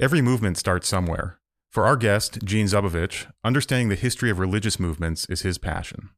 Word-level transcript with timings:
Every 0.00 0.22
movement 0.22 0.56
starts 0.56 0.88
somewhere. 0.88 1.38
For 1.70 1.84
our 1.84 1.94
guest, 1.94 2.42
Gene 2.42 2.64
Zubovich, 2.64 3.30
understanding 3.44 3.90
the 3.90 3.96
history 3.96 4.30
of 4.30 4.38
religious 4.38 4.80
movements 4.80 5.26
is 5.26 5.42
his 5.42 5.58
passion. 5.58 6.08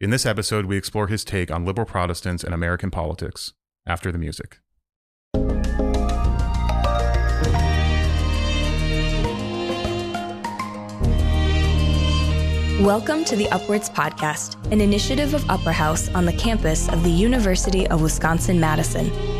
In 0.00 0.10
this 0.10 0.24
episode, 0.24 0.66
we 0.66 0.76
explore 0.76 1.08
his 1.08 1.24
take 1.24 1.50
on 1.50 1.64
liberal 1.64 1.84
Protestants 1.84 2.44
and 2.44 2.54
American 2.54 2.92
politics 2.92 3.52
after 3.88 4.12
the 4.12 4.18
music. 4.18 4.60
Welcome 12.80 13.24
to 13.24 13.34
the 13.34 13.48
Upwards 13.50 13.90
Podcast, 13.90 14.64
an 14.70 14.80
initiative 14.80 15.34
of 15.34 15.50
Upper 15.50 15.72
House 15.72 16.08
on 16.10 16.24
the 16.24 16.32
campus 16.34 16.88
of 16.88 17.02
the 17.02 17.10
University 17.10 17.84
of 17.88 18.00
Wisconsin 18.00 18.60
Madison. 18.60 19.33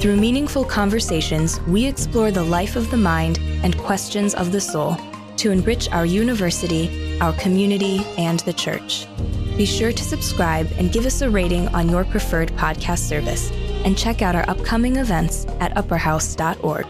Through 0.00 0.14
meaningful 0.14 0.64
conversations, 0.64 1.60
we 1.62 1.84
explore 1.84 2.30
the 2.30 2.44
life 2.44 2.76
of 2.76 2.88
the 2.88 2.96
mind 2.96 3.40
and 3.64 3.76
questions 3.76 4.32
of 4.32 4.52
the 4.52 4.60
soul 4.60 4.96
to 5.38 5.50
enrich 5.50 5.90
our 5.90 6.06
university, 6.06 7.18
our 7.20 7.32
community, 7.32 8.06
and 8.16 8.38
the 8.40 8.52
church. 8.52 9.08
Be 9.56 9.66
sure 9.66 9.90
to 9.90 10.04
subscribe 10.04 10.70
and 10.78 10.92
give 10.92 11.04
us 11.04 11.20
a 11.20 11.28
rating 11.28 11.66
on 11.74 11.88
your 11.88 12.04
preferred 12.04 12.50
podcast 12.50 13.08
service, 13.08 13.50
and 13.84 13.98
check 13.98 14.22
out 14.22 14.36
our 14.36 14.48
upcoming 14.48 14.98
events 14.98 15.46
at 15.58 15.74
upperhouse.org. 15.74 16.86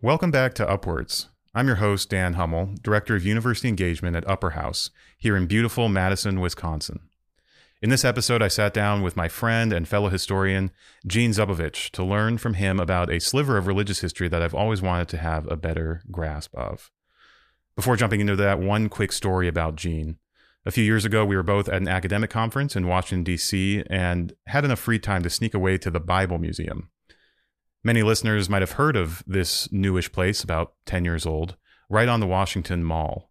Welcome 0.00 0.30
back 0.30 0.54
to 0.54 0.68
Upwards. 0.68 1.28
I'm 1.56 1.66
your 1.66 1.76
host, 1.76 2.08
Dan 2.08 2.34
Hummel, 2.34 2.76
Director 2.82 3.16
of 3.16 3.26
University 3.26 3.66
Engagement 3.66 4.14
at 4.14 4.28
Upper 4.28 4.50
House, 4.50 4.90
here 5.18 5.36
in 5.36 5.46
beautiful 5.46 5.88
Madison, 5.88 6.38
Wisconsin. 6.38 7.00
In 7.82 7.90
this 7.90 8.06
episode, 8.06 8.40
I 8.40 8.48
sat 8.48 8.72
down 8.72 9.02
with 9.02 9.18
my 9.18 9.28
friend 9.28 9.70
and 9.70 9.86
fellow 9.86 10.08
historian, 10.08 10.70
Gene 11.06 11.32
Zubovich, 11.32 11.90
to 11.90 12.02
learn 12.02 12.38
from 12.38 12.54
him 12.54 12.80
about 12.80 13.12
a 13.12 13.20
sliver 13.20 13.58
of 13.58 13.66
religious 13.66 14.00
history 14.00 14.28
that 14.28 14.40
I've 14.40 14.54
always 14.54 14.80
wanted 14.80 15.08
to 15.08 15.18
have 15.18 15.46
a 15.50 15.58
better 15.58 16.02
grasp 16.10 16.54
of. 16.54 16.90
Before 17.74 17.96
jumping 17.96 18.22
into 18.22 18.34
that, 18.36 18.58
one 18.58 18.88
quick 18.88 19.12
story 19.12 19.46
about 19.46 19.76
Gene. 19.76 20.16
A 20.64 20.70
few 20.70 20.84
years 20.84 21.04
ago, 21.04 21.26
we 21.26 21.36
were 21.36 21.42
both 21.42 21.68
at 21.68 21.82
an 21.82 21.86
academic 21.86 22.30
conference 22.30 22.76
in 22.76 22.86
Washington, 22.86 23.24
D.C., 23.24 23.84
and 23.90 24.32
had 24.46 24.64
enough 24.64 24.80
free 24.80 24.98
time 24.98 25.22
to 25.22 25.28
sneak 25.28 25.52
away 25.52 25.76
to 25.76 25.90
the 25.90 26.00
Bible 26.00 26.38
Museum. 26.38 26.88
Many 27.84 28.02
listeners 28.02 28.48
might 28.48 28.62
have 28.62 28.72
heard 28.72 28.96
of 28.96 29.22
this 29.26 29.70
newish 29.70 30.10
place, 30.10 30.42
about 30.42 30.72
10 30.86 31.04
years 31.04 31.26
old, 31.26 31.56
right 31.90 32.08
on 32.08 32.20
the 32.20 32.26
Washington 32.26 32.82
Mall. 32.82 33.30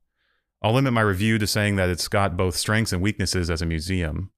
I'll 0.61 0.73
limit 0.73 0.93
my 0.93 1.01
review 1.01 1.39
to 1.39 1.47
saying 1.47 1.77
that 1.77 1.89
it's 1.89 2.07
got 2.07 2.37
both 2.37 2.55
strengths 2.55 2.93
and 2.93 3.01
weaknesses 3.01 3.49
as 3.49 3.63
a 3.63 3.65
museum. 3.65 4.31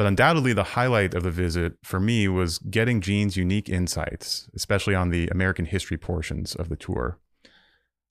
But 0.00 0.06
undoubtedly, 0.06 0.54
the 0.54 0.64
highlight 0.64 1.12
of 1.12 1.24
the 1.24 1.30
visit 1.30 1.74
for 1.82 2.00
me 2.00 2.26
was 2.26 2.56
getting 2.56 3.02
Gene's 3.02 3.36
unique 3.36 3.68
insights, 3.68 4.48
especially 4.54 4.94
on 4.94 5.10
the 5.10 5.28
American 5.28 5.66
history 5.66 5.98
portions 5.98 6.54
of 6.54 6.70
the 6.70 6.76
tour. 6.76 7.18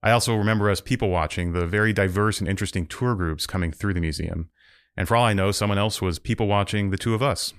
I 0.04 0.12
also 0.12 0.36
remember 0.36 0.70
us 0.70 0.82
people 0.82 1.10
watching 1.10 1.52
the 1.52 1.66
very 1.66 1.92
diverse 1.92 2.40
and 2.40 2.48
interesting 2.48 2.86
tour 2.86 3.16
groups 3.16 3.48
coming 3.48 3.72
through 3.72 3.96
the 3.96 4.02
museum. 4.02 4.52
And 4.96 5.08
for 5.08 5.18
all 5.18 5.26
I 5.26 5.34
know, 5.34 5.52
someone 5.52 5.80
else 5.80 6.00
was 6.00 6.20
people 6.20 6.46
watching 6.46 6.92
the 6.92 6.98
two 6.98 7.16
of 7.16 7.24
us. 7.24 7.56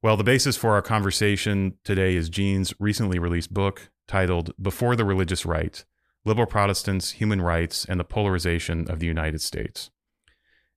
Well, 0.00 0.16
the 0.16 0.22
basis 0.22 0.56
for 0.56 0.74
our 0.74 0.82
conversation 0.82 1.76
today 1.82 2.14
is 2.14 2.28
Gene's 2.28 2.72
recently 2.78 3.18
released 3.18 3.52
book 3.52 3.90
titled 4.06 4.52
Before 4.62 4.94
the 4.94 5.04
Religious 5.04 5.44
Right 5.44 5.84
Liberal 6.24 6.46
Protestants, 6.46 7.10
Human 7.10 7.42
Rights, 7.42 7.84
and 7.84 7.98
the 7.98 8.04
Polarization 8.04 8.88
of 8.88 9.00
the 9.00 9.06
United 9.06 9.40
States. 9.40 9.90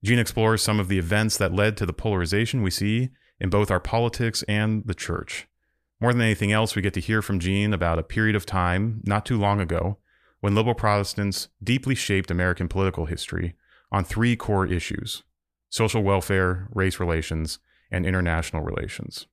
Gene 0.04 0.18
explores 0.18 0.62
some 0.62 0.80
of 0.80 0.88
the 0.88 0.98
events 0.98 1.36
that 1.36 1.54
led 1.54 1.76
to 1.76 1.86
the 1.86 1.92
polarization 1.92 2.62
we 2.62 2.70
see 2.70 3.10
in 3.38 3.50
both 3.50 3.70
our 3.70 3.80
politics 3.80 4.42
and 4.48 4.84
the 4.86 4.94
church. 4.94 5.46
More 6.00 6.12
than 6.12 6.22
anything 6.22 6.50
else, 6.50 6.74
we 6.74 6.82
get 6.82 6.94
to 6.94 7.00
hear 7.00 7.22
from 7.22 7.38
Gene 7.38 7.72
about 7.72 7.98
a 7.98 8.02
period 8.02 8.34
of 8.34 8.44
time, 8.44 9.00
not 9.04 9.24
too 9.24 9.38
long 9.38 9.60
ago, 9.60 9.98
when 10.40 10.56
liberal 10.56 10.74
Protestants 10.74 11.48
deeply 11.62 11.94
shaped 11.94 12.30
American 12.30 12.66
political 12.66 13.06
history 13.06 13.54
on 13.92 14.04
three 14.04 14.34
core 14.34 14.66
issues 14.66 15.22
social 15.70 16.02
welfare, 16.02 16.68
race 16.74 17.00
relations, 17.00 17.58
and 17.90 18.04
international 18.04 18.62
relations. 18.62 19.26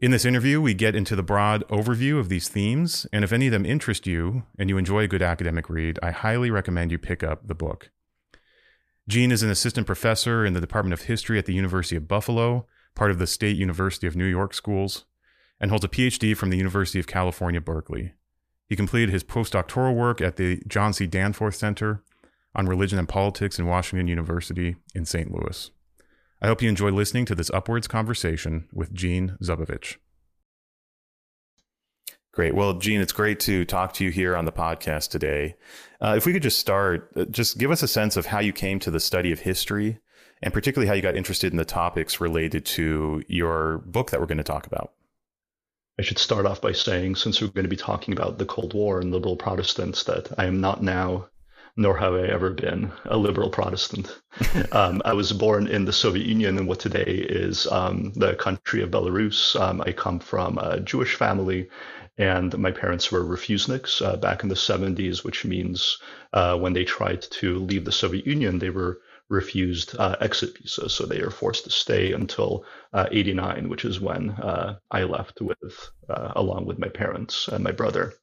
In 0.00 0.10
this 0.10 0.24
interview, 0.24 0.60
we 0.60 0.74
get 0.74 0.94
into 0.94 1.16
the 1.16 1.22
broad 1.22 1.66
overview 1.68 2.18
of 2.18 2.28
these 2.28 2.48
themes, 2.48 3.06
and 3.12 3.24
if 3.24 3.32
any 3.32 3.46
of 3.46 3.52
them 3.52 3.64
interest 3.64 4.06
you 4.06 4.42
and 4.58 4.68
you 4.68 4.76
enjoy 4.76 5.04
a 5.04 5.08
good 5.08 5.22
academic 5.22 5.70
read, 5.70 5.98
I 6.02 6.10
highly 6.10 6.50
recommend 6.50 6.92
you 6.92 6.98
pick 6.98 7.22
up 7.22 7.46
the 7.46 7.54
book. 7.54 7.90
Gene 9.08 9.32
is 9.32 9.42
an 9.42 9.48
assistant 9.48 9.86
professor 9.86 10.44
in 10.44 10.52
the 10.52 10.60
Department 10.60 10.92
of 10.92 11.06
History 11.06 11.38
at 11.38 11.46
the 11.46 11.54
University 11.54 11.96
of 11.96 12.06
Buffalo, 12.06 12.66
part 12.94 13.10
of 13.10 13.18
the 13.18 13.26
State 13.26 13.56
University 13.56 14.06
of 14.06 14.14
New 14.14 14.26
York 14.26 14.52
schools, 14.52 15.06
and 15.58 15.70
holds 15.70 15.84
a 15.84 15.88
PhD 15.88 16.36
from 16.36 16.50
the 16.50 16.58
University 16.58 17.00
of 17.00 17.06
California, 17.06 17.58
Berkeley. 17.58 18.12
He 18.68 18.76
completed 18.76 19.08
his 19.08 19.24
postdoctoral 19.24 19.94
work 19.94 20.20
at 20.20 20.36
the 20.36 20.62
John 20.68 20.92
C. 20.92 21.06
Danforth 21.06 21.54
Center 21.54 22.04
on 22.54 22.66
Religion 22.66 22.98
and 22.98 23.08
Politics 23.08 23.58
in 23.58 23.64
Washington 23.64 24.08
University 24.08 24.76
in 24.94 25.06
St. 25.06 25.32
Louis. 25.32 25.70
I 26.42 26.48
hope 26.48 26.60
you 26.60 26.68
enjoy 26.68 26.90
listening 26.90 27.24
to 27.26 27.34
this 27.34 27.50
Upwards 27.54 27.88
conversation 27.88 28.68
with 28.74 28.92
Gene 28.92 29.38
Zubovich. 29.42 29.96
Great. 32.32 32.54
Well, 32.54 32.74
Gene, 32.74 33.00
it's 33.00 33.12
great 33.12 33.40
to 33.40 33.64
talk 33.64 33.94
to 33.94 34.04
you 34.04 34.10
here 34.10 34.36
on 34.36 34.44
the 34.44 34.52
podcast 34.52 35.10
today. 35.10 35.56
Uh, 36.00 36.14
if 36.16 36.26
we 36.26 36.32
could 36.32 36.42
just 36.42 36.58
start, 36.58 37.10
uh, 37.16 37.24
just 37.24 37.58
give 37.58 37.70
us 37.70 37.82
a 37.82 37.88
sense 37.88 38.16
of 38.16 38.26
how 38.26 38.38
you 38.38 38.52
came 38.52 38.78
to 38.80 38.90
the 38.90 39.00
study 39.00 39.32
of 39.32 39.40
history 39.40 39.98
and 40.42 40.54
particularly 40.54 40.88
how 40.88 40.94
you 40.94 41.02
got 41.02 41.16
interested 41.16 41.52
in 41.52 41.56
the 41.56 41.64
topics 41.64 42.20
related 42.20 42.64
to 42.64 43.22
your 43.28 43.78
book 43.78 44.10
that 44.10 44.20
we're 44.20 44.26
going 44.26 44.38
to 44.38 44.44
talk 44.44 44.66
about. 44.66 44.92
I 45.98 46.02
should 46.02 46.18
start 46.18 46.46
off 46.46 46.60
by 46.60 46.72
saying, 46.72 47.16
since 47.16 47.40
we're 47.40 47.48
going 47.48 47.64
to 47.64 47.68
be 47.68 47.76
talking 47.76 48.14
about 48.14 48.38
the 48.38 48.46
Cold 48.46 48.72
War 48.72 49.00
and 49.00 49.10
liberal 49.10 49.36
Protestants, 49.36 50.04
that 50.04 50.28
I 50.38 50.44
am 50.44 50.60
not 50.60 50.80
now, 50.80 51.26
nor 51.76 51.96
have 51.96 52.14
I 52.14 52.26
ever 52.28 52.50
been, 52.50 52.92
a 53.06 53.16
liberal 53.16 53.50
Protestant. 53.50 54.16
um, 54.72 55.02
I 55.04 55.12
was 55.12 55.32
born 55.32 55.66
in 55.66 55.86
the 55.86 55.92
Soviet 55.92 56.24
Union 56.24 56.56
in 56.56 56.68
what 56.68 56.78
today 56.78 57.02
is 57.02 57.66
um, 57.66 58.12
the 58.14 58.36
country 58.36 58.80
of 58.80 58.92
Belarus. 58.92 59.60
Um, 59.60 59.80
I 59.80 59.90
come 59.90 60.20
from 60.20 60.56
a 60.58 60.78
Jewish 60.78 61.16
family 61.16 61.68
and 62.18 62.56
my 62.58 62.72
parents 62.72 63.12
were 63.12 63.24
refuseniks 63.24 64.04
uh, 64.04 64.16
back 64.16 64.42
in 64.42 64.48
the 64.48 64.54
70s, 64.54 65.24
which 65.24 65.44
means 65.44 65.98
uh, 66.32 66.58
when 66.58 66.72
they 66.72 66.84
tried 66.84 67.22
to 67.22 67.60
leave 67.60 67.84
the 67.84 67.92
Soviet 67.92 68.26
Union, 68.26 68.58
they 68.58 68.70
were 68.70 69.00
refused 69.28 69.94
uh, 69.98 70.16
exit 70.20 70.58
visas, 70.58 70.94
so 70.94 71.06
they 71.06 71.20
are 71.20 71.30
forced 71.30 71.64
to 71.64 71.70
stay 71.70 72.12
until 72.12 72.64
uh, 72.92 73.06
89, 73.10 73.68
which 73.68 73.84
is 73.84 74.00
when 74.00 74.30
uh, 74.30 74.78
I 74.90 75.04
left 75.04 75.40
with 75.40 75.90
uh, 76.08 76.32
along 76.34 76.66
with 76.66 76.78
my 76.78 76.88
parents 76.88 77.48
and 77.48 77.62
my 77.62 77.72
brother. 77.72 78.14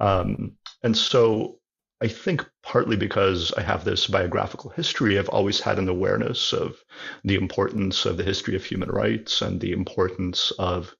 Um, 0.00 0.56
and 0.82 0.96
so 0.96 1.58
I 2.00 2.08
think 2.08 2.48
partly 2.62 2.96
because 2.96 3.52
I 3.52 3.62
have 3.62 3.84
this 3.84 4.06
biographical 4.06 4.70
history, 4.70 5.18
I've 5.18 5.28
always 5.28 5.60
had 5.60 5.78
an 5.78 5.88
awareness 5.88 6.52
of 6.52 6.76
the 7.24 7.34
importance 7.34 8.06
of 8.06 8.16
the 8.16 8.22
history 8.22 8.54
of 8.54 8.64
human 8.64 8.88
rights 8.88 9.42
and 9.42 9.60
the 9.60 9.72
importance 9.72 10.52
of 10.58 10.94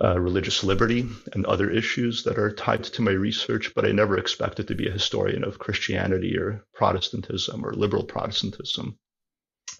uh, 0.00 0.18
religious 0.18 0.64
liberty 0.64 1.06
and 1.32 1.44
other 1.44 1.70
issues 1.70 2.24
that 2.24 2.38
are 2.38 2.52
tied 2.52 2.84
to 2.84 3.02
my 3.02 3.10
research, 3.10 3.74
but 3.74 3.84
I 3.84 3.92
never 3.92 4.16
expected 4.16 4.68
to 4.68 4.74
be 4.74 4.88
a 4.88 4.92
historian 4.92 5.44
of 5.44 5.58
Christianity 5.58 6.38
or 6.38 6.64
Protestantism 6.72 7.64
or 7.64 7.74
liberal 7.74 8.04
Protestantism. 8.04 8.98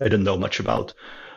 I 0.00 0.04
didn't 0.04 0.24
know 0.24 0.36
much 0.36 0.60
about 0.60 0.94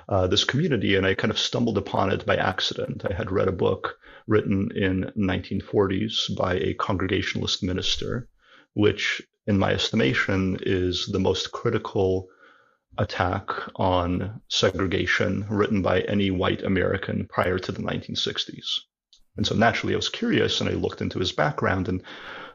uh, 0.10 0.28
this 0.28 0.44
community, 0.44 0.96
and 0.96 1.06
I 1.06 1.14
kind 1.14 1.32
of 1.32 1.40
stumbled 1.40 1.78
upon 1.78 2.12
it 2.12 2.26
by 2.26 2.36
accident. 2.36 3.06
I 3.10 3.14
had 3.14 3.32
read 3.32 3.48
a 3.48 3.54
book 3.54 3.98
written 4.28 4.72
in 4.76 5.12
1940s 5.18 6.36
by 6.36 6.56
a 6.56 6.74
Congregationalist 6.74 7.64
minister, 7.64 8.28
which, 8.74 9.22
in 9.48 9.58
my 9.58 9.72
estimation, 9.72 10.60
is 10.62 11.08
the 11.08 11.20
most 11.20 11.52
critical 11.52 12.28
attack 12.98 13.50
on 13.76 14.42
segregation 14.50 15.46
written 15.50 15.82
by 15.82 16.02
any 16.02 16.32
white 16.32 16.64
American 16.64 17.28
prior 17.28 17.60
to 17.60 17.72
the 17.72 17.82
1960s. 17.82 18.80
And 19.38 19.46
so 19.46 19.56
naturally, 19.56 19.94
I 19.94 19.98
was 19.98 20.10
curious 20.10 20.62
and 20.62 20.70
I 20.70 20.74
looked 20.74 21.02
into 21.02 21.20
his 21.20 21.32
background. 21.32 21.88
And 21.88 22.02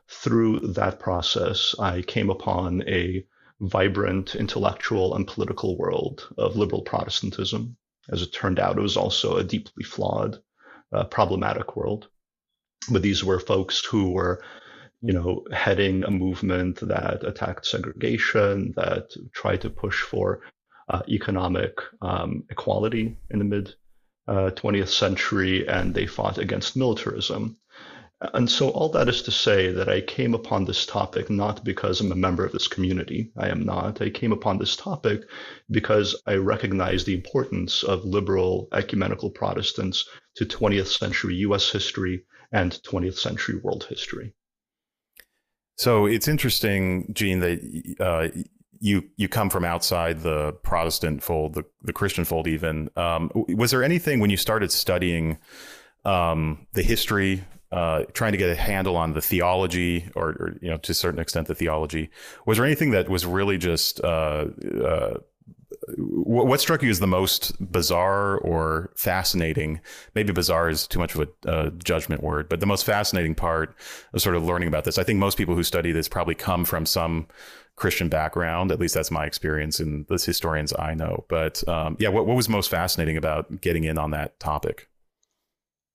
through 0.08 0.60
that 0.60 0.98
process, 0.98 1.74
I 1.78 2.02
came 2.02 2.30
upon 2.30 2.82
a 2.88 3.24
vibrant 3.60 4.34
intellectual 4.34 5.14
and 5.14 5.26
political 5.26 5.76
world 5.76 6.26
of 6.38 6.56
liberal 6.56 6.82
Protestantism. 6.82 7.76
As 8.08 8.22
it 8.22 8.32
turned 8.32 8.58
out, 8.58 8.78
it 8.78 8.82
was 8.82 8.96
also 8.96 9.36
a 9.36 9.44
deeply 9.44 9.84
flawed, 9.84 10.38
uh, 10.92 11.04
problematic 11.04 11.76
world. 11.76 12.08
But 12.90 13.02
these 13.02 13.22
were 13.22 13.38
folks 13.38 13.84
who 13.84 14.12
were 14.12 14.42
you 15.02 15.14
know, 15.14 15.44
heading 15.52 16.04
a 16.04 16.10
movement 16.10 16.80
that 16.80 17.24
attacked 17.24 17.66
segregation, 17.66 18.72
that 18.76 19.10
tried 19.32 19.62
to 19.62 19.70
push 19.70 20.02
for 20.02 20.42
uh, 20.90 21.02
economic 21.08 21.78
um, 22.02 22.44
equality 22.50 23.16
in 23.30 23.38
the 23.38 23.44
mid 23.44 23.74
uh, 24.28 24.50
20th 24.50 24.88
century, 24.88 25.66
and 25.66 25.94
they 25.94 26.06
fought 26.06 26.38
against 26.38 26.76
militarism. 26.76 27.56
And 28.34 28.50
so, 28.50 28.68
all 28.68 28.90
that 28.90 29.08
is 29.08 29.22
to 29.22 29.30
say 29.30 29.72
that 29.72 29.88
I 29.88 30.02
came 30.02 30.34
upon 30.34 30.66
this 30.66 30.84
topic 30.84 31.30
not 31.30 31.64
because 31.64 32.00
I'm 32.00 32.12
a 32.12 32.16
member 32.16 32.44
of 32.44 32.52
this 32.52 32.68
community. 32.68 33.32
I 33.38 33.48
am 33.48 33.64
not. 33.64 34.02
I 34.02 34.10
came 34.10 34.32
upon 34.32 34.58
this 34.58 34.76
topic 34.76 35.22
because 35.70 36.14
I 36.26 36.34
recognize 36.34 37.04
the 37.04 37.14
importance 37.14 37.82
of 37.82 38.04
liberal 38.04 38.68
ecumenical 38.74 39.30
Protestants 39.30 40.06
to 40.34 40.44
20th 40.44 40.98
century 40.98 41.36
US 41.36 41.70
history 41.70 42.24
and 42.52 42.72
20th 42.72 43.18
century 43.18 43.56
world 43.56 43.84
history. 43.88 44.34
So 45.80 46.04
it's 46.04 46.28
interesting, 46.28 47.10
Gene, 47.14 47.38
that 47.40 47.96
uh, 47.98 48.28
you 48.80 49.02
you 49.16 49.28
come 49.28 49.48
from 49.48 49.64
outside 49.64 50.20
the 50.20 50.52
Protestant 50.62 51.22
fold, 51.22 51.54
the, 51.54 51.64
the 51.80 51.94
Christian 51.94 52.26
fold, 52.26 52.46
even. 52.46 52.90
Um, 52.96 53.30
was 53.34 53.70
there 53.70 53.82
anything 53.82 54.20
when 54.20 54.28
you 54.28 54.36
started 54.36 54.70
studying 54.70 55.38
um, 56.04 56.66
the 56.74 56.82
history 56.82 57.44
uh, 57.72 58.04
trying 58.12 58.32
to 58.32 58.38
get 58.38 58.50
a 58.50 58.56
handle 58.56 58.94
on 58.94 59.14
the 59.14 59.22
theology, 59.22 60.10
or, 60.14 60.28
or, 60.28 60.58
you 60.60 60.68
know, 60.68 60.76
to 60.76 60.92
a 60.92 60.94
certain 60.94 61.18
extent, 61.18 61.48
the 61.48 61.54
theology. 61.54 62.10
Was 62.44 62.58
there 62.58 62.66
anything 62.66 62.90
that 62.90 63.08
was 63.08 63.24
really 63.24 63.56
just 63.56 64.04
uh, 64.04 64.46
uh, 65.88 65.92
what 65.96 66.60
struck 66.60 66.82
you 66.82 66.90
as 66.90 67.00
the 67.00 67.06
most 67.06 67.52
bizarre 67.72 68.38
or 68.38 68.92
fascinating? 68.96 69.80
Maybe 70.14 70.32
bizarre 70.32 70.68
is 70.68 70.86
too 70.86 70.98
much 70.98 71.14
of 71.14 71.28
a 71.44 71.70
judgment 71.72 72.22
word, 72.22 72.48
but 72.48 72.60
the 72.60 72.66
most 72.66 72.84
fascinating 72.84 73.34
part 73.34 73.74
of 74.12 74.22
sort 74.22 74.36
of 74.36 74.44
learning 74.44 74.68
about 74.68 74.84
this. 74.84 74.98
I 74.98 75.04
think 75.04 75.18
most 75.18 75.38
people 75.38 75.54
who 75.54 75.62
study 75.62 75.92
this 75.92 76.08
probably 76.08 76.34
come 76.34 76.64
from 76.64 76.86
some 76.86 77.26
Christian 77.76 78.08
background. 78.08 78.70
At 78.70 78.80
least 78.80 78.94
that's 78.94 79.10
my 79.10 79.24
experience 79.24 79.80
in 79.80 80.04
the 80.08 80.14
historians 80.14 80.72
I 80.78 80.94
know. 80.94 81.24
But 81.28 81.66
um, 81.68 81.96
yeah, 81.98 82.10
what, 82.10 82.26
what 82.26 82.36
was 82.36 82.48
most 82.48 82.70
fascinating 82.70 83.16
about 83.16 83.60
getting 83.60 83.84
in 83.84 83.96
on 83.98 84.10
that 84.10 84.38
topic? 84.40 84.88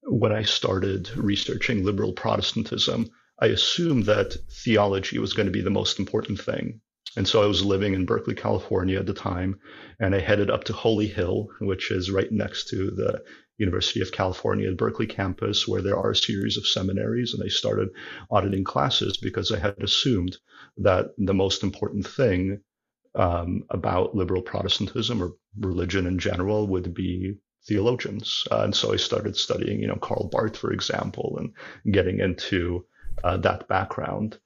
when 0.08 0.32
I 0.32 0.44
started 0.44 1.16
researching 1.16 1.84
liberal 1.84 2.14
Protestantism, 2.14 3.10
I 3.42 3.48
assumed 3.48 4.06
that 4.06 4.38
theology 4.64 5.20
was 5.20 5.34
going 5.34 5.48
to 5.48 5.52
be 5.52 5.62
the 5.62 5.70
most 5.70 6.00
important 6.00 6.40
thing. 6.40 6.82
And 7.18 7.28
so 7.28 7.42
I 7.42 7.46
was 7.46 7.64
living 7.64 7.94
in 7.94 8.06
Berkeley, 8.06 8.36
California 8.36 9.00
at 9.00 9.06
the 9.06 9.14
time, 9.14 9.60
and 10.00 10.14
I 10.14 10.20
headed 10.20 10.50
up 10.50 10.66
to 10.66 10.74
Holy 10.74 11.08
Hill, 11.08 11.48
which 11.60 11.92
is 11.92 12.12
right 12.12 12.32
next 12.32 12.70
to 12.70 12.92
the 12.92 13.24
University 13.58 14.02
of 14.02 14.12
California 14.12 14.70
at 14.70 14.78
Berkeley 14.78 15.08
campus, 15.08 15.66
where 15.68 15.82
there 15.82 15.98
are 15.98 16.12
a 16.12 16.16
series 16.16 16.58
of 16.58 16.68
seminaries. 16.68 17.34
And 17.34 17.42
I 17.42 17.48
started 17.48 17.90
auditing 18.30 18.66
classes 18.66 19.18
because 19.18 19.52
I 19.52 19.60
had 19.60 19.82
assumed 19.82 20.38
that 20.78 21.12
the 21.18 21.34
most 21.34 21.64
important 21.64 22.06
thing 22.06 22.62
um, 23.16 23.64
about 23.70 24.14
liberal 24.14 24.42
Protestantism 24.42 25.24
or 25.24 25.32
religion 25.58 26.06
in 26.06 26.20
general 26.20 26.68
would 26.68 26.94
be 26.94 27.36
theologians. 27.66 28.44
Uh, 28.52 28.64
and 28.64 28.76
so 28.76 28.94
I 28.94 28.98
started 28.98 29.38
studying, 29.38 29.80
you 29.80 29.88
know, 29.88 29.96
Karl 29.96 30.28
Barth, 30.28 30.58
for 30.58 30.74
example, 30.74 31.38
and 31.40 31.94
getting 31.94 32.20
into 32.20 32.86
uh, 33.24 33.38
that 33.38 33.70
background. 33.70 34.38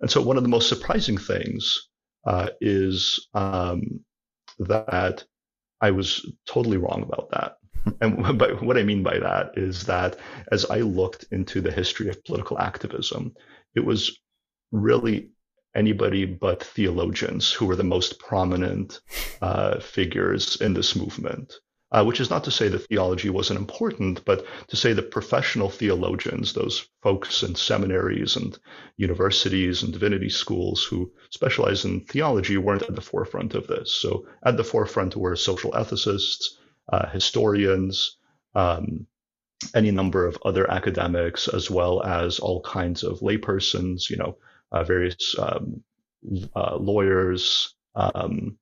And 0.00 0.10
so 0.10 0.20
one 0.20 0.36
of 0.36 0.42
the 0.42 0.48
most 0.48 0.68
surprising 0.68 1.16
things 1.16 1.88
uh, 2.26 2.50
is 2.60 3.28
um, 3.34 4.00
that 4.58 5.24
I 5.80 5.90
was 5.90 6.30
totally 6.46 6.76
wrong 6.76 7.02
about 7.02 7.30
that. 7.30 7.56
And 8.00 8.38
by, 8.38 8.52
what 8.52 8.78
I 8.78 8.82
mean 8.82 9.02
by 9.02 9.18
that 9.18 9.52
is 9.56 9.84
that 9.86 10.16
as 10.52 10.64
I 10.66 10.78
looked 10.78 11.26
into 11.30 11.60
the 11.60 11.72
history 11.72 12.08
of 12.08 12.24
political 12.24 12.58
activism, 12.58 13.34
it 13.74 13.84
was 13.84 14.18
really 14.72 15.30
anybody 15.74 16.24
but 16.24 16.62
theologians 16.62 17.52
who 17.52 17.66
were 17.66 17.76
the 17.76 17.84
most 17.84 18.18
prominent 18.18 19.00
uh, 19.40 19.78
figures 19.78 20.60
in 20.60 20.74
this 20.74 20.96
movement 20.96 21.54
uh, 21.90 22.04
which 22.04 22.20
is 22.20 22.30
not 22.30 22.44
to 22.44 22.50
say 22.50 22.68
that 22.68 22.86
theology 22.86 23.30
wasn't 23.30 23.58
important, 23.58 24.24
but 24.24 24.44
to 24.68 24.76
say 24.76 24.92
that 24.92 25.10
professional 25.10 25.70
theologians, 25.70 26.52
those 26.52 26.86
folks 27.02 27.42
in 27.42 27.54
seminaries 27.54 28.36
and 28.36 28.58
universities 28.96 29.82
and 29.82 29.92
divinity 29.92 30.28
schools 30.28 30.84
who 30.84 31.10
specialize 31.30 31.84
in 31.84 32.00
theology, 32.00 32.58
weren't 32.58 32.82
at 32.82 32.94
the 32.94 33.00
forefront 33.00 33.54
of 33.54 33.66
this. 33.66 33.94
So 33.94 34.26
at 34.44 34.56
the 34.56 34.64
forefront 34.64 35.16
were 35.16 35.34
social 35.36 35.72
ethicists, 35.72 36.56
uh, 36.92 37.08
historians, 37.08 38.16
um, 38.54 39.06
any 39.74 39.90
number 39.90 40.26
of 40.26 40.38
other 40.44 40.70
academics, 40.70 41.48
as 41.48 41.70
well 41.70 42.02
as 42.02 42.38
all 42.38 42.60
kinds 42.62 43.02
of 43.02 43.20
laypersons, 43.20 44.10
you 44.10 44.16
know, 44.16 44.36
uh, 44.72 44.84
various 44.84 45.34
um, 45.38 45.82
uh, 46.54 46.76
lawyers, 46.76 47.74
um, 47.94 48.58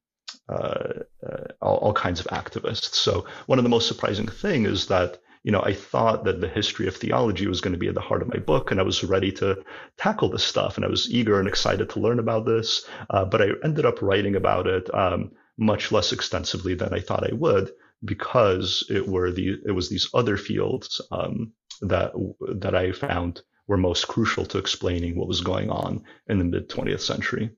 uh, 0.48 1.00
uh, 1.26 1.44
all, 1.60 1.76
all, 1.78 1.92
kinds 1.92 2.20
of 2.20 2.26
activists. 2.26 2.94
So 2.94 3.26
one 3.46 3.58
of 3.58 3.64
the 3.64 3.68
most 3.68 3.88
surprising 3.88 4.28
thing 4.28 4.64
is 4.64 4.86
that 4.86 5.18
you 5.42 5.52
know 5.52 5.62
I 5.62 5.72
thought 5.72 6.24
that 6.24 6.40
the 6.40 6.48
history 6.48 6.86
of 6.86 6.96
theology 6.96 7.46
was 7.46 7.60
going 7.60 7.72
to 7.72 7.78
be 7.78 7.88
at 7.88 7.94
the 7.94 8.00
heart 8.00 8.22
of 8.22 8.28
my 8.28 8.38
book, 8.38 8.70
and 8.70 8.78
I 8.78 8.84
was 8.84 9.02
ready 9.02 9.32
to 9.32 9.64
tackle 9.96 10.28
this 10.28 10.44
stuff, 10.44 10.76
and 10.76 10.84
I 10.84 10.88
was 10.88 11.10
eager 11.10 11.38
and 11.38 11.48
excited 11.48 11.90
to 11.90 12.00
learn 12.00 12.18
about 12.18 12.46
this. 12.46 12.86
Uh, 13.10 13.24
but 13.24 13.42
I 13.42 13.48
ended 13.64 13.86
up 13.86 14.02
writing 14.02 14.36
about 14.36 14.66
it 14.66 14.92
um, 14.94 15.32
much 15.58 15.90
less 15.90 16.12
extensively 16.12 16.74
than 16.74 16.94
I 16.94 17.00
thought 17.00 17.28
I 17.28 17.34
would 17.34 17.70
because 18.04 18.84
it 18.90 19.08
were 19.08 19.32
the 19.32 19.58
it 19.66 19.72
was 19.72 19.88
these 19.88 20.08
other 20.14 20.36
fields 20.36 21.00
um, 21.10 21.52
that 21.80 22.12
that 22.56 22.74
I 22.74 22.92
found 22.92 23.42
were 23.66 23.76
most 23.76 24.06
crucial 24.06 24.44
to 24.46 24.58
explaining 24.58 25.16
what 25.16 25.28
was 25.28 25.40
going 25.40 25.70
on 25.70 26.04
in 26.28 26.38
the 26.38 26.44
mid 26.44 26.68
20th 26.68 27.00
century. 27.00 27.50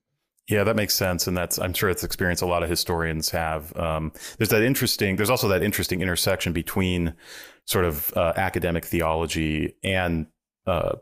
Yeah, 0.49 0.63
that 0.63 0.75
makes 0.75 0.95
sense, 0.95 1.27
and 1.27 1.37
that's 1.37 1.59
I'm 1.59 1.73
sure 1.73 1.89
it's 1.89 2.03
experience 2.03 2.41
a 2.41 2.47
lot 2.47 2.63
of 2.63 2.69
historians 2.69 3.29
have. 3.29 3.75
Um, 3.77 4.11
there's 4.37 4.49
that 4.49 4.63
interesting. 4.63 5.15
There's 5.15 5.29
also 5.29 5.47
that 5.49 5.61
interesting 5.61 6.01
intersection 6.01 6.53
between 6.53 7.13
sort 7.65 7.85
of 7.85 8.11
uh, 8.17 8.33
academic 8.35 8.83
theology 8.83 9.75
and 9.83 10.25
uh, 10.65 10.95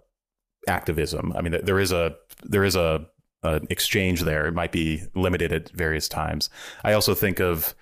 activism. 0.68 1.32
I 1.34 1.42
mean, 1.42 1.58
there 1.64 1.80
is 1.80 1.94
a 1.94 2.18
there 2.44 2.66
is 2.66 2.76
a 2.76 3.08
an 3.44 3.68
exchange 3.70 4.24
there. 4.24 4.48
It 4.48 4.54
might 4.54 4.74
be 4.74 5.04
limited 5.16 5.54
at 5.54 5.70
various 5.70 6.10
times. 6.10 6.50
I 6.84 6.92
also 6.92 7.16
think 7.16 7.40
of 7.40 7.74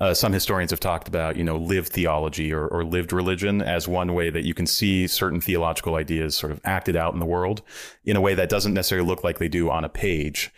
uh, 0.00 0.14
some 0.14 0.32
historians 0.32 0.70
have 0.70 0.78
talked 0.78 1.08
about, 1.08 1.36
you 1.36 1.42
know, 1.42 1.56
lived 1.56 1.88
theology 1.88 2.52
or, 2.52 2.68
or, 2.68 2.84
lived 2.84 3.12
religion 3.12 3.60
as 3.60 3.88
one 3.88 4.14
way 4.14 4.30
that 4.30 4.44
you 4.44 4.54
can 4.54 4.64
see 4.64 5.08
certain 5.08 5.40
theological 5.40 5.96
ideas 5.96 6.36
sort 6.36 6.52
of 6.52 6.60
acted 6.62 6.94
out 6.94 7.14
in 7.14 7.18
the 7.18 7.26
world 7.26 7.62
in 8.04 8.14
a 8.14 8.20
way 8.20 8.32
that 8.32 8.48
doesn't 8.48 8.74
necessarily 8.74 9.06
look 9.06 9.24
like 9.24 9.40
they 9.40 9.48
do 9.48 9.68
on 9.70 9.82
a 9.82 9.88
page 9.88 10.52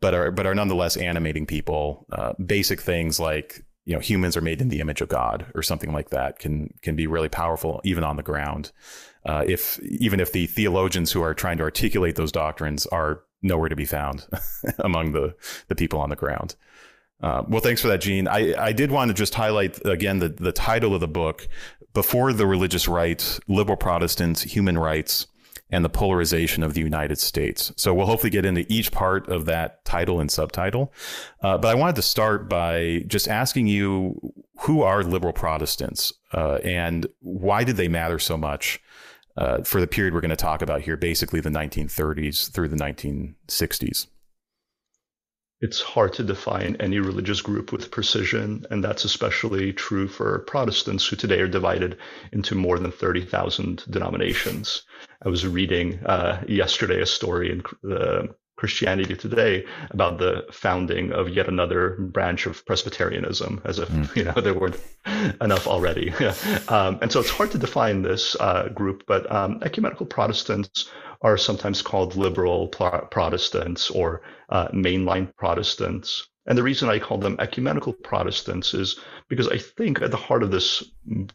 but 0.00 0.14
are 0.14 0.30
but 0.30 0.46
are 0.46 0.54
nonetheless 0.54 0.96
animating 0.96 1.46
people. 1.46 2.06
Uh, 2.12 2.32
basic 2.44 2.80
things 2.80 3.18
like 3.20 3.64
you 3.84 3.94
know 3.94 4.00
humans 4.00 4.36
are 4.36 4.42
made 4.42 4.60
in 4.60 4.68
the 4.68 4.80
image 4.80 5.00
of 5.00 5.08
God 5.08 5.46
or 5.54 5.62
something 5.62 5.92
like 5.92 6.10
that 6.10 6.38
can 6.38 6.72
can 6.82 6.96
be 6.96 7.06
really 7.06 7.28
powerful 7.28 7.80
even 7.84 8.04
on 8.04 8.16
the 8.16 8.22
ground. 8.22 8.72
Uh, 9.24 9.44
if 9.46 9.78
even 9.82 10.20
if 10.20 10.32
the 10.32 10.46
theologians 10.46 11.12
who 11.12 11.22
are 11.22 11.34
trying 11.34 11.58
to 11.58 11.62
articulate 11.62 12.16
those 12.16 12.32
doctrines 12.32 12.86
are 12.86 13.22
nowhere 13.42 13.68
to 13.68 13.76
be 13.76 13.84
found 13.84 14.26
among 14.78 15.12
the 15.12 15.34
the 15.68 15.74
people 15.74 16.00
on 16.00 16.10
the 16.10 16.16
ground. 16.16 16.54
Uh, 17.22 17.44
well, 17.48 17.60
thanks 17.60 17.80
for 17.80 17.88
that, 17.88 18.00
Gene. 18.00 18.26
I, 18.26 18.52
I 18.60 18.72
did 18.72 18.90
want 18.90 19.08
to 19.08 19.14
just 19.14 19.34
highlight 19.34 19.78
again 19.86 20.18
the, 20.18 20.28
the 20.28 20.50
title 20.50 20.92
of 20.92 21.00
the 21.00 21.08
book, 21.08 21.46
Before 21.94 22.32
the 22.32 22.46
Religious 22.46 22.88
Right, 22.88 23.38
Liberal 23.46 23.76
Protestants, 23.76 24.42
Human 24.42 24.76
Rights, 24.76 25.28
and 25.72 25.84
the 25.84 25.88
polarization 25.88 26.62
of 26.62 26.74
the 26.74 26.80
United 26.80 27.18
States. 27.18 27.72
So 27.76 27.94
we'll 27.94 28.06
hopefully 28.06 28.30
get 28.30 28.44
into 28.44 28.64
each 28.68 28.92
part 28.92 29.28
of 29.28 29.46
that 29.46 29.84
title 29.86 30.20
and 30.20 30.30
subtitle. 30.30 30.92
Uh, 31.42 31.56
but 31.56 31.68
I 31.68 31.74
wanted 31.74 31.96
to 31.96 32.02
start 32.02 32.48
by 32.48 33.04
just 33.06 33.26
asking 33.26 33.66
you 33.66 34.34
who 34.60 34.82
are 34.82 35.02
liberal 35.02 35.32
Protestants 35.32 36.12
uh, 36.34 36.58
and 36.62 37.06
why 37.20 37.64
did 37.64 37.76
they 37.76 37.88
matter 37.88 38.18
so 38.18 38.36
much 38.36 38.80
uh, 39.38 39.62
for 39.62 39.80
the 39.80 39.86
period 39.86 40.12
we're 40.12 40.20
going 40.20 40.28
to 40.28 40.36
talk 40.36 40.60
about 40.60 40.82
here, 40.82 40.96
basically 40.96 41.40
the 41.40 41.48
1930s 41.48 42.50
through 42.52 42.68
the 42.68 42.76
1960s? 42.76 44.06
It's 45.62 45.80
hard 45.80 46.12
to 46.14 46.24
define 46.24 46.76
any 46.80 46.98
religious 46.98 47.40
group 47.40 47.70
with 47.70 47.92
precision, 47.92 48.66
and 48.70 48.82
that's 48.82 49.04
especially 49.04 49.72
true 49.72 50.08
for 50.08 50.40
Protestants 50.40 51.06
who 51.06 51.14
today 51.14 51.40
are 51.40 51.48
divided 51.48 51.98
into 52.32 52.56
more 52.56 52.80
than 52.80 52.90
30,000 52.90 53.84
denominations. 53.88 54.82
I 55.24 55.28
was 55.28 55.46
reading 55.46 56.04
uh, 56.04 56.42
yesterday 56.48 57.00
a 57.00 57.06
story 57.06 57.52
in 57.52 57.62
the 57.82 58.34
Christianity 58.56 59.16
Today 59.16 59.64
about 59.90 60.18
the 60.18 60.46
founding 60.52 61.12
of 61.12 61.28
yet 61.28 61.48
another 61.48 61.96
branch 61.98 62.46
of 62.46 62.64
Presbyterianism, 62.66 63.62
as 63.64 63.78
if 63.78 63.88
mm. 63.88 64.16
you 64.16 64.24
know 64.24 64.32
there 64.32 64.54
weren't 64.54 64.80
enough 65.40 65.66
already. 65.66 66.12
um, 66.68 66.98
and 67.02 67.10
so 67.10 67.20
it's 67.20 67.30
hard 67.30 67.52
to 67.52 67.58
define 67.58 68.02
this 68.02 68.36
uh, 68.38 68.68
group, 68.68 69.04
but 69.06 69.30
um, 69.32 69.60
ecumenical 69.62 70.06
Protestants 70.06 70.90
are 71.22 71.36
sometimes 71.36 71.82
called 71.82 72.16
liberal 72.16 72.68
Protestants 72.68 73.90
or 73.90 74.22
uh, 74.48 74.68
mainline 74.68 75.34
Protestants. 75.36 76.28
And 76.46 76.58
the 76.58 76.62
reason 76.62 76.88
I 76.88 76.98
call 76.98 77.18
them 77.18 77.36
ecumenical 77.38 77.92
Protestants 77.92 78.74
is 78.74 78.98
because 79.28 79.48
I 79.48 79.58
think 79.58 80.02
at 80.02 80.10
the 80.10 80.16
heart 80.16 80.42
of 80.42 80.50
this 80.50 80.82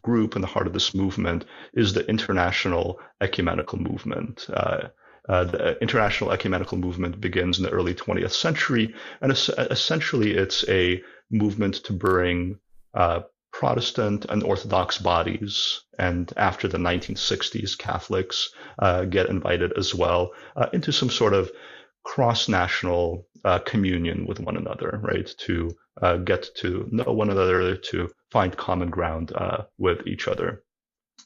group 0.02 0.34
and 0.34 0.44
the 0.44 0.48
heart 0.48 0.66
of 0.66 0.74
this 0.74 0.94
movement 0.94 1.46
is 1.72 1.94
the 1.94 2.06
international 2.06 3.00
ecumenical 3.20 3.78
movement. 3.78 4.46
Uh, 4.52 4.88
uh, 5.28 5.44
the 5.44 5.78
international 5.82 6.32
ecumenical 6.32 6.78
movement 6.78 7.20
begins 7.20 7.58
in 7.58 7.64
the 7.64 7.70
early 7.70 7.94
20th 7.94 8.32
century, 8.32 8.94
and 9.20 9.32
es- 9.32 9.48
essentially 9.48 10.32
it's 10.32 10.66
a 10.68 11.02
movement 11.30 11.74
to 11.74 11.92
bring 11.92 12.58
uh, 12.94 13.20
Protestant 13.52 14.26
and 14.28 14.42
Orthodox 14.42 14.98
bodies, 14.98 15.82
and 15.98 16.32
after 16.36 16.68
the 16.68 16.78
1960s, 16.78 17.76
Catholics 17.76 18.50
uh, 18.78 19.04
get 19.04 19.28
invited 19.28 19.72
as 19.76 19.94
well 19.94 20.32
uh, 20.56 20.66
into 20.72 20.92
some 20.92 21.10
sort 21.10 21.34
of 21.34 21.50
cross 22.04 22.48
national 22.48 23.26
uh, 23.44 23.58
communion 23.60 24.26
with 24.26 24.40
one 24.40 24.56
another, 24.56 25.00
right? 25.02 25.28
To 25.46 25.70
uh, 26.00 26.16
get 26.18 26.46
to 26.56 26.88
know 26.90 27.12
one 27.12 27.30
another, 27.30 27.76
to 27.76 28.10
find 28.30 28.56
common 28.56 28.90
ground 28.90 29.32
uh, 29.34 29.64
with 29.78 30.06
each 30.06 30.28
other. 30.28 30.62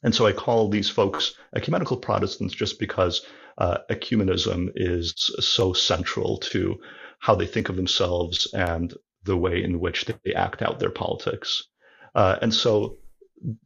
And 0.03 0.15
so 0.15 0.27
I 0.27 0.33
call 0.33 0.69
these 0.69 0.89
folks 0.89 1.35
ecumenical 1.55 1.97
Protestants 1.97 2.55
just 2.55 2.79
because 2.79 3.25
uh, 3.59 3.79
ecumenism 3.91 4.73
is 4.75 5.15
so 5.41 5.73
central 5.73 6.39
to 6.39 6.79
how 7.19 7.35
they 7.35 7.47
think 7.47 7.69
of 7.69 7.77
themselves 7.77 8.49
and 8.53 8.95
the 9.25 9.37
way 9.37 9.63
in 9.63 9.79
which 9.79 10.05
they 10.07 10.35
act 10.35 10.63
out 10.63 10.81
their 10.81 10.91
politics. 10.91 11.69
Uh, 12.15 12.37
and 12.43 12.53
so 12.53 12.99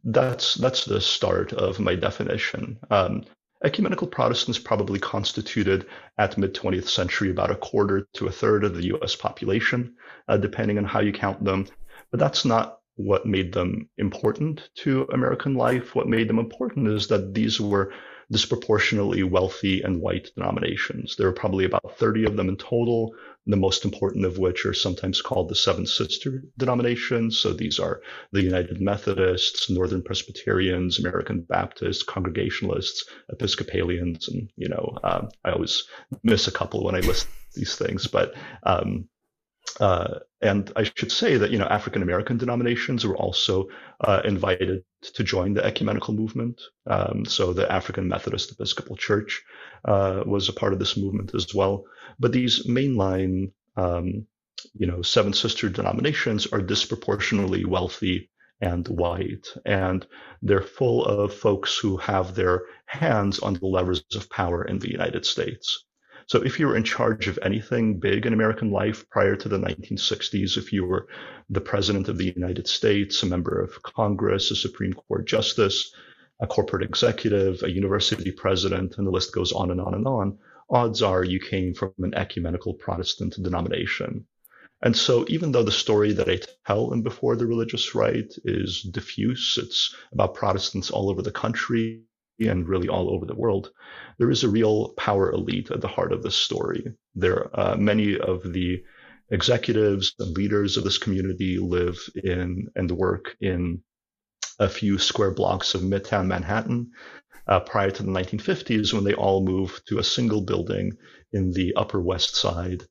that's 0.03 0.55
that's 0.55 0.85
the 0.85 1.01
start 1.01 1.53
of 1.53 1.79
my 1.79 1.95
definition. 1.95 2.79
Um, 2.89 3.25
ecumenical 3.63 4.07
Protestants 4.07 4.59
probably 4.59 4.99
constituted 4.99 5.85
at 6.17 6.37
mid 6.37 6.53
20th 6.53 6.87
century 6.87 7.29
about 7.29 7.51
a 7.51 7.55
quarter 7.55 8.07
to 8.13 8.27
a 8.27 8.31
third 8.31 8.63
of 8.63 8.75
the 8.75 8.85
U.S. 8.85 9.15
population, 9.15 9.95
uh, 10.27 10.37
depending 10.37 10.77
on 10.77 10.85
how 10.85 10.99
you 10.99 11.11
count 11.11 11.43
them. 11.43 11.67
But 12.11 12.19
that's 12.19 12.45
not 12.45 12.79
what 12.95 13.25
made 13.25 13.53
them 13.53 13.89
important 13.97 14.69
to 14.75 15.07
American 15.13 15.53
life. 15.53 15.93
What 15.93 16.07
made 16.07 16.27
them 16.27 16.39
important 16.39 16.87
is 16.87 17.07
that 17.07 17.33
these 17.33 17.61
were 17.61 17.93
disproportionately 18.31 19.23
wealthy 19.23 19.81
and 19.81 20.01
white 20.01 20.31
denominations. 20.35 21.15
There 21.15 21.27
were 21.27 21.33
probably 21.33 21.65
about 21.65 21.97
30 21.97 22.25
of 22.25 22.35
them 22.35 22.49
in 22.49 22.57
total, 22.57 23.13
the 23.47 23.57
most 23.57 23.85
important 23.85 24.25
of 24.25 24.37
which 24.37 24.65
are 24.65 24.73
sometimes 24.73 25.21
called 25.21 25.49
the 25.49 25.55
Seven 25.55 25.85
Sister 25.85 26.43
denominations. 26.57 27.39
So 27.39 27.53
these 27.53 27.79
are 27.79 28.01
the 28.31 28.43
United 28.43 28.81
Methodists, 28.81 29.69
Northern 29.69 30.03
Presbyterians, 30.03 30.99
American 30.99 31.41
Baptists, 31.41 32.03
Congregationalists, 32.03 33.05
Episcopalians, 33.29 34.27
and 34.27 34.49
you 34.57 34.69
know 34.69 34.97
um, 35.03 35.29
I 35.43 35.51
always 35.51 35.83
miss 36.23 36.47
a 36.47 36.51
couple 36.51 36.83
when 36.83 36.95
I 36.95 36.99
list 36.99 37.27
these 37.55 37.75
things, 37.75 38.07
but 38.07 38.35
um, 38.63 39.07
uh, 39.79 40.19
and 40.41 40.71
I 40.75 40.83
should 40.83 41.11
say 41.11 41.37
that 41.37 41.51
you 41.51 41.57
know 41.57 41.65
African 41.65 42.01
American 42.01 42.37
denominations 42.37 43.05
were 43.05 43.17
also 43.17 43.67
uh, 44.01 44.21
invited 44.25 44.83
to 45.01 45.23
join 45.23 45.53
the 45.53 45.65
ecumenical 45.65 46.13
movement. 46.13 46.61
Um, 46.85 47.25
so 47.25 47.53
the 47.53 47.71
African 47.71 48.07
Methodist 48.07 48.51
Episcopal 48.51 48.97
Church 48.97 49.43
uh, 49.87 50.23
was 50.25 50.49
a 50.49 50.53
part 50.53 50.73
of 50.73 50.79
this 50.79 50.97
movement 50.97 51.33
as 51.33 51.53
well. 51.55 51.85
But 52.19 52.33
these 52.33 52.67
mainline, 52.67 53.51
um, 53.75 54.27
you 54.73 54.87
know, 54.87 55.01
seven 55.01 55.33
sister 55.33 55.69
denominations 55.69 56.47
are 56.47 56.61
disproportionately 56.61 57.65
wealthy 57.65 58.29
and 58.59 58.87
white, 58.87 59.47
and 59.65 60.05
they're 60.41 60.61
full 60.61 61.05
of 61.05 61.33
folks 61.33 61.77
who 61.77 61.97
have 61.97 62.35
their 62.35 62.63
hands 62.87 63.39
on 63.39 63.53
the 63.53 63.67
levers 63.67 64.03
of 64.15 64.29
power 64.29 64.63
in 64.63 64.79
the 64.79 64.91
United 64.91 65.25
States. 65.25 65.85
So 66.27 66.43
if 66.43 66.59
you 66.59 66.67
were 66.67 66.75
in 66.75 66.83
charge 66.83 67.27
of 67.29 67.39
anything 67.41 67.99
big 67.99 68.25
in 68.25 68.33
American 68.33 68.69
life 68.69 69.07
prior 69.09 69.37
to 69.37 69.47
the 69.47 69.59
1960s, 69.59 70.57
if 70.57 70.73
you 70.73 70.85
were 70.85 71.07
the 71.49 71.61
president 71.61 72.09
of 72.09 72.17
the 72.17 72.33
United 72.35 72.67
States, 72.67 73.23
a 73.23 73.27
member 73.27 73.61
of 73.61 73.81
Congress, 73.83 74.51
a 74.51 74.55
Supreme 74.55 74.91
Court 74.93 75.25
justice, 75.25 75.93
a 76.39 76.47
corporate 76.47 76.83
executive, 76.83 77.63
a 77.63 77.71
university 77.71 78.31
president, 78.31 78.97
and 78.97 79.07
the 79.07 79.11
list 79.11 79.33
goes 79.33 79.51
on 79.51 79.71
and 79.71 79.81
on 79.81 79.93
and 79.93 80.07
on, 80.07 80.37
odds 80.69 81.01
are 81.01 81.23
you 81.23 81.39
came 81.39 81.73
from 81.73 81.93
an 81.99 82.13
ecumenical 82.13 82.73
Protestant 82.73 83.35
denomination. 83.41 84.25
And 84.81 84.95
so, 84.95 85.25
even 85.27 85.51
though 85.51 85.63
the 85.63 85.71
story 85.71 86.13
that 86.13 86.29
I 86.29 86.39
tell 86.67 86.93
in 86.93 87.01
Before 87.01 87.35
the 87.35 87.47
Religious 87.47 87.95
Right 87.95 88.31
is 88.45 88.83
diffuse, 88.83 89.57
it's 89.61 89.95
about 90.11 90.35
Protestants 90.35 90.91
all 90.91 91.09
over 91.09 91.23
the 91.23 91.31
country, 91.31 92.03
and 92.39 92.67
really 92.67 92.87
all 92.87 93.09
over 93.09 93.25
the 93.25 93.35
world, 93.35 93.71
there 94.19 94.29
is 94.29 94.43
a 94.43 94.49
real 94.49 94.89
power 94.89 95.31
elite 95.31 95.71
at 95.71 95.81
the 95.81 95.87
heart 95.87 96.11
of 96.11 96.21
this 96.21 96.35
story. 96.35 96.93
There, 97.15 97.49
uh, 97.59 97.75
many 97.77 98.19
of 98.19 98.53
the 98.53 98.83
executives 99.31 100.13
and 100.19 100.35
leaders 100.37 100.77
of 100.77 100.83
this 100.83 100.99
community 100.99 101.57
live 101.57 101.97
in 102.23 102.67
and 102.75 102.91
work 102.91 103.35
in 103.41 103.81
a 104.59 104.69
few 104.69 104.97
square 104.97 105.31
blocks 105.31 105.75
of 105.75 105.81
Midtown 105.81 106.27
Manhattan. 106.27 106.91
Uh, 107.47 107.61
prior 107.61 107.89
to 107.89 108.03
the 108.03 108.11
1950s, 108.11 108.93
when 108.93 109.05
they 109.05 109.13
all 109.13 109.41
moved 109.41 109.87
to 109.87 109.99
a 109.99 110.03
single 110.03 110.41
building 110.41 110.91
in 111.31 111.51
the 111.51 111.73
Upper 111.75 112.01
West 112.01 112.35
Side 112.35 112.83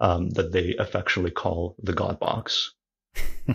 um, 0.00 0.28
that 0.30 0.52
they 0.52 0.74
affectionately 0.78 1.30
call 1.30 1.76
the 1.82 1.94
God 1.94 2.20
Box. 2.20 2.74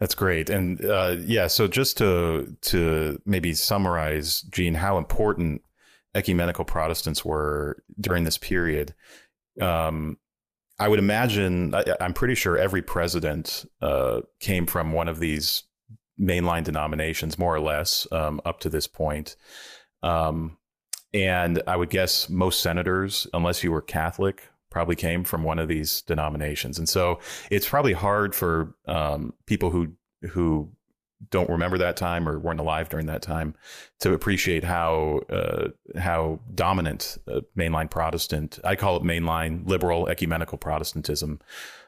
That's 0.00 0.14
great. 0.14 0.50
And 0.50 0.84
uh, 0.84 1.16
yeah, 1.20 1.46
so 1.46 1.66
just 1.66 1.96
to 1.98 2.54
to 2.62 3.20
maybe 3.24 3.54
summarize, 3.54 4.42
Gene, 4.42 4.74
how 4.74 4.98
important 4.98 5.62
ecumenical 6.14 6.64
Protestants 6.64 7.24
were 7.24 7.82
during 8.00 8.24
this 8.24 8.38
period. 8.38 8.94
Um, 9.60 10.18
I 10.80 10.88
would 10.88 11.00
imagine, 11.00 11.74
I, 11.74 11.84
am 12.00 12.14
pretty 12.14 12.36
sure 12.36 12.56
every 12.56 12.82
president 12.82 13.64
uh, 13.82 14.20
came 14.38 14.66
from 14.66 14.92
one 14.92 15.08
of 15.08 15.18
these 15.18 15.64
mainline 16.20 16.64
denominations, 16.64 17.38
more 17.38 17.54
or 17.54 17.60
less, 17.60 18.06
um, 18.12 18.40
up 18.44 18.60
to 18.60 18.68
this 18.68 18.86
point. 18.86 19.36
Um, 20.02 20.56
and 21.14 21.62
I 21.66 21.76
would 21.76 21.90
guess 21.90 22.28
most 22.28 22.60
senators, 22.60 23.26
unless 23.32 23.64
you 23.64 23.72
were 23.72 23.80
Catholic, 23.80 24.42
probably 24.70 24.96
came 24.96 25.24
from 25.24 25.42
one 25.42 25.58
of 25.58 25.68
these 25.68 26.02
denominations, 26.02 26.78
and 26.78 26.88
so 26.88 27.18
it's 27.50 27.68
probably 27.68 27.94
hard 27.94 28.34
for 28.34 28.74
um, 28.86 29.32
people 29.46 29.70
who 29.70 29.92
who 30.30 30.70
don't 31.30 31.50
remember 31.50 31.78
that 31.78 31.96
time 31.96 32.28
or 32.28 32.38
weren't 32.38 32.60
alive 32.60 32.88
during 32.88 33.06
that 33.06 33.22
time 33.22 33.54
to 34.00 34.12
appreciate 34.12 34.62
how 34.62 35.20
uh, 35.30 35.68
how 35.98 36.40
dominant 36.54 37.18
uh, 37.26 37.40
mainline 37.56 37.90
Protestant 37.90 38.58
I 38.62 38.76
call 38.76 38.96
it 38.96 39.02
mainline 39.02 39.68
liberal 39.68 40.08
ecumenical 40.08 40.58
Protestantism 40.58 41.40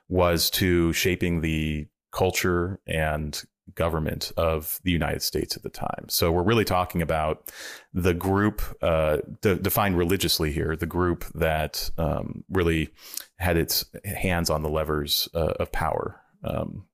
was 0.09 0.51
to 0.51 0.93
shaping 0.93 1.41
the 1.41 1.87
culture 2.13 2.81
and 2.87 3.41
government 3.75 4.33
of 4.37 4.81
the 4.85 4.91
United 4.91 5.23
States 5.23 5.57
at 5.57 5.62
the 5.62 5.71
time. 5.71 6.07
So 6.09 6.31
we're 6.33 6.43
really 6.43 6.65
talking 6.65 7.03
about 7.03 7.50
the 7.93 8.15
group 8.15 8.62
uh, 8.83 9.19
de- 9.41 9.57
defined 9.57 9.97
religiously 9.99 10.53
here, 10.53 10.77
the 10.77 10.87
group 10.87 11.25
that 11.35 11.91
um, 11.99 12.45
really 12.50 12.91
had 13.37 13.57
its 13.57 13.85
hands 14.05 14.50
on 14.50 14.62
the 14.62 14.69
levers 14.69 15.29
uh, 15.35 15.55
of 15.59 15.73
power. 15.73 16.21
Um, 16.45 16.87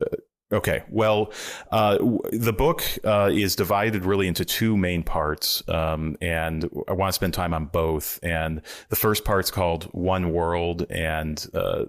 uh, 0.00 0.16
Okay, 0.52 0.84
well, 0.88 1.32
uh, 1.72 1.98
the 2.30 2.52
book 2.52 2.84
uh, 3.02 3.30
is 3.32 3.56
divided 3.56 4.04
really 4.04 4.28
into 4.28 4.44
two 4.44 4.76
main 4.76 5.02
parts, 5.02 5.66
um, 5.68 6.16
and 6.20 6.70
I 6.86 6.92
want 6.92 7.08
to 7.08 7.12
spend 7.14 7.34
time 7.34 7.52
on 7.54 7.66
both. 7.66 8.20
And 8.22 8.60
the 8.88 8.94
first 8.94 9.24
part's 9.24 9.50
called 9.50 9.84
One 9.92 10.32
World, 10.32 10.86
and 10.90 11.44
uh, 11.54 11.86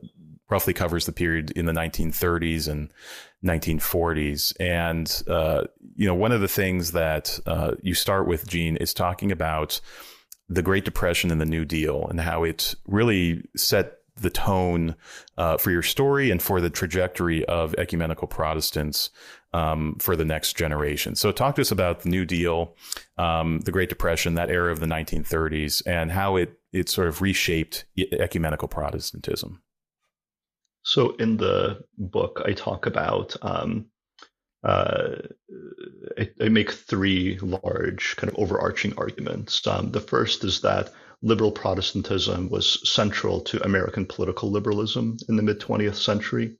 roughly 0.49 0.73
covers 0.73 1.05
the 1.05 1.11
period 1.11 1.51
in 1.51 1.65
the 1.65 1.73
1930s 1.73 2.67
and 2.67 2.91
1940s. 3.45 4.53
And, 4.59 5.23
uh, 5.27 5.65
you 5.95 6.07
know, 6.07 6.15
one 6.15 6.31
of 6.31 6.41
the 6.41 6.47
things 6.47 6.91
that 6.91 7.39
uh, 7.45 7.75
you 7.81 7.93
start 7.93 8.27
with, 8.27 8.47
Gene, 8.47 8.77
is 8.77 8.93
talking 8.93 9.31
about 9.31 9.79
the 10.49 10.61
Great 10.61 10.85
Depression 10.85 11.31
and 11.31 11.39
the 11.39 11.45
New 11.45 11.65
Deal 11.65 12.07
and 12.07 12.21
how 12.21 12.43
it 12.43 12.75
really 12.87 13.43
set 13.55 13.99
the 14.17 14.29
tone 14.29 14.95
uh, 15.37 15.57
for 15.57 15.71
your 15.71 15.81
story 15.81 16.31
and 16.31 16.41
for 16.41 16.61
the 16.61 16.69
trajectory 16.69 17.43
of 17.45 17.75
ecumenical 17.77 18.27
Protestants 18.27 19.09
um, 19.53 19.97
for 19.99 20.15
the 20.15 20.25
next 20.25 20.55
generation. 20.55 21.15
So, 21.15 21.31
talk 21.31 21.55
to 21.55 21.61
us 21.61 21.71
about 21.71 22.01
the 22.01 22.09
New 22.09 22.25
Deal, 22.25 22.75
um, 23.17 23.61
the 23.61 23.71
Great 23.71 23.89
Depression, 23.89 24.35
that 24.35 24.49
era 24.49 24.71
of 24.71 24.79
the 24.79 24.85
1930s, 24.85 25.81
and 25.85 26.11
how 26.11 26.35
it 26.35 26.59
it 26.71 26.89
sort 26.89 27.07
of 27.07 27.21
reshaped 27.21 27.85
ecumenical 27.97 28.67
Protestantism. 28.67 29.61
So 30.85 31.15
in 31.15 31.37
the 31.37 31.83
book, 31.97 32.43
I 32.45 32.53
talk 32.53 32.85
about 32.85 33.35
um, 33.41 33.87
uh, 34.63 35.15
I, 36.17 36.29
I, 36.39 36.49
make 36.49 36.71
three 36.71 37.39
large 37.39 38.15
kind 38.17 38.31
of 38.31 38.39
overarching 38.39 38.93
arguments. 38.97 39.65
Um, 39.65 39.91
the 39.91 39.99
first 39.99 40.43
is 40.43 40.61
that 40.61 40.91
liberal 41.23 41.51
Protestantism 41.51 42.49
was 42.49 42.87
central 42.89 43.41
to 43.41 43.63
American 43.63 44.05
political 44.05 44.51
liberalism 44.51 45.17
in 45.27 45.35
the 45.35 45.43
mid 45.43 45.59
20th 45.59 45.95
century. 45.95 46.57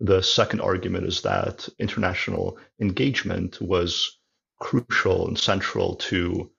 The 0.00 0.20
second 0.20 0.60
argument 0.60 1.06
is 1.06 1.22
that 1.22 1.68
international 1.78 2.58
engagement 2.80 3.60
was 3.60 4.18
crucial 4.60 5.28
and 5.28 5.38
central 5.38 5.94
to 6.10 6.50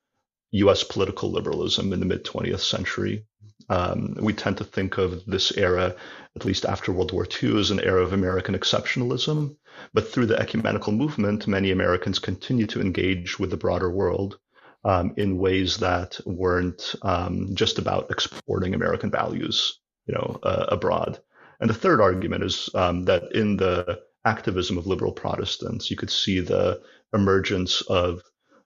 US 0.51 0.83
political 0.85 1.29
liberalism 1.29 1.91
in 1.91 1.99
the 1.99 2.05
mid 2.05 2.23
20th 2.23 2.61
century. 2.61 3.25
Um, 3.69 4.15
we 4.21 4.33
tend 4.33 4.57
to 4.57 4.63
think 4.63 4.97
of 4.97 5.25
this 5.25 5.51
era, 5.57 5.95
at 6.35 6.45
least 6.45 6.65
after 6.65 6.91
World 6.91 7.11
War 7.11 7.27
II, 7.41 7.59
as 7.59 7.71
an 7.71 7.79
era 7.79 8.01
of 8.01 8.13
American 8.13 8.55
exceptionalism. 8.55 9.55
But 9.93 10.07
through 10.07 10.27
the 10.27 10.39
ecumenical 10.39 10.93
movement, 10.93 11.47
many 11.47 11.71
Americans 11.71 12.19
continue 12.19 12.67
to 12.67 12.81
engage 12.81 13.39
with 13.39 13.49
the 13.49 13.57
broader 13.57 13.91
world 13.91 14.39
um, 14.83 15.13
in 15.17 15.37
ways 15.37 15.77
that 15.77 16.19
weren't 16.25 16.95
um, 17.01 17.55
just 17.55 17.77
about 17.77 18.09
exporting 18.09 18.73
American 18.73 19.11
values, 19.11 19.79
you 20.05 20.13
know, 20.13 20.39
uh, 20.43 20.67
abroad. 20.69 21.19
And 21.59 21.69
the 21.69 21.73
third 21.73 21.99
argument 21.99 22.43
is 22.43 22.69
um, 22.73 23.05
that 23.05 23.23
in 23.33 23.57
the 23.57 24.01
activism 24.27 24.77
of 24.77 24.85
liberal 24.85 25.13
Protestants. 25.13 25.89
You 25.89 25.95
could 25.97 26.11
see 26.11 26.41
the 26.41 26.81
emergence 27.13 27.81
of 27.81 28.21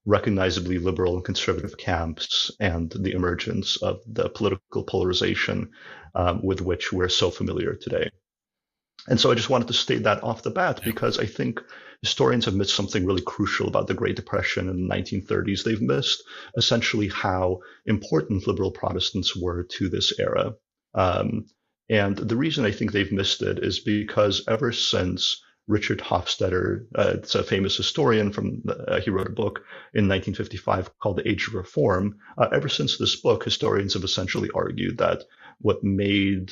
recognizably 0.05 0.79
liberal 0.79 1.15
and 1.15 1.25
conservative 1.25 1.77
camps 1.77 2.51
and 2.60 2.91
the 2.91 3.12
emergence 3.12 3.77
of 3.77 4.01
the 4.08 4.29
political 4.29 4.84
polarization 4.84 5.70
um, 6.15 6.43
with 6.43 6.62
which 6.62 6.91
we're 6.91 7.10
so 7.10 7.29
familiar 7.29 7.75
today. 7.75 8.10
And 9.08 9.20
so 9.20 9.31
I 9.31 9.36
just 9.36 9.50
wanted 9.50 9.67
to 9.67 9.74
state 9.74 10.03
that 10.03 10.24
off 10.24 10.43
the 10.43 10.51
bat 10.51 10.81
because 10.84 11.17
I 11.17 11.25
think 11.25 11.60
historians 12.01 12.46
have 12.46 12.55
missed 12.55 12.75
something 12.75 13.05
really 13.05 13.22
crucial 13.22 13.67
about 13.67 13.88
the 13.88 13.93
Great 13.93 14.15
Depression 14.15 14.70
in 14.70 14.88
the 14.88 14.93
1930s. 14.93 15.63
They've 15.63 15.81
missed 15.81 16.24
essentially 16.55 17.08
how 17.08 17.60
important 17.86 18.48
liberal 18.48 18.72
Protestants 18.72 19.36
were 19.36 19.63
to 19.63 19.89
this 19.89 20.20
era. 20.20 20.53
Um, 20.93 21.46
and 21.89 22.15
the 22.15 22.38
reason 22.38 22.65
I 22.65 22.72
think 22.72 22.91
they've 22.91 23.12
missed 23.12 23.41
it 23.41 23.60
is 23.60 23.79
because 23.79 24.43
ever 24.48 24.72
since 24.72 25.41
Richard 25.68 26.00
Hofstadter, 26.00 26.86
uh, 26.96 27.13
it's 27.15 27.36
a 27.36 27.44
famous 27.44 27.77
historian 27.77 28.32
from, 28.32 28.63
uh, 28.68 29.00
he 29.00 29.10
wrote 29.10 29.27
a 29.27 29.32
book 29.32 29.60
in 29.94 30.08
1955 30.08 30.98
called 31.00 31.18
The 31.18 31.27
Age 31.27 31.48
of 31.48 31.53
Reform. 31.53 32.18
Uh, 32.38 32.50
ever 32.51 32.68
since 32.68 32.98
this 32.98 33.15
book, 33.15 33.44
historians 33.44 33.94
have 33.94 34.03
essentially 34.03 34.50
argued 34.53 34.98
that 34.98 35.24
what 35.60 35.84
made 35.84 36.51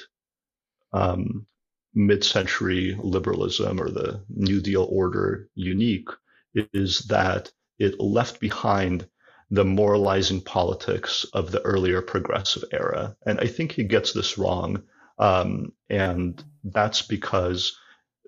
um, 0.94 1.46
mid-century 1.94 2.98
liberalism 3.02 3.82
or 3.82 3.90
the 3.90 4.24
New 4.30 4.62
Deal 4.62 4.88
order 4.90 5.50
unique 5.56 6.10
is 6.54 7.00
that 7.10 7.52
it 7.78 8.00
left 8.00 8.40
behind 8.40 9.08
the 9.52 9.66
moralizing 9.66 10.42
politics 10.42 11.26
of 11.34 11.52
the 11.52 11.62
earlier 11.62 12.02
progressive 12.02 12.64
era. 12.72 13.16
And 13.26 13.40
I 13.40 13.48
think 13.48 13.72
he 13.72 13.84
gets 13.84 14.14
this 14.14 14.38
wrong. 14.38 14.84
Um, 15.18 15.74
and 15.90 16.42
that's 16.64 17.02
because 17.02 17.76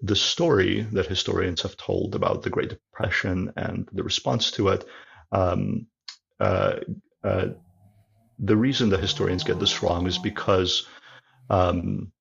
the 0.02 0.16
story 0.16 0.82
that 0.94 1.06
historians 1.06 1.62
have 1.62 1.78
told 1.78 2.16
about 2.16 2.42
the 2.42 2.50
Great 2.50 2.70
Depression 2.70 3.54
and 3.56 3.88
the 3.92 4.04
response 4.04 4.52
to 4.52 4.70
it, 4.70 4.86
um, 5.32 5.88
uh, 6.40 6.78
uh, 7.24 7.48
the 8.40 8.58
reason 8.58 8.90
that 8.90 9.00
historians 9.00 9.44
get 9.44 9.60
this 9.60 9.84
wrong 9.84 10.08
is 10.08 10.18
because 10.18 10.88
um, 11.50 12.12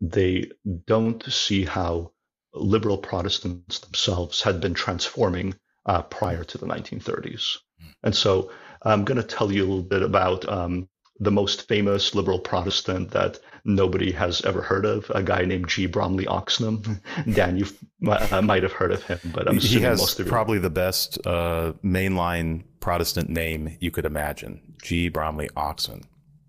they 0.00 0.50
don't 0.86 1.22
see 1.24 1.64
how 1.64 2.12
liberal 2.54 2.98
Protestants 2.98 3.80
themselves 3.80 4.40
had 4.40 4.60
been 4.60 4.74
transforming 4.74 5.54
uh, 5.86 6.02
prior 6.02 6.44
to 6.44 6.58
the 6.58 6.66
1930s. 6.66 7.56
And 8.02 8.14
so 8.14 8.52
I'm 8.82 9.04
going 9.04 9.20
to 9.20 9.26
tell 9.26 9.50
you 9.50 9.62
a 9.62 9.66
little 9.66 9.82
bit 9.82 10.02
about 10.02 10.48
um, 10.48 10.88
the 11.18 11.30
most 11.32 11.66
famous 11.66 12.14
liberal 12.14 12.38
Protestant 12.38 13.10
that 13.10 13.40
nobody 13.68 14.10
has 14.10 14.44
ever 14.44 14.62
heard 14.62 14.84
of, 14.84 15.10
a 15.14 15.22
guy 15.22 15.44
named 15.44 15.68
G. 15.68 15.86
Bromley 15.86 16.24
Oxnam. 16.24 17.00
Dan, 17.34 17.56
you 17.56 17.66
uh, 18.10 18.42
might 18.42 18.62
have 18.62 18.72
heard 18.72 18.90
of 18.90 19.02
him, 19.04 19.20
but 19.32 19.46
I'm 19.46 19.58
he 19.58 19.80
has 19.82 20.00
most 20.00 20.18
of 20.18 20.26
probably 20.26 20.58
the 20.58 20.70
best 20.70 21.24
uh, 21.26 21.74
mainline 21.84 22.64
Protestant 22.80 23.28
name 23.28 23.76
you 23.80 23.90
could 23.90 24.06
imagine, 24.06 24.60
G. 24.82 25.08
Bromley 25.08 25.48
Oxnam. 25.56 26.02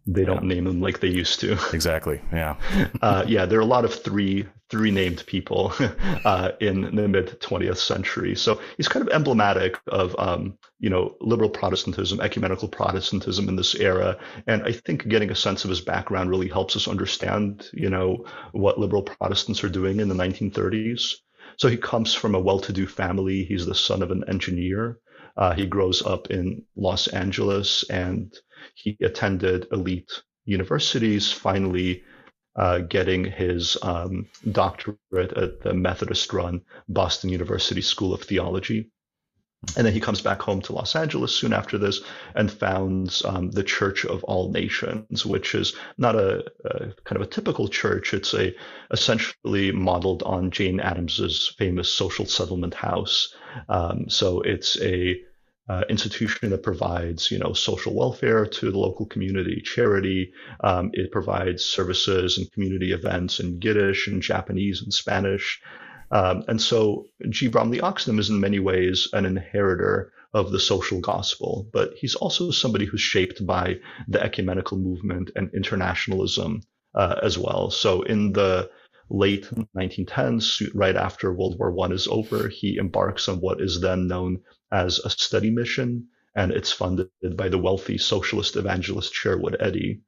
They 0.08 0.26
don't 0.26 0.46
name 0.46 0.64
them 0.64 0.82
like 0.82 1.02
they 1.02 1.10
used 1.10 1.40
to. 1.42 1.56
Exactly. 1.72 2.20
Yeah. 2.34 2.56
uh, 3.02 3.26
yeah, 3.28 3.46
there 3.46 3.60
are 3.60 3.62
a 3.62 3.66
lot 3.66 3.86
of 3.86 3.94
three 3.94 4.48
three 4.70 4.92
named 4.92 5.24
people 5.26 5.74
uh, 6.26 6.52
in 6.60 6.96
the 6.96 7.08
mid 7.08 7.40
20th 7.40 7.78
century. 7.78 8.36
So 8.36 8.62
he's 8.78 8.88
kind 8.88 9.08
of 9.08 9.14
emblematic 9.14 9.80
of 9.88 10.16
um, 10.20 10.58
you 10.80 10.90
know 10.90 11.16
liberal 11.22 11.50
Protestantism, 11.50 12.22
ecumenical 12.22 12.68
Protestantism 12.68 13.50
in 13.50 13.56
this 13.56 13.76
era. 13.76 14.18
And 14.48 14.64
I 14.64 14.72
think 14.72 15.08
getting 15.08 15.32
a 15.32 15.36
sense 15.36 15.64
of 15.64 15.70
his 15.70 15.82
background 15.82 16.30
really 16.30 16.48
helps 16.48 16.76
us 16.76 16.88
understand 16.88 17.70
you 17.74 17.90
know 17.90 18.26
what 18.52 18.80
liberal 18.80 19.04
Protestants 19.04 19.64
are 19.64 19.70
doing 19.70 20.00
in 20.00 20.10
the 20.10 20.16
1930s. 20.16 21.16
So 21.58 21.68
he 21.68 21.78
comes 21.78 22.14
from 22.14 22.36
a 22.36 22.40
well-to-do 22.40 22.88
family. 22.88 23.44
He's 23.44 23.66
the 23.66 23.76
son 23.76 24.02
of 24.02 24.12
an 24.12 24.24
engineer. 24.30 25.00
Uh, 25.36 25.54
he 25.54 25.66
grows 25.66 26.06
up 26.06 26.32
in 26.32 26.64
Los 26.76 27.08
Angeles 27.08 27.84
and 27.90 28.34
he 28.76 28.98
attended 29.02 29.68
elite 29.72 30.12
universities, 30.46 31.32
finally 31.32 32.04
uh, 32.60 32.80
getting 32.80 33.24
his 33.24 33.78
um, 33.82 34.28
doctorate 34.52 35.34
at 35.34 35.62
the 35.62 35.74
Methodist 35.74 36.32
run 36.34 36.62
Boston 36.90 37.30
University 37.30 37.82
School 37.82 38.14
of 38.14 38.22
Theology. 38.22 38.92
And 39.76 39.86
then 39.86 39.94
he 39.94 40.00
comes 40.00 40.22
back 40.22 40.42
home 40.42 40.62
to 40.64 40.74
Los 40.74 40.96
Angeles 40.96 41.36
soon 41.36 41.52
after 41.52 41.78
this 41.78 42.02
and 42.36 42.52
founds 42.52 43.24
um, 43.26 43.52
the 43.52 43.64
Church 43.64 44.06
of 44.06 44.24
All 44.24 44.52
Nations, 44.52 45.26
which 45.26 45.54
is 45.54 45.76
not 45.98 46.16
a, 46.16 46.46
a, 46.66 46.94
kind 47.04 47.16
of 47.16 47.22
a 47.22 47.28
typical 47.28 47.68
church. 47.68 48.14
It's 48.14 48.34
a 48.34 48.56
essentially 48.92 49.72
modeled 49.74 50.24
on 50.24 50.52
Jane 50.52 50.80
Addams's 50.80 51.54
famous 51.58 51.92
social 51.92 52.26
settlement 52.26 52.74
house. 52.74 53.34
Um, 53.68 54.10
so 54.10 54.42
it's 54.42 54.80
a 54.82 55.22
uh, 55.70 55.84
institution 55.88 56.50
that 56.50 56.64
provides, 56.64 57.30
you 57.30 57.38
know, 57.38 57.54
social 57.54 57.96
welfare 57.96 58.46
to 58.46 58.72
the 58.72 58.78
local 58.78 59.06
community, 59.06 59.62
charity. 59.64 60.34
Um, 60.62 60.90
it 60.94 61.12
provides 61.12 61.64
services 61.64 62.38
and 62.40 62.52
community 62.52 62.92
events 62.92 63.40
in 63.40 63.62
Yiddish 63.62 64.08
and 64.08 64.22
Japanese 64.22 64.82
and 64.82 64.92
Spanish. 64.92 65.62
Um, 66.12 66.44
and 66.48 66.60
so 66.60 67.06
G. 67.30 67.50
Bromley 67.50 67.80
Oxnam 67.80 68.20
is 68.20 68.32
in 68.32 68.40
many 68.40 68.60
ways 68.60 69.08
an 69.14 69.26
inheritor 69.26 70.12
of 70.34 70.52
the 70.52 70.60
social 70.60 71.00
gospel, 71.02 71.68
but 71.72 71.94
he's 71.96 72.16
also 72.16 72.50
somebody 72.50 72.86
who's 72.86 73.02
shaped 73.02 73.46
by 73.46 73.76
the 74.08 74.22
ecumenical 74.22 74.78
movement 74.78 75.30
and 75.36 75.52
internationalism 75.54 76.62
uh, 76.96 77.16
as 77.22 77.38
well. 77.38 77.70
So 77.70 78.02
in 78.02 78.34
the 78.34 78.70
late 79.12 79.48
1910s, 79.78 80.70
right 80.74 80.96
after 80.96 81.34
World 81.34 81.58
War 81.60 81.76
I 81.86 81.94
is 81.94 82.08
over, 82.08 82.48
he 82.48 82.78
embarks 82.78 83.28
on 83.28 83.38
what 83.38 83.62
is 83.62 83.82
then 83.82 84.08
known 84.08 84.40
as 84.72 85.00
a 85.00 85.10
study 85.10 85.50
mission, 85.50 86.08
and 86.36 86.52
it's 86.52 86.72
funded 86.72 87.10
by 87.36 87.50
the 87.50 87.58
wealthy 87.58 87.98
socialist 87.98 88.56
evangelist 88.56 89.14
Sherwood 89.14 89.58
Eddy. 89.60 90.02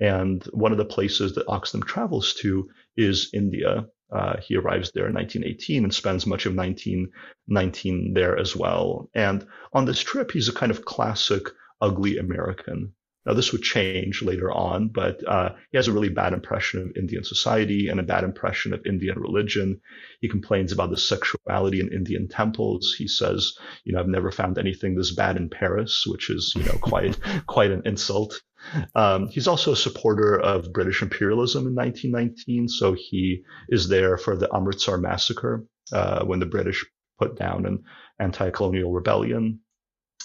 And 0.00 0.42
one 0.52 0.72
of 0.72 0.78
the 0.78 0.84
places 0.84 1.34
that 1.34 1.46
Oxnam 1.46 1.84
travels 1.86 2.34
to 2.34 2.68
is 2.96 3.30
India. 3.32 3.86
Uh, 4.12 4.36
he 4.40 4.56
arrives 4.56 4.90
there 4.92 5.06
in 5.06 5.14
1918 5.14 5.84
and 5.84 5.94
spends 5.94 6.26
much 6.26 6.44
of 6.44 6.54
1919 6.54 8.12
there 8.12 8.38
as 8.38 8.54
well. 8.54 9.08
And 9.14 9.46
on 9.72 9.86
this 9.86 10.00
trip, 10.00 10.30
he's 10.32 10.48
a 10.48 10.52
kind 10.52 10.70
of 10.70 10.84
classic 10.84 11.48
ugly 11.80 12.18
American. 12.18 12.92
Now, 13.24 13.34
this 13.34 13.52
would 13.52 13.62
change 13.62 14.22
later 14.22 14.50
on, 14.50 14.88
but 14.88 15.26
uh, 15.26 15.50
he 15.70 15.76
has 15.76 15.86
a 15.86 15.92
really 15.92 16.08
bad 16.08 16.32
impression 16.32 16.82
of 16.82 16.96
Indian 16.96 17.22
society 17.22 17.88
and 17.88 18.00
a 18.00 18.04
bad 18.04 18.24
impression 18.24 18.72
of 18.72 18.84
Indian 18.84 19.18
religion. 19.18 19.80
He 20.20 20.28
complains 20.28 20.72
about 20.72 20.90
the 20.90 20.96
sexuality 20.96 21.80
in 21.80 21.92
Indian 21.92 22.28
temples. 22.28 22.94
He 22.98 23.06
says, 23.06 23.52
you 23.84 23.92
know, 23.92 24.00
I've 24.00 24.08
never 24.08 24.32
found 24.32 24.58
anything 24.58 24.96
this 24.96 25.14
bad 25.14 25.36
in 25.36 25.50
Paris, 25.50 26.04
which 26.06 26.30
is, 26.30 26.52
you 26.56 26.64
know, 26.64 26.78
quite 26.80 27.18
quite 27.46 27.70
an 27.70 27.82
insult. 27.84 28.40
Um, 28.94 29.28
he's 29.28 29.48
also 29.48 29.72
a 29.72 29.76
supporter 29.76 30.38
of 30.38 30.72
British 30.72 31.02
imperialism 31.02 31.66
in 31.66 31.74
1919, 31.74 32.68
so 32.68 32.92
he 32.92 33.42
is 33.68 33.88
there 33.88 34.16
for 34.16 34.36
the 34.36 34.48
Amritsar 34.54 34.98
massacre 34.98 35.64
uh, 35.92 36.24
when 36.24 36.40
the 36.40 36.46
British 36.46 36.84
put 37.18 37.36
down 37.36 37.66
an 37.66 37.84
anti-colonial 38.18 38.92
rebellion 38.92 39.60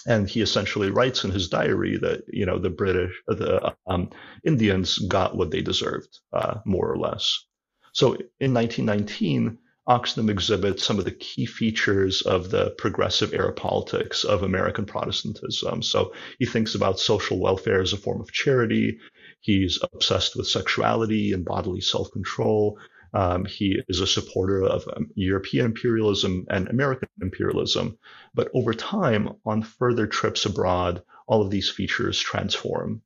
and 0.06 0.28
he 0.28 0.40
essentially 0.40 0.90
writes 0.90 1.24
in 1.24 1.30
his 1.30 1.48
diary 1.48 1.98
that 1.98 2.22
you 2.28 2.46
know 2.46 2.58
the 2.58 2.70
British, 2.70 3.12
the 3.26 3.74
um, 3.86 4.10
Indians 4.44 4.98
got 4.98 5.36
what 5.36 5.50
they 5.50 5.60
deserved, 5.60 6.18
uh, 6.32 6.58
more 6.64 6.90
or 6.90 6.98
less. 6.98 7.44
So 7.92 8.14
in 8.40 8.54
1919, 8.54 9.58
Oxnam 9.88 10.28
exhibits 10.28 10.84
some 10.84 10.98
of 10.98 11.06
the 11.06 11.12
key 11.12 11.46
features 11.46 12.20
of 12.22 12.50
the 12.50 12.74
progressive 12.76 13.32
era 13.32 13.52
politics 13.54 14.22
of 14.22 14.42
American 14.42 14.84
Protestantism. 14.84 15.82
So 15.82 16.12
he 16.38 16.44
thinks 16.44 16.74
about 16.74 17.00
social 17.00 17.40
welfare 17.40 17.80
as 17.80 17.94
a 17.94 17.96
form 17.96 18.20
of 18.20 18.30
charity. 18.30 18.98
He's 19.40 19.78
obsessed 19.94 20.36
with 20.36 20.46
sexuality 20.46 21.32
and 21.32 21.44
bodily 21.44 21.80
self-control. 21.80 22.78
Um, 23.14 23.44
he 23.44 23.80
is 23.88 24.00
a 24.00 24.06
supporter 24.06 24.62
of 24.64 24.88
um, 24.94 25.10
European 25.14 25.66
imperialism 25.66 26.46
and 26.50 26.68
American 26.68 27.08
imperialism. 27.20 27.98
But 28.34 28.50
over 28.54 28.74
time, 28.74 29.30
on 29.44 29.62
further 29.62 30.06
trips 30.06 30.44
abroad, 30.44 31.02
all 31.26 31.42
of 31.42 31.50
these 31.50 31.70
features 31.70 32.18
transform. 32.18 33.02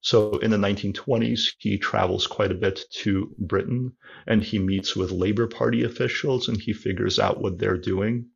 So 0.00 0.38
in 0.38 0.50
the 0.50 0.56
1920s, 0.56 1.54
he 1.58 1.78
travels 1.78 2.26
quite 2.26 2.52
a 2.52 2.54
bit 2.54 2.80
to 3.02 3.34
Britain 3.38 3.92
and 4.26 4.42
he 4.42 4.58
meets 4.58 4.94
with 4.94 5.10
Labor 5.10 5.48
Party 5.48 5.82
officials 5.82 6.48
and 6.48 6.60
he 6.60 6.72
figures 6.72 7.18
out 7.18 7.40
what 7.40 7.58
they're 7.58 7.78
doing. 7.78 8.26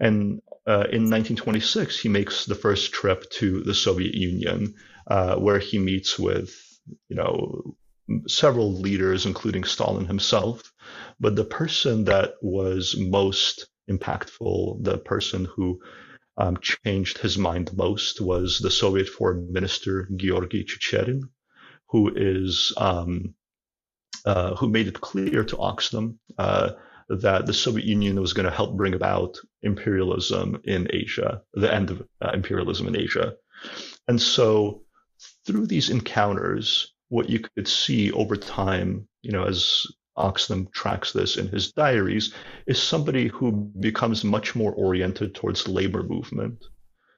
And 0.00 0.40
uh, 0.66 0.86
in 0.90 1.10
1926, 1.10 1.98
he 1.98 2.08
makes 2.08 2.46
the 2.46 2.54
first 2.54 2.92
trip 2.92 3.28
to 3.32 3.62
the 3.64 3.74
Soviet 3.74 4.14
Union, 4.14 4.74
uh, 5.06 5.36
where 5.36 5.58
he 5.58 5.78
meets 5.78 6.18
with, 6.18 6.54
you 7.08 7.16
know, 7.16 7.76
several 8.26 8.72
leaders, 8.72 9.26
including 9.26 9.64
Stalin 9.64 10.06
himself. 10.06 10.72
But 11.20 11.36
the 11.36 11.44
person 11.44 12.04
that 12.04 12.34
was 12.40 12.96
most 12.98 13.68
impactful, 13.90 14.84
the 14.84 14.98
person 14.98 15.44
who 15.44 15.80
um, 16.36 16.58
changed 16.58 17.18
his 17.18 17.36
mind 17.36 17.76
most, 17.76 18.20
was 18.20 18.58
the 18.58 18.70
Soviet 18.70 19.08
Foreign 19.08 19.52
Minister 19.52 20.08
Georgy 20.16 20.64
Chicherin, 20.64 21.22
who 21.88 22.12
is 22.14 22.72
um, 22.76 23.34
uh, 24.24 24.54
who 24.56 24.68
made 24.68 24.88
it 24.88 25.00
clear 25.00 25.44
to 25.44 25.56
Oxnam 25.56 26.18
uh, 26.38 26.72
that 27.08 27.46
the 27.46 27.54
Soviet 27.54 27.86
Union 27.86 28.20
was 28.20 28.32
going 28.32 28.44
to 28.44 28.54
help 28.54 28.76
bring 28.76 28.94
about 28.94 29.38
imperialism 29.62 30.60
in 30.64 30.88
Asia, 30.90 31.42
the 31.54 31.72
end 31.72 31.90
of 31.90 32.02
uh, 32.20 32.30
imperialism 32.34 32.88
in 32.88 32.96
Asia. 32.96 33.34
And 34.06 34.20
so 34.20 34.82
through 35.46 35.66
these 35.66 35.90
encounters, 35.90 36.92
what 37.08 37.28
you 37.28 37.40
could 37.40 37.68
see 37.68 38.10
over 38.12 38.36
time, 38.36 39.08
you 39.22 39.32
know, 39.32 39.44
as 39.44 39.86
Oxnam 40.16 40.70
tracks 40.72 41.12
this 41.12 41.36
in 41.36 41.48
his 41.48 41.72
diaries, 41.72 42.34
is 42.66 42.82
somebody 42.82 43.28
who 43.28 43.52
becomes 43.80 44.24
much 44.24 44.54
more 44.54 44.72
oriented 44.72 45.34
towards 45.34 45.68
labor 45.68 46.02
movement, 46.02 46.64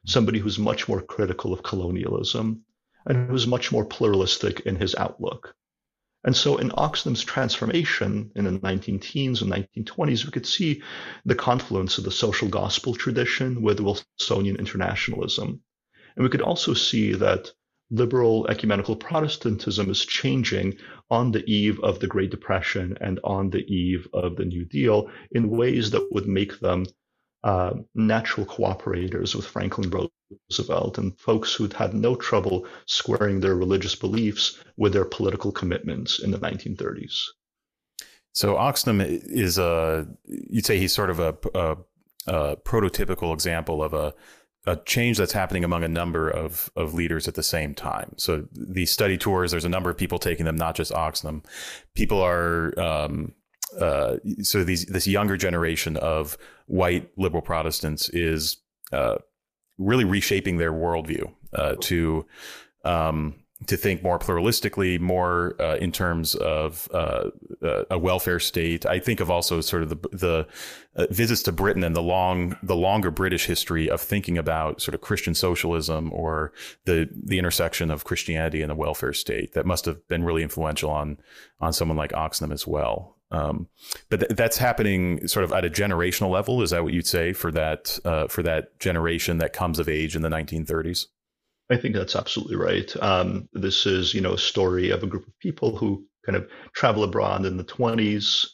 somebody 0.06 0.38
who's 0.38 0.58
much 0.58 0.88
more 0.88 1.00
critical 1.00 1.52
of 1.52 1.62
colonialism, 1.62 2.62
and 3.06 3.30
who's 3.30 3.46
much 3.46 3.72
more 3.72 3.84
pluralistic 3.84 4.60
in 4.60 4.76
his 4.76 4.94
outlook. 4.94 5.54
And 6.22 6.36
so 6.36 6.58
in 6.58 6.68
Oxnam's 6.70 7.24
transformation 7.24 8.30
in 8.36 8.44
the 8.44 8.52
19 8.52 9.00
teens 9.00 9.40
and 9.40 9.50
1920s, 9.50 10.26
we 10.26 10.30
could 10.30 10.46
see 10.46 10.82
the 11.24 11.34
confluence 11.34 11.96
of 11.96 12.04
the 12.04 12.10
social 12.10 12.48
gospel 12.48 12.94
tradition 12.94 13.62
with 13.62 13.80
Wilsonian 13.80 14.58
internationalism. 14.58 15.62
And 16.16 16.22
we 16.22 16.28
could 16.28 16.42
also 16.42 16.74
see 16.74 17.14
that 17.14 17.50
liberal 17.90 18.46
ecumenical 18.48 18.96
Protestantism 18.96 19.90
is 19.90 20.04
changing 20.04 20.76
on 21.10 21.32
the 21.32 21.44
eve 21.50 21.80
of 21.80 21.98
the 22.00 22.06
Great 22.06 22.30
Depression 22.30 22.96
and 23.00 23.18
on 23.24 23.50
the 23.50 23.64
eve 23.72 24.06
of 24.12 24.36
the 24.36 24.44
New 24.44 24.64
Deal 24.64 25.10
in 25.32 25.50
ways 25.50 25.90
that 25.90 26.08
would 26.12 26.26
make 26.26 26.60
them 26.60 26.86
uh, 27.42 27.72
natural 27.94 28.46
cooperators 28.46 29.34
with 29.34 29.46
Franklin 29.46 29.90
Roosevelt 29.90 30.98
and 30.98 31.18
folks 31.18 31.54
who'd 31.54 31.72
had 31.72 31.94
no 31.94 32.14
trouble 32.14 32.66
squaring 32.86 33.40
their 33.40 33.56
religious 33.56 33.94
beliefs 33.94 34.62
with 34.76 34.92
their 34.92 35.06
political 35.06 35.50
commitments 35.50 36.20
in 36.20 36.30
the 36.30 36.38
1930s. 36.38 37.24
So 38.32 38.54
Oxnam 38.54 39.00
is 39.04 39.58
a, 39.58 40.06
you'd 40.24 40.66
say 40.66 40.78
he's 40.78 40.92
sort 40.92 41.10
of 41.10 41.18
a, 41.18 41.36
a, 41.54 41.76
a 42.26 42.56
prototypical 42.56 43.32
example 43.32 43.82
of 43.82 43.92
a 43.94 44.14
a 44.66 44.76
change 44.76 45.16
that's 45.16 45.32
happening 45.32 45.64
among 45.64 45.84
a 45.84 45.88
number 45.88 46.28
of, 46.28 46.70
of 46.76 46.92
leaders 46.94 47.26
at 47.26 47.34
the 47.34 47.42
same 47.42 47.74
time. 47.74 48.12
So 48.16 48.46
these 48.52 48.92
study 48.92 49.16
tours, 49.16 49.50
there's 49.50 49.64
a 49.64 49.70
number 49.70 49.88
of 49.88 49.96
people 49.96 50.18
taking 50.18 50.44
them, 50.44 50.56
not 50.56 50.74
just 50.74 50.92
Oxnam. 50.92 51.44
People 51.94 52.20
are 52.20 52.78
um, 52.78 53.32
uh, 53.78 54.16
so 54.42 54.64
these 54.64 54.86
this 54.86 55.06
younger 55.06 55.36
generation 55.36 55.96
of 55.96 56.36
white 56.66 57.10
liberal 57.16 57.42
Protestants 57.42 58.08
is 58.10 58.58
uh, 58.92 59.16
really 59.78 60.04
reshaping 60.04 60.56
their 60.56 60.72
worldview 60.72 61.32
uh, 61.52 61.76
to 61.80 62.26
um, 62.84 63.34
to 63.66 63.76
think 63.76 64.02
more 64.02 64.18
pluralistically, 64.18 64.98
more 64.98 65.54
uh, 65.60 65.76
in 65.76 65.92
terms 65.92 66.34
of 66.34 66.88
uh, 66.92 67.30
uh, 67.62 67.84
a 67.90 67.98
welfare 67.98 68.40
state. 68.40 68.86
I 68.86 68.98
think 68.98 69.20
of 69.20 69.30
also 69.30 69.60
sort 69.60 69.82
of 69.82 69.90
the 69.90 69.96
the 70.12 70.46
uh, 70.96 71.06
visits 71.10 71.42
to 71.42 71.52
Britain 71.52 71.84
and 71.84 71.94
the 71.94 72.02
long 72.02 72.56
the 72.62 72.76
longer 72.76 73.10
British 73.10 73.46
history 73.46 73.90
of 73.90 74.00
thinking 74.00 74.38
about 74.38 74.80
sort 74.80 74.94
of 74.94 75.00
Christian 75.00 75.34
socialism 75.34 76.10
or 76.12 76.52
the 76.84 77.08
the 77.12 77.38
intersection 77.38 77.90
of 77.90 78.04
Christianity 78.04 78.62
and 78.62 78.70
the 78.70 78.74
welfare 78.74 79.12
state 79.12 79.52
that 79.52 79.66
must 79.66 79.84
have 79.84 80.06
been 80.08 80.24
really 80.24 80.42
influential 80.42 80.90
on 80.90 81.18
on 81.60 81.72
someone 81.72 81.98
like 81.98 82.12
Oxnam 82.12 82.52
as 82.52 82.66
well. 82.66 83.16
Um, 83.32 83.68
but 84.08 84.20
th- 84.20 84.32
that's 84.32 84.58
happening 84.58 85.26
sort 85.28 85.44
of 85.44 85.52
at 85.52 85.64
a 85.64 85.70
generational 85.70 86.30
level. 86.30 86.62
Is 86.62 86.70
that 86.70 86.82
what 86.82 86.92
you'd 86.92 87.06
say 87.06 87.32
for 87.32 87.52
that 87.52 87.98
uh, 88.04 88.26
for 88.26 88.42
that 88.42 88.78
generation 88.80 89.38
that 89.38 89.52
comes 89.52 89.78
of 89.78 89.88
age 89.88 90.16
in 90.16 90.22
the 90.22 90.30
1930s? 90.30 91.06
I 91.70 91.76
think 91.76 91.94
that's 91.94 92.16
absolutely 92.16 92.56
right. 92.56 92.94
Um, 93.02 93.48
this 93.52 93.86
is, 93.86 94.12
you 94.12 94.20
know, 94.20 94.34
a 94.34 94.38
story 94.38 94.90
of 94.90 95.02
a 95.02 95.06
group 95.06 95.26
of 95.26 95.38
people 95.38 95.76
who 95.76 96.04
kind 96.26 96.36
of 96.36 96.48
travel 96.74 97.04
abroad 97.04 97.46
in 97.46 97.56
the 97.56 97.64
20s, 97.64 98.46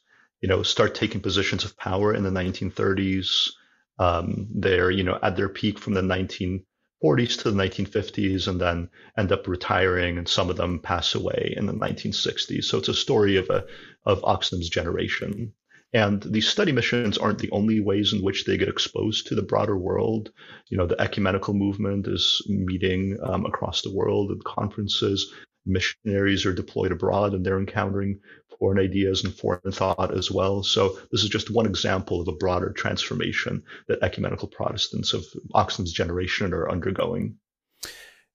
you 0.42 0.48
know, 0.48 0.62
start 0.62 0.94
taking 0.94 1.20
positions 1.20 1.64
of 1.64 1.76
power 1.78 2.14
in 2.14 2.22
the 2.24 2.30
1930s. 2.30 3.50
Um, 3.98 4.48
they're, 4.54 4.90
you 4.90 5.02
know, 5.02 5.18
at 5.22 5.36
their 5.36 5.48
peak 5.48 5.78
from 5.78 5.94
the 5.94 6.02
1940s 6.02 7.38
to 7.38 7.50
the 7.50 7.56
1950s, 7.56 8.48
and 8.48 8.60
then 8.60 8.90
end 9.16 9.32
up 9.32 9.48
retiring, 9.48 10.18
and 10.18 10.28
some 10.28 10.50
of 10.50 10.56
them 10.58 10.78
pass 10.80 11.14
away 11.14 11.54
in 11.56 11.64
the 11.64 11.72
1960s. 11.72 12.64
So 12.64 12.76
it's 12.76 12.88
a 12.88 12.94
story 12.94 13.36
of 13.36 13.48
a 13.48 13.64
of 14.04 14.20
Oxnam's 14.24 14.68
generation. 14.68 15.54
And 15.96 16.22
these 16.24 16.46
study 16.46 16.72
missions 16.72 17.16
aren't 17.16 17.38
the 17.38 17.50
only 17.52 17.80
ways 17.80 18.12
in 18.12 18.20
which 18.20 18.44
they 18.44 18.58
get 18.58 18.68
exposed 18.68 19.28
to 19.28 19.34
the 19.34 19.40
broader 19.40 19.78
world. 19.78 20.30
You 20.68 20.76
know, 20.76 20.86
the 20.86 21.00
ecumenical 21.00 21.54
movement 21.54 22.06
is 22.06 22.42
meeting 22.50 23.16
um, 23.22 23.46
across 23.46 23.80
the 23.80 23.94
world 23.94 24.30
at 24.30 24.44
conferences. 24.44 25.32
Missionaries 25.64 26.44
are 26.44 26.52
deployed 26.52 26.92
abroad 26.92 27.32
and 27.32 27.46
they're 27.46 27.58
encountering 27.58 28.20
foreign 28.58 28.78
ideas 28.78 29.24
and 29.24 29.32
foreign 29.32 29.72
thought 29.72 30.14
as 30.14 30.30
well. 30.30 30.62
So 30.62 30.98
this 31.12 31.24
is 31.24 31.30
just 31.30 31.50
one 31.50 31.64
example 31.64 32.20
of 32.20 32.28
a 32.28 32.32
broader 32.32 32.72
transformation 32.72 33.62
that 33.88 34.02
ecumenical 34.02 34.48
Protestants 34.48 35.14
of 35.14 35.24
Oxnam's 35.54 35.92
generation 35.92 36.52
are 36.52 36.70
undergoing. 36.70 37.38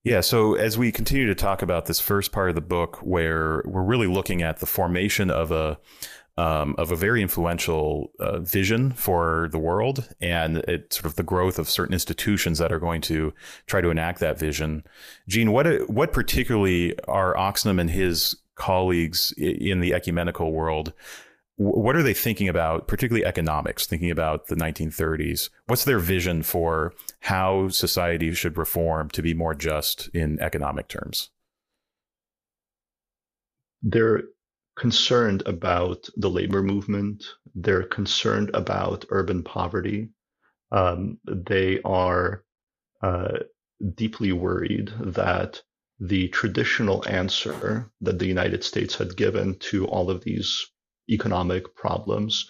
Yeah, 0.03 0.21
so 0.21 0.55
as 0.55 0.79
we 0.79 0.91
continue 0.91 1.27
to 1.27 1.35
talk 1.35 1.61
about 1.61 1.85
this 1.85 1.99
first 1.99 2.31
part 2.31 2.49
of 2.49 2.55
the 2.55 2.61
book, 2.61 2.97
where 3.03 3.61
we're 3.65 3.83
really 3.83 4.07
looking 4.07 4.41
at 4.41 4.57
the 4.57 4.65
formation 4.65 5.29
of 5.29 5.51
a 5.51 5.77
um, 6.41 6.73
of 6.79 6.91
a 6.91 6.95
very 6.95 7.21
influential 7.21 8.11
uh, 8.19 8.39
vision 8.39 8.93
for 8.93 9.47
the 9.51 9.59
world 9.59 10.09
and 10.19 10.57
it 10.57 10.91
sort 10.91 11.05
of 11.05 11.15
the 11.15 11.21
growth 11.21 11.59
of 11.59 11.69
certain 11.69 11.93
institutions 11.93 12.57
that 12.57 12.71
are 12.71 12.79
going 12.79 12.99
to 12.99 13.31
try 13.67 13.79
to 13.79 13.91
enact 13.91 14.19
that 14.21 14.39
vision. 14.39 14.83
Gene, 15.27 15.51
what 15.51 15.87
what 15.87 16.11
particularly 16.11 16.97
are 17.07 17.35
Oxnam 17.35 17.79
and 17.79 17.91
his 17.91 18.35
colleagues 18.55 19.33
in 19.37 19.81
the 19.81 19.93
ecumenical 19.93 20.51
world? 20.51 20.93
What 21.57 21.95
are 21.95 22.01
they 22.01 22.15
thinking 22.15 22.49
about, 22.49 22.87
particularly 22.87 23.23
economics, 23.23 23.85
thinking 23.85 24.09
about 24.09 24.47
the 24.47 24.55
1930s? 24.55 25.51
What's 25.67 25.85
their 25.85 25.99
vision 25.99 26.41
for 26.41 26.95
how 27.19 27.69
society 27.69 28.33
should 28.33 28.57
reform 28.57 29.09
to 29.11 29.21
be 29.21 29.35
more 29.35 29.53
just 29.53 30.07
in 30.11 30.39
economic 30.39 30.87
terms? 30.87 31.29
They're 33.83 34.23
concerned 34.75 35.43
about 35.45 36.07
the 36.17 36.29
labor 36.29 36.63
movement. 36.63 37.23
They're 37.55 37.83
concerned 37.83 38.51
about 38.53 39.05
urban 39.09 39.43
poverty. 39.43 40.09
Um, 40.71 41.19
they 41.25 41.81
are 41.83 42.43
uh, 43.01 43.39
deeply 43.95 44.31
worried 44.31 44.91
that 44.99 45.61
the 45.99 46.29
traditional 46.29 47.07
answer 47.07 47.91
that 48.01 48.17
the 48.17 48.25
United 48.25 48.63
States 48.63 48.95
had 48.95 49.15
given 49.15 49.55
to 49.59 49.85
all 49.87 50.09
of 50.09 50.23
these 50.23 50.65
economic 51.09 51.75
problems, 51.75 52.49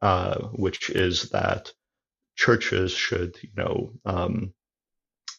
uh, 0.00 0.38
which 0.52 0.90
is 0.90 1.30
that 1.30 1.72
churches 2.36 2.92
should, 2.92 3.36
you 3.42 3.50
know, 3.56 3.92
um, 4.04 4.54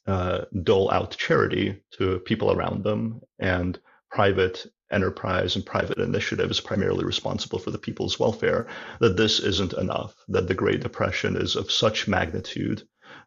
uh, 0.05 0.45
dole 0.63 0.91
out 0.91 1.17
charity 1.17 1.81
to 1.91 2.19
people 2.19 2.51
around 2.51 2.83
them, 2.83 3.21
and 3.39 3.79
private 4.09 4.65
enterprise 4.91 5.55
and 5.55 5.65
private 5.65 5.97
initiative 5.97 6.49
is 6.49 6.59
primarily 6.59 7.05
responsible 7.05 7.59
for 7.59 7.71
the 7.71 7.77
people's 7.77 8.19
welfare, 8.19 8.67
that 8.99 9.17
this 9.17 9.39
isn't 9.39 9.73
enough, 9.73 10.15
that 10.27 10.47
the 10.47 10.53
Great 10.53 10.81
Depression 10.81 11.35
is 11.35 11.55
of 11.55 11.71
such 11.71 12.07
magnitude 12.07 12.83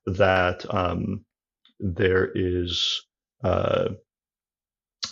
that 0.06 0.64
um, 0.72 1.24
there 1.78 2.30
is 2.34 3.02
uh, 3.42 3.90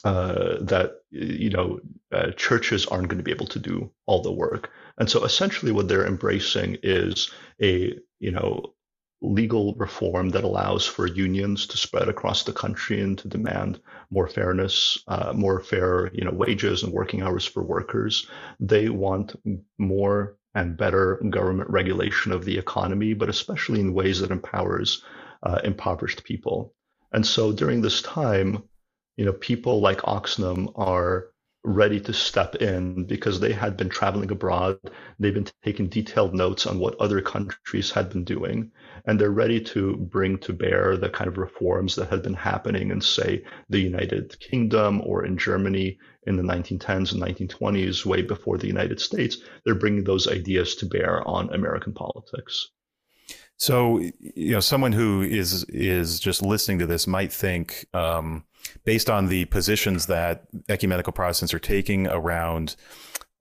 uh, 0.04 0.56
that 0.60 0.92
you 1.10 1.50
know 1.50 1.80
uh, 2.12 2.30
churches 2.32 2.86
aren't 2.86 3.08
going 3.08 3.18
to 3.18 3.24
be 3.24 3.32
able 3.32 3.46
to 3.46 3.58
do 3.58 3.90
all 4.06 4.22
the 4.22 4.32
work, 4.32 4.70
and 4.98 5.10
so 5.10 5.24
essentially 5.24 5.72
what 5.72 5.88
they're 5.88 6.06
embracing 6.06 6.76
is 6.82 7.30
a 7.62 7.98
you 8.20 8.30
know 8.30 8.74
legal 9.20 9.74
reform 9.74 10.30
that 10.30 10.44
allows 10.44 10.86
for 10.86 11.06
unions 11.06 11.66
to 11.66 11.76
spread 11.76 12.08
across 12.08 12.44
the 12.44 12.52
country 12.52 13.00
and 13.00 13.18
to 13.18 13.28
demand 13.28 13.80
more 14.10 14.28
fairness, 14.28 14.98
uh, 15.08 15.32
more 15.34 15.60
fair, 15.60 16.12
you 16.14 16.24
know, 16.24 16.30
wages 16.30 16.82
and 16.82 16.92
working 16.92 17.22
hours 17.22 17.44
for 17.44 17.62
workers. 17.62 18.28
They 18.60 18.88
want 18.88 19.34
more 19.76 20.36
and 20.54 20.76
better 20.76 21.20
government 21.30 21.70
regulation 21.70 22.32
of 22.32 22.44
the 22.44 22.58
economy, 22.58 23.14
but 23.14 23.28
especially 23.28 23.80
in 23.80 23.94
ways 23.94 24.20
that 24.20 24.30
empowers 24.30 25.02
uh, 25.42 25.60
impoverished 25.64 26.24
people. 26.24 26.74
And 27.12 27.26
so 27.26 27.52
during 27.52 27.80
this 27.80 28.02
time, 28.02 28.62
you 29.16 29.24
know, 29.24 29.32
people 29.32 29.80
like 29.80 29.98
Oxnam 29.98 30.72
are 30.76 31.28
ready 31.64 32.00
to 32.00 32.12
step 32.12 32.56
in 32.56 33.04
because 33.04 33.40
they 33.40 33.52
had 33.52 33.76
been 33.76 33.88
traveling 33.88 34.30
abroad. 34.30 34.78
They've 35.18 35.34
been 35.34 35.48
taking 35.64 35.88
detailed 35.88 36.34
notes 36.34 36.66
on 36.66 36.78
what 36.78 36.98
other 37.00 37.20
countries 37.20 37.90
had 37.90 38.10
been 38.10 38.24
doing, 38.24 38.70
and 39.06 39.20
they're 39.20 39.30
ready 39.30 39.60
to 39.60 39.96
bring 39.96 40.38
to 40.38 40.52
bear 40.52 40.96
the 40.96 41.10
kind 41.10 41.28
of 41.28 41.36
reforms 41.36 41.94
that 41.96 42.10
had 42.10 42.22
been 42.22 42.34
happening 42.34 42.90
in, 42.90 43.00
say, 43.00 43.44
the 43.68 43.80
United 43.80 44.38
Kingdom 44.40 45.00
or 45.02 45.24
in 45.24 45.36
Germany 45.36 45.98
in 46.26 46.36
the 46.36 46.42
1910s 46.42 47.12
and 47.12 47.22
1920s, 47.22 48.04
way 48.04 48.22
before 48.22 48.58
the 48.58 48.66
United 48.66 49.00
States. 49.00 49.38
They're 49.64 49.74
bringing 49.74 50.04
those 50.04 50.28
ideas 50.28 50.76
to 50.76 50.86
bear 50.86 51.26
on 51.26 51.52
American 51.52 51.92
politics. 51.92 52.68
So, 53.56 53.98
you 54.20 54.52
know, 54.52 54.60
someone 54.60 54.92
who 54.92 55.22
is 55.22 55.64
is 55.64 56.20
just 56.20 56.42
listening 56.42 56.78
to 56.78 56.86
this 56.86 57.08
might 57.08 57.32
think. 57.32 57.86
Um, 57.92 58.44
based 58.84 59.10
on 59.10 59.28
the 59.28 59.44
positions 59.46 60.06
that 60.06 60.46
ecumenical 60.68 61.12
Protestants 61.12 61.54
are 61.54 61.58
taking 61.58 62.06
around 62.06 62.76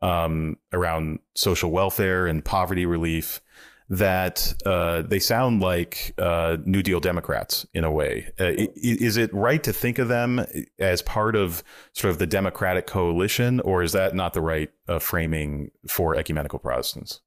um, 0.01 0.57
around 0.73 1.19
social 1.35 1.71
welfare 1.71 2.27
and 2.27 2.45
poverty 2.45 2.85
relief 2.85 3.41
that 3.89 4.53
uh, 4.65 5.01
they 5.01 5.19
sound 5.19 5.61
like 5.61 6.13
uh, 6.17 6.57
New 6.65 6.83
Deal 6.83 6.99
Democrats 6.99 7.65
in 7.73 7.83
a 7.83 7.91
way. 7.91 8.29
Uh, 8.39 8.51
is 8.75 9.15
it 9.15 9.33
right 9.33 9.63
to 9.63 9.71
think 9.71 9.97
of 9.97 10.09
them 10.09 10.45
as 10.77 11.01
part 11.01 11.35
of 11.35 11.63
sort 11.93 12.11
of 12.11 12.19
the 12.19 12.27
Democratic 12.27 12.85
coalition, 12.85 13.59
or 13.61 13.81
is 13.81 13.93
that 13.93 14.13
not 14.13 14.33
the 14.33 14.41
right 14.41 14.69
uh, 14.87 14.99
framing 14.99 15.71
for 15.87 16.15
ecumenical 16.15 16.59
Protestants? 16.59 17.21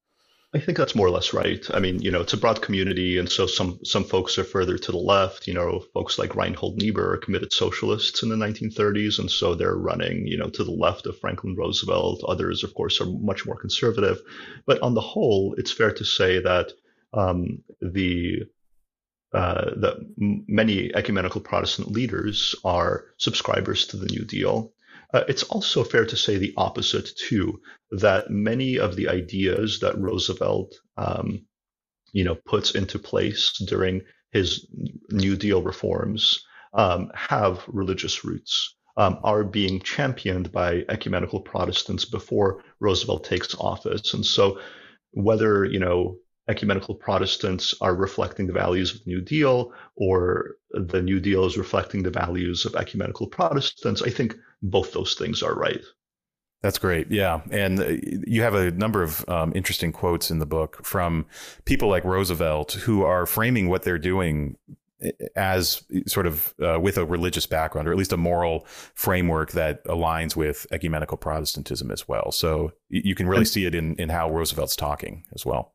I 0.52 0.58
think 0.58 0.76
that's 0.76 0.96
more 0.96 1.06
or 1.06 1.10
less 1.10 1.32
right. 1.32 1.64
I 1.72 1.78
mean, 1.78 2.02
you 2.02 2.10
know, 2.10 2.22
it's 2.22 2.32
a 2.32 2.36
broad 2.36 2.60
community, 2.60 3.18
and 3.18 3.30
so 3.30 3.46
some 3.46 3.78
some 3.84 4.02
folks 4.02 4.36
are 4.36 4.44
further 4.44 4.76
to 4.78 4.90
the 4.90 4.98
left. 4.98 5.46
You 5.46 5.54
know, 5.54 5.84
folks 5.94 6.18
like 6.18 6.34
Reinhold 6.34 6.76
Niebuhr 6.76 7.12
are 7.12 7.18
committed 7.18 7.52
socialists 7.52 8.24
in 8.24 8.30
the 8.30 8.34
1930s, 8.34 9.20
and 9.20 9.30
so 9.30 9.54
they're 9.54 9.76
running, 9.76 10.26
you 10.26 10.36
know, 10.36 10.50
to 10.50 10.64
the 10.64 10.72
left 10.72 11.06
of 11.06 11.18
Franklin 11.20 11.54
Roosevelt. 11.54 12.24
Others, 12.26 12.64
of 12.64 12.74
course, 12.74 13.00
are 13.00 13.06
much 13.06 13.46
more 13.46 13.56
conservative. 13.56 14.20
But 14.66 14.82
on 14.82 14.94
the 14.94 15.00
whole, 15.00 15.54
it's 15.56 15.70
fair 15.70 15.92
to 15.92 16.04
say 16.04 16.40
that 16.40 16.72
um, 17.14 17.62
the 17.80 18.40
uh, 19.32 19.70
that 19.76 19.98
many 20.18 20.92
ecumenical 20.96 21.40
Protestant 21.40 21.92
leaders 21.92 22.56
are 22.64 23.04
subscribers 23.18 23.86
to 23.86 23.96
the 23.96 24.08
New 24.08 24.24
Deal. 24.24 24.72
Uh, 25.12 25.24
it's 25.28 25.42
also 25.44 25.82
fair 25.82 26.06
to 26.06 26.16
say 26.16 26.38
the 26.38 26.54
opposite 26.56 27.10
too, 27.16 27.60
that 27.90 28.30
many 28.30 28.78
of 28.78 28.96
the 28.96 29.08
ideas 29.08 29.80
that 29.80 29.98
Roosevelt, 29.98 30.74
um, 30.96 31.46
you 32.12 32.24
know, 32.24 32.34
puts 32.34 32.72
into 32.72 32.98
place 32.98 33.52
during 33.66 34.02
his 34.32 34.66
New 35.10 35.36
Deal 35.36 35.62
reforms 35.62 36.44
um, 36.74 37.10
have 37.14 37.64
religious 37.66 38.24
roots. 38.24 38.76
Um, 38.96 39.18
are 39.22 39.44
being 39.44 39.80
championed 39.80 40.52
by 40.52 40.84
ecumenical 40.88 41.40
Protestants 41.40 42.04
before 42.04 42.62
Roosevelt 42.80 43.24
takes 43.24 43.54
office, 43.54 44.12
and 44.12 44.26
so 44.26 44.60
whether 45.12 45.64
you 45.64 45.78
know 45.78 46.18
ecumenical 46.48 46.96
Protestants 46.96 47.74
are 47.80 47.94
reflecting 47.94 48.46
the 48.46 48.52
values 48.52 48.92
of 48.92 49.04
the 49.04 49.10
New 49.10 49.20
Deal 49.20 49.72
or 49.94 50.56
the 50.72 51.00
New 51.00 51.20
Deal 51.20 51.46
is 51.46 51.56
reflecting 51.56 52.02
the 52.02 52.10
values 52.10 52.66
of 52.66 52.74
ecumenical 52.74 53.28
Protestants, 53.28 54.02
I 54.02 54.10
think 54.10 54.36
both 54.62 54.92
those 54.92 55.14
things 55.14 55.42
are 55.42 55.54
right. 55.54 55.82
That's 56.62 56.78
great. 56.78 57.10
Yeah. 57.10 57.40
And 57.50 57.80
uh, 57.80 57.96
you 58.26 58.42
have 58.42 58.54
a 58.54 58.70
number 58.72 59.02
of 59.02 59.26
um, 59.28 59.52
interesting 59.54 59.92
quotes 59.92 60.30
in 60.30 60.40
the 60.40 60.46
book 60.46 60.84
from 60.84 61.24
people 61.64 61.88
like 61.88 62.04
Roosevelt 62.04 62.72
who 62.72 63.02
are 63.02 63.24
framing 63.24 63.70
what 63.70 63.82
they're 63.82 63.98
doing 63.98 64.56
eh, 65.00 65.12
as 65.36 65.82
sort 66.06 66.26
of 66.26 66.52
uh, 66.62 66.78
with 66.78 66.98
a 66.98 67.06
religious 67.06 67.46
background 67.46 67.88
or 67.88 67.92
at 67.92 67.96
least 67.96 68.12
a 68.12 68.18
moral 68.18 68.66
framework 68.94 69.52
that 69.52 69.82
aligns 69.86 70.36
with 70.36 70.66
ecumenical 70.70 71.16
Protestantism 71.16 71.90
as 71.90 72.06
well. 72.06 72.30
So 72.30 72.72
you 72.90 73.14
can 73.14 73.26
really 73.26 73.46
see 73.46 73.64
it 73.64 73.74
in, 73.74 73.96
in 73.96 74.10
how 74.10 74.30
Roosevelt's 74.30 74.76
talking 74.76 75.24
as 75.34 75.46
well 75.46 75.72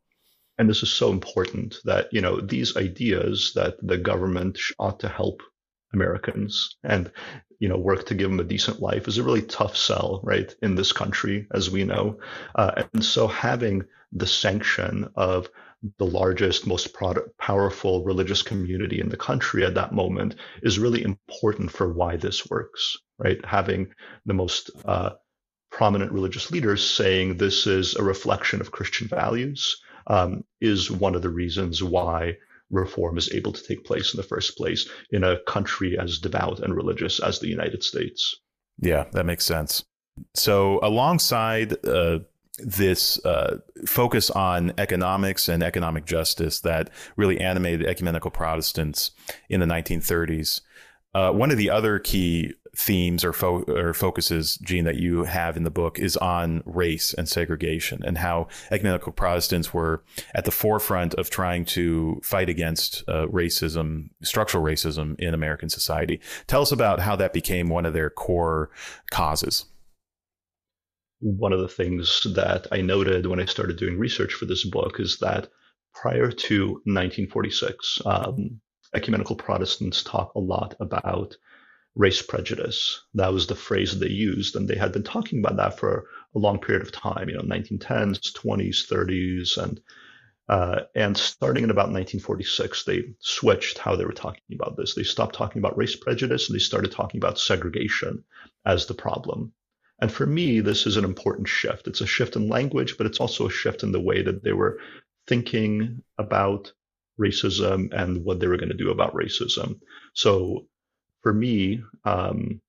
and 0.57 0.69
this 0.69 0.83
is 0.83 0.89
so 0.91 1.11
important 1.11 1.77
that 1.85 2.07
you 2.11 2.21
know 2.21 2.39
these 2.39 2.77
ideas 2.77 3.51
that 3.55 3.75
the 3.85 3.97
government 3.97 4.57
ought 4.79 4.99
to 4.99 5.09
help 5.09 5.41
Americans 5.95 6.75
and 6.83 7.11
you 7.59 7.69
know 7.69 7.77
work 7.77 8.05
to 8.05 8.15
give 8.15 8.29
them 8.29 8.39
a 8.39 8.43
decent 8.43 8.81
life 8.81 9.07
is 9.07 9.17
a 9.17 9.23
really 9.23 9.41
tough 9.41 9.75
sell, 9.75 10.21
right? 10.23 10.53
In 10.61 10.75
this 10.75 10.91
country, 10.91 11.47
as 11.53 11.69
we 11.69 11.83
know, 11.83 12.19
uh, 12.55 12.83
and 12.93 13.03
so 13.03 13.27
having 13.27 13.83
the 14.11 14.27
sanction 14.27 15.09
of 15.15 15.49
the 15.97 16.05
largest, 16.05 16.65
most 16.65 16.95
powerful 17.39 18.03
religious 18.03 18.41
community 18.41 18.99
in 18.99 19.09
the 19.09 19.17
country 19.17 19.65
at 19.65 19.75
that 19.75 19.93
moment 19.93 20.35
is 20.63 20.79
really 20.79 21.03
important 21.03 21.71
for 21.71 21.91
why 21.91 22.15
this 22.15 22.49
works, 22.49 22.97
right? 23.19 23.43
Having 23.45 23.93
the 24.25 24.33
most 24.33 24.71
uh, 24.85 25.11
prominent 25.71 26.11
religious 26.11 26.51
leaders 26.51 26.87
saying 26.87 27.37
this 27.37 27.67
is 27.67 27.95
a 27.95 28.03
reflection 28.03 28.61
of 28.61 28.71
Christian 28.71 29.07
values 29.07 29.81
um, 30.07 30.43
is 30.61 30.89
one 30.89 31.15
of 31.15 31.21
the 31.21 31.29
reasons 31.29 31.83
why 31.83 32.37
reform 32.71 33.17
is 33.17 33.31
able 33.31 33.51
to 33.51 33.63
take 33.63 33.85
place 33.85 34.13
in 34.13 34.17
the 34.17 34.27
first 34.27 34.57
place 34.57 34.87
in 35.11 35.23
a 35.23 35.39
country 35.47 35.97
as 35.97 36.17
devout 36.17 36.59
and 36.59 36.75
religious 36.75 37.19
as 37.19 37.39
the 37.39 37.47
United 37.47 37.83
States. 37.83 38.35
Yeah, 38.79 39.05
that 39.13 39.25
makes 39.25 39.45
sense. 39.45 39.83
So, 40.33 40.79
alongside 40.81 41.85
uh, 41.85 42.19
this 42.59 43.23
uh, 43.25 43.57
focus 43.85 44.29
on 44.29 44.73
economics 44.77 45.49
and 45.49 45.61
economic 45.61 46.05
justice 46.05 46.61
that 46.61 46.89
really 47.17 47.39
animated 47.39 47.85
ecumenical 47.85 48.31
Protestants 48.31 49.11
in 49.49 49.59
the 49.59 49.65
1930s, 49.65 50.61
uh, 51.13 51.31
one 51.31 51.51
of 51.51 51.57
the 51.57 51.69
other 51.69 51.99
key 51.99 52.53
themes 52.75 53.23
or, 53.23 53.33
fo- 53.33 53.63
or 53.63 53.93
focuses, 53.93 54.57
Gene, 54.57 54.85
that 54.85 54.97
you 54.97 55.23
have 55.23 55.57
in 55.57 55.63
the 55.63 55.71
book 55.71 55.99
is 55.99 56.17
on 56.17 56.61
race 56.65 57.13
and 57.13 57.27
segregation 57.27 58.01
and 58.05 58.17
how 58.17 58.47
ecumenical 58.71 59.11
Protestants 59.11 59.73
were 59.73 60.03
at 60.33 60.45
the 60.45 60.51
forefront 60.51 61.13
of 61.15 61.29
trying 61.29 61.65
to 61.65 62.19
fight 62.23 62.49
against 62.49 63.03
uh, 63.07 63.27
racism, 63.27 64.09
structural 64.23 64.63
racism 64.63 65.19
in 65.19 65.33
American 65.33 65.69
society. 65.69 66.19
Tell 66.47 66.61
us 66.61 66.71
about 66.71 66.99
how 66.99 67.15
that 67.15 67.33
became 67.33 67.69
one 67.69 67.85
of 67.85 67.93
their 67.93 68.09
core 68.09 68.69
causes. 69.11 69.65
One 71.19 71.53
of 71.53 71.59
the 71.59 71.67
things 71.67 72.21
that 72.35 72.67
I 72.71 72.81
noted 72.81 73.25
when 73.25 73.39
I 73.39 73.45
started 73.45 73.77
doing 73.77 73.97
research 73.97 74.33
for 74.33 74.45
this 74.45 74.65
book 74.65 74.99
is 74.99 75.17
that 75.21 75.47
prior 75.93 76.29
to 76.29 76.67
1946, 76.85 78.01
um, 78.05 78.59
ecumenical 78.93 79.35
Protestants 79.35 80.03
talk 80.03 80.33
a 80.35 80.39
lot 80.39 80.75
about 80.79 81.35
race 81.95 82.21
prejudice. 82.21 83.01
That 83.13 83.33
was 83.33 83.47
the 83.47 83.55
phrase 83.55 83.97
they 83.97 84.09
used, 84.09 84.55
and 84.55 84.67
they 84.67 84.75
had 84.75 84.91
been 84.91 85.03
talking 85.03 85.39
about 85.39 85.57
that 85.57 85.79
for 85.79 86.07
a 86.35 86.39
long 86.39 86.59
period 86.59 86.81
of 86.81 86.91
time. 86.91 87.29
You 87.29 87.35
know, 87.35 87.43
1910s, 87.43 88.33
20s, 88.33 88.87
30s, 88.87 89.57
and 89.57 89.79
uh, 90.47 90.81
and 90.93 91.17
starting 91.17 91.63
in 91.63 91.71
about 91.71 91.91
1946, 91.91 92.83
they 92.83 93.03
switched 93.19 93.79
how 93.79 93.95
they 93.95 94.05
were 94.05 94.11
talking 94.11 94.43
about 94.53 94.77
this. 94.77 94.93
They 94.93 95.03
stopped 95.03 95.33
talking 95.33 95.59
about 95.59 95.77
race 95.77 95.95
prejudice 95.95 96.47
and 96.47 96.55
they 96.55 96.61
started 96.61 96.91
talking 96.91 97.17
about 97.17 97.39
segregation 97.39 98.23
as 98.63 98.85
the 98.85 98.93
problem. 98.93 99.53
And 99.99 100.11
for 100.11 100.27
me, 100.27 100.59
this 100.59 100.85
is 100.85 100.97
an 100.97 101.05
important 101.05 101.47
shift. 101.47 101.87
It's 101.87 102.01
a 102.01 102.05
shift 102.05 102.35
in 102.35 102.47
language, 102.47 102.95
but 102.97 103.07
it's 103.07 103.19
also 103.19 103.47
a 103.47 103.51
shift 103.51 103.81
in 103.81 103.91
the 103.91 103.99
way 103.99 104.21
that 104.21 104.43
they 104.43 104.53
were 104.53 104.77
thinking 105.25 106.03
about 106.19 106.71
racism 107.19 107.91
and 107.91 108.23
what 108.23 108.39
they 108.39 108.47
were 108.47 108.57
going 108.57 108.69
to 108.69 108.77
do 108.77 108.91
about 108.91 109.15
racism. 109.15 109.79
So 110.13 110.67
for 111.25 111.33
me, 111.33 111.81
um, 112.03 112.61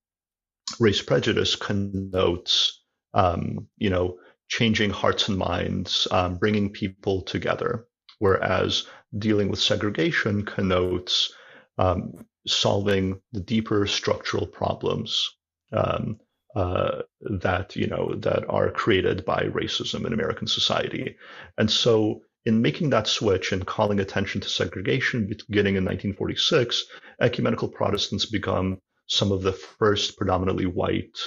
race 0.81 1.03
prejudice 1.03 1.55
connotes, 1.57 2.81
um, 3.13 3.69
you 3.77 3.91
know, 3.91 4.17
changing 4.49 4.89
hearts 4.89 5.29
and 5.29 5.37
minds, 5.37 6.09
um, 6.11 6.39
bringing 6.39 6.71
people 6.71 7.21
together, 7.21 7.87
whereas 8.19 8.87
dealing 9.19 9.51
with 9.51 9.59
segregation 9.59 10.43
connotes 10.43 11.35
um, 11.77 12.25
solving 12.47 13.21
the 13.33 13.41
deeper 13.41 13.87
structural 13.87 14.47
problems 14.47 15.37
um, 15.75 16.19
uh, 16.55 17.03
that 17.21 17.77
you 17.77 17.87
know 17.87 18.15
that 18.15 18.49
are 18.49 18.71
created 18.71 19.23
by 19.27 19.43
racism 19.53 20.07
in 20.07 20.15
American 20.15 20.47
society, 20.47 21.15
and 21.59 21.71
so 21.71 22.23
in 22.47 22.63
making 22.63 22.91
that 22.91 23.09
switch 23.09 23.51
and 23.51 23.67
calling 23.67 23.99
attention 23.99 24.41
to 24.41 24.49
segregation 24.49 25.27
beginning 25.27 25.75
in 25.75 25.85
1946, 25.85 26.85
ecumenical 27.21 27.69
Protestants 27.69 28.27
become 28.27 28.79
some 29.09 29.33
of 29.33 29.43
the 29.43 29.53
first 29.53 30.17
predominantly 30.17 30.67
white 30.67 31.19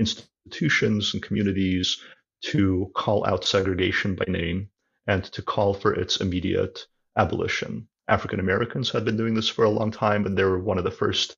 institutions 0.00 1.14
and 1.14 1.22
communities 1.22 2.00
to 2.42 2.90
call 2.96 3.24
out 3.24 3.44
segregation 3.44 4.16
by 4.16 4.24
name 4.26 4.68
and 5.06 5.22
to 5.24 5.42
call 5.42 5.74
for 5.74 5.94
its 5.94 6.16
immediate 6.20 6.86
abolition. 7.16 7.86
African 8.08 8.40
Americans 8.40 8.90
had 8.90 9.04
been 9.04 9.16
doing 9.16 9.34
this 9.34 9.48
for 9.48 9.64
a 9.64 9.70
long 9.70 9.92
time, 9.92 10.26
and 10.26 10.36
they 10.36 10.44
were 10.44 10.58
one 10.58 10.78
of 10.78 10.84
the 10.84 10.90
first 10.90 11.36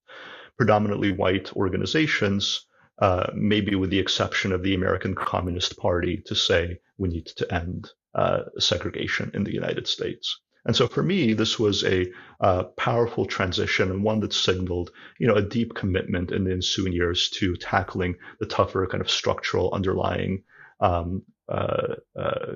predominantly 0.57 1.12
white 1.12 1.55
organizations, 1.55 2.66
uh, 3.01 3.31
maybe 3.35 3.75
with 3.75 3.90
the 3.90 3.99
exception 3.99 4.53
of 4.53 4.62
the 4.62 4.75
American 4.75 5.14
Communist 5.14 5.77
Party, 5.77 6.22
to 6.25 6.35
say 6.35 6.79
we 6.96 7.11
need 7.11 7.27
to 7.27 7.55
end 7.55 7.90
uh, 8.16 8.40
segregation 8.59 9.31
in 9.35 9.44
the 9.44 9.55
United 9.55 9.87
States. 9.87 10.40
And 10.66 10.74
so 10.74 10.88
for 10.88 11.02
me, 11.02 11.33
this 11.33 11.61
was 11.61 11.85
a 11.85 12.11
uh, 12.40 12.64
powerful 12.76 13.24
transition 13.24 13.90
and 13.90 14.02
one 14.02 14.18
that 14.20 14.33
signaled, 14.33 14.90
you 15.20 15.29
know, 15.29 15.35
a 15.35 15.42
deep 15.42 15.74
commitment 15.74 16.33
in 16.33 16.42
the 16.42 16.50
ensuing 16.50 16.92
years 16.92 17.31
to 17.35 17.57
tackling 17.57 18.16
the 18.40 18.46
tougher 18.46 18.87
kind 18.88 19.00
of 19.00 19.09
structural 19.09 19.72
underlying, 19.72 20.42
um, 20.81 21.22
uh, 21.48 21.94
uh, 22.18 22.55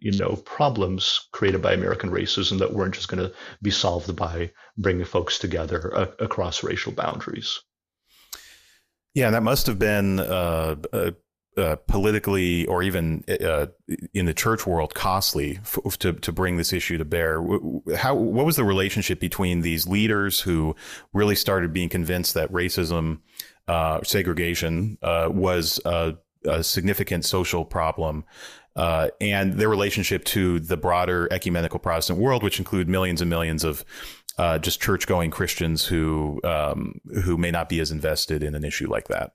you 0.00 0.12
know, 0.18 0.36
problems 0.44 1.28
created 1.32 1.62
by 1.62 1.72
American 1.72 2.10
racism 2.10 2.58
that 2.58 2.74
weren't 2.74 2.94
just 2.94 3.08
going 3.08 3.26
to 3.26 3.34
be 3.62 3.70
solved 3.70 4.14
by 4.14 4.50
bringing 4.76 5.06
folks 5.06 5.38
together 5.38 5.96
uh, 5.96 6.06
across 6.18 6.62
racial 6.62 6.92
boundaries. 6.92 7.60
Yeah, 9.14 9.26
and 9.26 9.34
that 9.34 9.42
must 9.42 9.66
have 9.66 9.78
been 9.78 10.20
uh, 10.20 10.76
uh, 11.58 11.76
politically 11.86 12.64
or 12.66 12.82
even 12.82 13.24
uh, 13.28 13.66
in 14.14 14.26
the 14.26 14.34
church 14.34 14.66
world 14.66 14.94
costly 14.94 15.58
f- 15.58 15.98
to 15.98 16.12
to 16.12 16.32
bring 16.32 16.56
this 16.56 16.72
issue 16.72 16.96
to 16.98 17.04
bear. 17.04 17.42
How 17.96 18.14
what 18.14 18.46
was 18.46 18.56
the 18.56 18.64
relationship 18.64 19.18
between 19.18 19.62
these 19.62 19.86
leaders 19.86 20.40
who 20.40 20.76
really 21.12 21.34
started 21.34 21.72
being 21.72 21.88
convinced 21.88 22.34
that 22.34 22.52
racism, 22.52 23.20
uh, 23.66 24.00
segregation 24.02 24.98
uh, 25.02 25.28
was 25.30 25.80
uh, 25.84 26.12
a 26.44 26.62
significant 26.62 27.24
social 27.24 27.64
problem. 27.64 28.24
Uh, 28.76 29.08
and 29.20 29.54
their 29.54 29.68
relationship 29.68 30.24
to 30.24 30.60
the 30.60 30.76
broader 30.76 31.26
ecumenical 31.32 31.80
Protestant 31.80 32.20
world, 32.20 32.44
which 32.44 32.60
include 32.60 32.88
millions 32.88 33.20
and 33.20 33.28
millions 33.28 33.64
of 33.64 33.84
just 34.60 34.80
church-going 34.80 35.32
Christians 35.32 35.84
who 35.84 36.40
um, 36.44 37.00
who 37.24 37.36
may 37.36 37.50
not 37.50 37.68
be 37.68 37.80
as 37.80 37.90
invested 37.90 38.44
in 38.44 38.54
an 38.54 38.64
issue 38.64 38.88
like 38.88 39.08
that. 39.08 39.32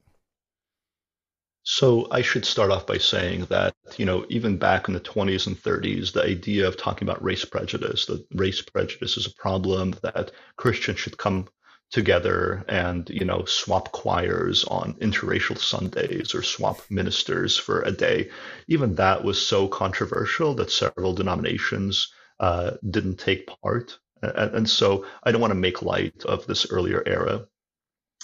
So 1.63 2.07
I 2.11 2.21
should 2.21 2.45
start 2.45 2.71
off 2.71 2.85
by 2.85 2.97
saying 2.97 3.45
that, 3.45 3.73
you 3.97 4.05
know, 4.05 4.25
even 4.29 4.57
back 4.57 4.87
in 4.87 4.93
the 4.93 4.99
20s 4.99 5.47
and 5.47 5.57
30s, 5.57 6.11
the 6.11 6.23
idea 6.23 6.67
of 6.67 6.77
talking 6.77 7.07
about 7.07 7.23
race 7.23 7.45
prejudice, 7.45 8.05
that 8.07 8.25
race 8.33 8.61
prejudice 8.61 9.17
is 9.17 9.25
a 9.25 9.33
problem, 9.33 9.95
that 10.03 10.31
Christians 10.57 10.99
should 10.99 11.17
come 11.17 11.47
together 11.89 12.65
and, 12.67 13.09
you 13.09 13.23
know, 13.23 13.45
swap 13.45 13.91
choirs 13.93 14.65
on 14.65 14.95
interracial 14.95 15.57
Sundays 15.57 16.35
or 16.35 16.41
swap 16.43 16.81
ministers 16.89 17.57
for 17.57 17.81
a 17.83 17.91
day, 17.91 18.29
even 18.67 18.95
that 18.95 19.23
was 19.23 19.45
so 19.45 19.67
controversial 19.67 20.55
that 20.55 20.71
several 20.71 21.13
denominations 21.13 22.11
uh, 22.39 22.71
didn't 22.89 23.17
take 23.19 23.47
part. 23.61 23.99
And, 24.21 24.69
so 24.69 25.05
I 25.23 25.31
don't 25.31 25.41
want 25.41 25.51
to 25.51 25.55
make 25.55 25.81
light 25.81 26.23
of 26.25 26.45
this 26.47 26.69
earlier 26.71 27.03
era. 27.05 27.45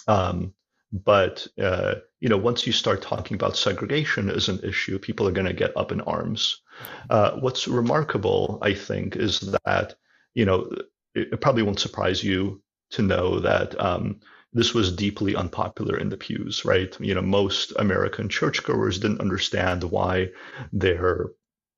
Um, 0.07 0.53
but 0.91 1.47
uh, 1.61 1.95
you 2.19 2.29
know, 2.29 2.37
once 2.37 2.65
you 2.65 2.73
start 2.73 3.01
talking 3.01 3.35
about 3.35 3.55
segregation 3.55 4.29
as 4.29 4.49
an 4.49 4.59
issue, 4.63 4.99
people 4.99 5.27
are 5.27 5.31
going 5.31 5.47
to 5.47 5.53
get 5.53 5.75
up 5.77 5.91
in 5.91 6.01
arms. 6.01 6.61
Uh, 7.09 7.31
what's 7.39 7.67
remarkable, 7.67 8.59
I 8.61 8.73
think, 8.73 9.15
is 9.15 9.39
that 9.65 9.95
you 10.33 10.45
know 10.45 10.69
it, 11.15 11.41
probably 11.41 11.63
won't 11.63 11.79
surprise 11.79 12.23
you 12.23 12.61
to 12.91 13.01
know 13.01 13.39
that 13.39 13.79
um, 13.79 14.19
this 14.53 14.73
was 14.73 14.91
deeply 14.91 15.35
unpopular 15.35 15.97
in 15.97 16.09
the 16.09 16.17
pews, 16.17 16.65
right? 16.65 16.95
You 16.99 17.13
know, 17.13 17.21
most 17.21 17.71
American 17.77 18.29
churchgoers 18.29 18.99
didn't 18.99 19.21
understand 19.21 19.83
why 19.83 20.29
their 20.73 21.27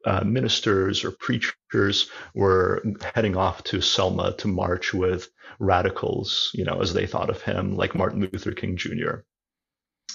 uh, 0.05 0.23
ministers 0.23 1.03
or 1.03 1.11
preachers 1.11 2.09
were 2.33 2.83
heading 3.15 3.35
off 3.37 3.63
to 3.65 3.81
Selma 3.81 4.35
to 4.37 4.47
march 4.47 4.93
with 4.93 5.29
radicals, 5.59 6.51
you 6.53 6.63
know, 6.63 6.81
as 6.81 6.93
they 6.93 7.05
thought 7.05 7.29
of 7.29 7.41
him, 7.41 7.75
like 7.75 7.95
Martin 7.95 8.21
Luther 8.31 8.51
King 8.51 8.77
Jr. 8.77 9.23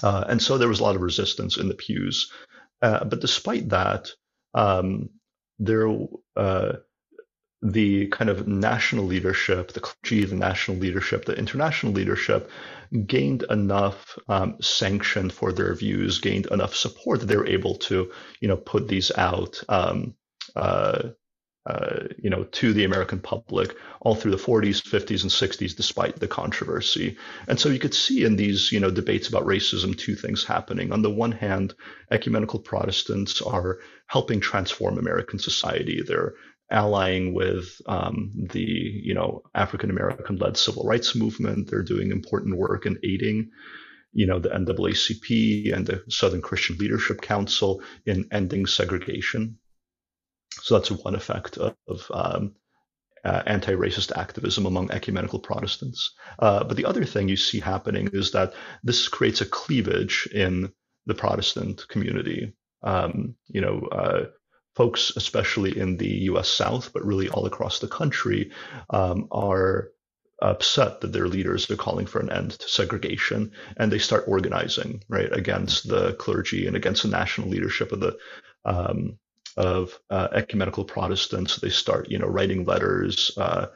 Uh, 0.02 0.24
and 0.28 0.42
so 0.42 0.58
there 0.58 0.68
was 0.68 0.80
a 0.80 0.82
lot 0.82 0.96
of 0.96 1.02
resistance 1.02 1.56
in 1.56 1.68
the 1.68 1.74
pews. 1.74 2.30
Uh, 2.82 3.04
but 3.04 3.20
despite 3.20 3.68
that, 3.70 4.10
um, 4.54 5.08
there 5.58 5.88
uh, 6.36 6.72
the 7.72 8.06
kind 8.08 8.30
of 8.30 8.46
national 8.46 9.04
leadership, 9.04 9.72
the 9.72 9.80
clergy, 9.80 10.24
the 10.24 10.36
national 10.36 10.76
leadership, 10.76 11.24
the 11.24 11.36
international 11.36 11.92
leadership 11.92 12.50
gained 13.06 13.44
enough 13.50 14.18
um, 14.28 14.56
sanction 14.60 15.30
for 15.30 15.52
their 15.52 15.74
views, 15.74 16.18
gained 16.18 16.46
enough 16.46 16.74
support 16.74 17.20
that 17.20 17.26
they 17.26 17.36
were 17.36 17.46
able 17.46 17.74
to, 17.76 18.12
you 18.40 18.48
know, 18.48 18.56
put 18.56 18.88
these 18.88 19.10
out, 19.16 19.62
um, 19.68 20.14
uh, 20.54 21.10
uh, 21.66 22.04
you 22.18 22.30
know, 22.30 22.44
to 22.44 22.72
the 22.72 22.84
American 22.84 23.18
public 23.18 23.74
all 24.00 24.14
through 24.14 24.30
the 24.30 24.36
40s, 24.36 24.80
50s, 24.80 25.22
and 25.22 25.30
60s, 25.32 25.76
despite 25.76 26.20
the 26.20 26.28
controversy. 26.28 27.16
And 27.48 27.58
so 27.58 27.68
you 27.68 27.80
could 27.80 27.94
see 27.94 28.24
in 28.24 28.36
these, 28.36 28.70
you 28.70 28.78
know, 28.78 28.90
debates 28.90 29.28
about 29.28 29.46
racism 29.46 29.98
two 29.98 30.14
things 30.14 30.44
happening. 30.44 30.92
On 30.92 31.02
the 31.02 31.10
one 31.10 31.32
hand, 31.32 31.74
ecumenical 32.12 32.60
Protestants 32.60 33.42
are 33.42 33.80
helping 34.06 34.38
transform 34.38 34.96
American 34.96 35.40
society. 35.40 36.02
They're 36.06 36.34
allying 36.70 37.34
with 37.34 37.80
um, 37.86 38.32
the 38.34 38.60
you 38.60 39.14
know 39.14 39.42
African 39.54 39.90
American 39.90 40.36
led 40.36 40.56
civil 40.56 40.84
rights 40.84 41.14
movement. 41.14 41.70
They're 41.70 41.82
doing 41.82 42.10
important 42.10 42.56
work 42.56 42.86
in 42.86 42.98
aiding 43.04 43.50
you 44.12 44.26
know 44.26 44.38
the 44.38 44.48
NAACP 44.48 45.74
and 45.74 45.86
the 45.86 46.02
Southern 46.08 46.40
Christian 46.40 46.78
Leadership 46.78 47.20
Council 47.20 47.82
in 48.06 48.26
ending 48.32 48.66
segregation. 48.66 49.58
So 50.62 50.78
that's 50.78 50.90
one 50.90 51.14
effect 51.14 51.58
of, 51.58 51.76
of 51.86 52.10
um, 52.12 52.54
uh, 53.24 53.42
anti-racist 53.46 54.16
activism 54.16 54.64
among 54.64 54.90
ecumenical 54.90 55.38
Protestants. 55.38 56.14
Uh, 56.38 56.64
but 56.64 56.78
the 56.78 56.86
other 56.86 57.04
thing 57.04 57.28
you 57.28 57.36
see 57.36 57.60
happening 57.60 58.08
is 58.12 58.30
that 58.32 58.54
this 58.82 59.08
creates 59.08 59.42
a 59.42 59.46
cleavage 59.46 60.28
in 60.32 60.72
the 61.04 61.14
Protestant 61.14 61.86
community. 61.88 62.54
Um, 62.82 63.34
you 63.48 63.60
know, 63.60 63.80
uh, 63.92 64.26
folks, 64.76 65.12
especially 65.16 65.78
in 65.78 65.96
the 65.96 66.08
U.S. 66.30 66.48
South, 66.48 66.92
but 66.92 67.04
really 67.04 67.28
all 67.30 67.46
across 67.46 67.78
the 67.80 67.88
country, 67.88 68.52
um, 68.90 69.26
are 69.32 69.88
upset 70.42 71.00
that 71.00 71.12
their 71.12 71.28
leaders 71.28 71.70
are 71.70 71.76
calling 71.76 72.06
for 72.06 72.20
an 72.20 72.30
end 72.30 72.52
to 72.52 72.68
segregation, 72.68 73.50
and 73.78 73.90
they 73.90 73.98
start 73.98 74.28
organizing 74.28 75.02
right 75.08 75.32
against 75.32 75.88
the 75.88 76.12
clergy 76.14 76.66
and 76.66 76.76
against 76.76 77.02
the 77.02 77.08
national 77.08 77.48
leadership 77.48 77.90
of 77.92 78.00
the 78.00 78.16
um, 78.64 79.18
of 79.56 79.98
uh, 80.10 80.28
ecumenical 80.32 80.84
Protestants. 80.84 81.56
They 81.56 81.70
start, 81.70 82.10
you 82.10 82.18
know, 82.18 82.26
writing 82.26 82.64
letters. 82.64 83.30
Uh, 83.36 83.68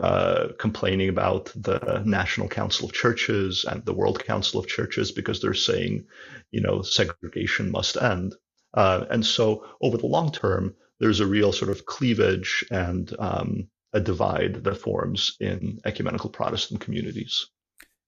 uh, 0.00 0.48
complaining 0.58 1.10
about 1.10 1.52
the 1.54 2.02
National 2.06 2.48
Council 2.48 2.86
of 2.86 2.94
Churches 2.94 3.66
and 3.68 3.84
the 3.84 3.92
World 3.92 4.24
Council 4.24 4.58
of 4.58 4.66
Churches 4.66 5.12
because 5.12 5.42
they're 5.42 5.52
saying, 5.52 6.06
you 6.52 6.62
know, 6.62 6.80
segregation 6.80 7.70
must 7.70 7.98
end. 7.98 8.34
Uh, 8.74 9.04
and 9.10 9.24
so 9.24 9.66
over 9.80 9.96
the 9.96 10.06
long 10.06 10.32
term, 10.32 10.74
there's 11.00 11.20
a 11.20 11.26
real 11.26 11.52
sort 11.52 11.70
of 11.70 11.86
cleavage 11.86 12.64
and 12.70 13.14
um, 13.18 13.68
a 13.92 14.00
divide 14.00 14.62
that 14.64 14.76
forms 14.76 15.36
in 15.40 15.80
ecumenical 15.84 16.30
Protestant 16.30 16.80
communities. 16.80 17.46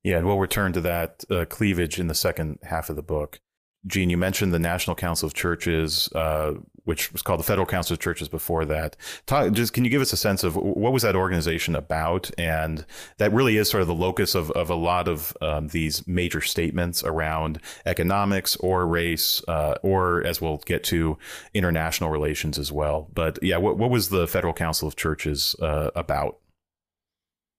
Yeah, 0.05 0.19
and 0.19 0.27
we'll 0.27 0.39
return 0.39 0.73
to 0.75 0.81
that 0.83 1.25
uh, 1.31 1.45
cleavage 1.49 1.99
in 1.99 2.09
the 2.09 2.15
second 2.15 2.59
half 2.63 2.91
of 2.91 2.97
the 2.97 3.03
book. 3.03 3.41
Gene, 3.87 4.11
you 4.11 4.17
mentioned 4.17 4.55
the 4.55 4.59
National 4.59 4.95
Council 4.95 5.27
of 5.27 5.35
Churches, 5.35 6.09
uh, 6.15 6.55
which 6.85 7.13
was 7.13 7.23
called 7.23 7.41
the 7.41 7.45
Federal 7.45 7.67
Council 7.67 7.95
of 7.95 8.01
Churches 8.01 8.29
before 8.29 8.65
that. 8.65 8.97
Talk, 9.27 9.53
just 9.53 9.73
can 9.73 9.85
you 9.85 9.91
give 9.91 10.03
us 10.03 10.13
a 10.13 10.17
sense 10.17 10.45
of 10.45 10.55
what 10.57 10.93
was 10.93 11.03
that 11.03 11.17
organization 11.17 11.75
about? 11.75 12.31
And 12.39 12.87
that 13.19 13.33
really 13.33 13.57
is 13.57 13.69
sort 13.69 13.83
of 13.83 13.89
the 13.89 13.95
locus 13.95 14.35
of, 14.35 14.51
of 14.53 14.71
a 14.71 14.75
lot 14.75 15.09
of 15.09 15.37
um, 15.41 15.69
these 15.69 16.07
major 16.07 16.41
statements 16.41 17.03
around 17.03 17.61
economics 17.85 18.57
or 18.57 18.87
race, 18.87 19.43
uh, 19.49 19.75
or 19.83 20.25
as 20.25 20.41
we'll 20.41 20.59
get 20.59 20.85
to, 20.85 21.19
international 21.55 22.11
relations 22.11 22.59
as 22.59 22.71
well. 22.71 23.09
But 23.13 23.39
yeah, 23.43 23.57
what, 23.57 23.79
what 23.79 23.91
was 23.91 24.11
the 24.11 24.29
Federal 24.29 24.55
Council 24.55 24.87
of 24.87 24.95
Churches 24.95 25.57
uh, 25.61 25.91
about? 25.97 26.39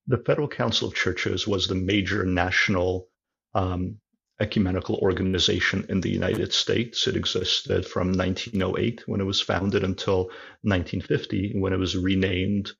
The 0.06 0.18
Federal 0.18 0.48
Council 0.48 0.88
of 0.88 0.94
Churches 0.94 1.46
was 1.46 1.66
the 1.66 1.74
major 1.74 2.24
national 2.24 3.08
um, 3.54 3.98
ecumenical 4.40 4.96
organization 4.96 5.86
in 5.88 6.00
the 6.00 6.10
United 6.10 6.52
States. 6.52 7.06
It 7.06 7.16
existed 7.16 7.86
from 7.86 8.12
1908 8.12 9.06
when 9.06 9.20
it 9.20 9.24
was 9.24 9.40
founded 9.40 9.84
until 9.84 10.24
1950 10.62 11.52
when 11.56 11.72
it 11.72 11.78
was 11.78 11.96
renamed 11.96 12.72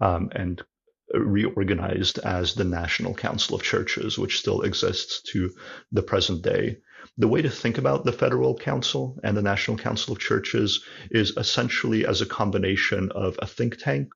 um, 0.00 0.30
and 0.32 0.62
reorganized 1.12 2.18
as 2.20 2.54
the 2.54 2.64
National 2.64 3.14
Council 3.14 3.54
of 3.54 3.62
Churches, 3.62 4.18
which 4.18 4.38
still 4.38 4.62
exists 4.62 5.22
to 5.32 5.50
the 5.90 6.02
present 6.02 6.42
day. 6.42 6.78
The 7.18 7.28
way 7.28 7.42
to 7.42 7.50
think 7.50 7.76
about 7.76 8.04
the 8.04 8.12
Federal 8.12 8.56
Council 8.56 9.18
and 9.22 9.36
the 9.36 9.42
National 9.42 9.76
Council 9.76 10.12
of 10.12 10.20
Churches 10.20 10.82
is 11.10 11.36
essentially 11.36 12.06
as 12.06 12.22
a 12.22 12.26
combination 12.26 13.10
of 13.12 13.38
a 13.40 13.46
think 13.46 13.76
tank 13.76 14.08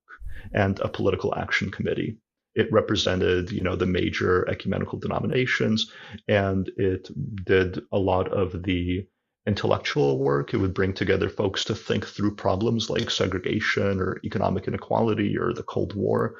and 0.52 0.80
a 0.80 0.88
political 0.88 1.34
action 1.34 1.70
committee 1.70 2.16
it 2.56 2.72
represented 2.72 3.52
you 3.52 3.60
know 3.60 3.76
the 3.76 3.86
major 3.86 4.48
ecumenical 4.48 4.98
denominations 4.98 5.92
and 6.26 6.70
it 6.76 7.08
did 7.44 7.80
a 7.92 7.98
lot 7.98 8.32
of 8.32 8.62
the 8.64 9.06
intellectual 9.46 10.18
work. 10.18 10.52
It 10.52 10.56
would 10.56 10.74
bring 10.74 10.92
together 10.92 11.28
folks 11.28 11.64
to 11.66 11.74
think 11.74 12.04
through 12.04 12.34
problems 12.34 12.90
like 12.90 13.10
segregation 13.10 14.00
or 14.00 14.20
economic 14.24 14.66
inequality 14.66 15.38
or 15.38 15.52
the 15.52 15.62
cold 15.62 15.94
war 15.94 16.34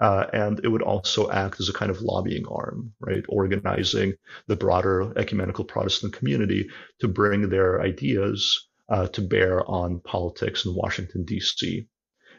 uh, 0.00 0.26
and 0.32 0.60
it 0.62 0.68
would 0.68 0.82
also 0.82 1.30
act 1.30 1.60
as 1.60 1.68
a 1.68 1.72
kind 1.72 1.90
of 1.90 2.00
lobbying 2.00 2.46
arm 2.46 2.92
right? 3.00 3.24
Organizing 3.28 4.14
the 4.46 4.56
broader 4.56 5.12
ecumenical 5.18 5.64
protestant 5.64 6.12
community 6.12 6.68
to 7.00 7.08
bring 7.08 7.48
their 7.48 7.80
ideas 7.82 8.68
uh, 8.88 9.08
to 9.08 9.20
bear 9.22 9.68
on 9.68 10.00
politics 10.00 10.66
in 10.66 10.74
washington 10.74 11.24
d.c 11.24 11.86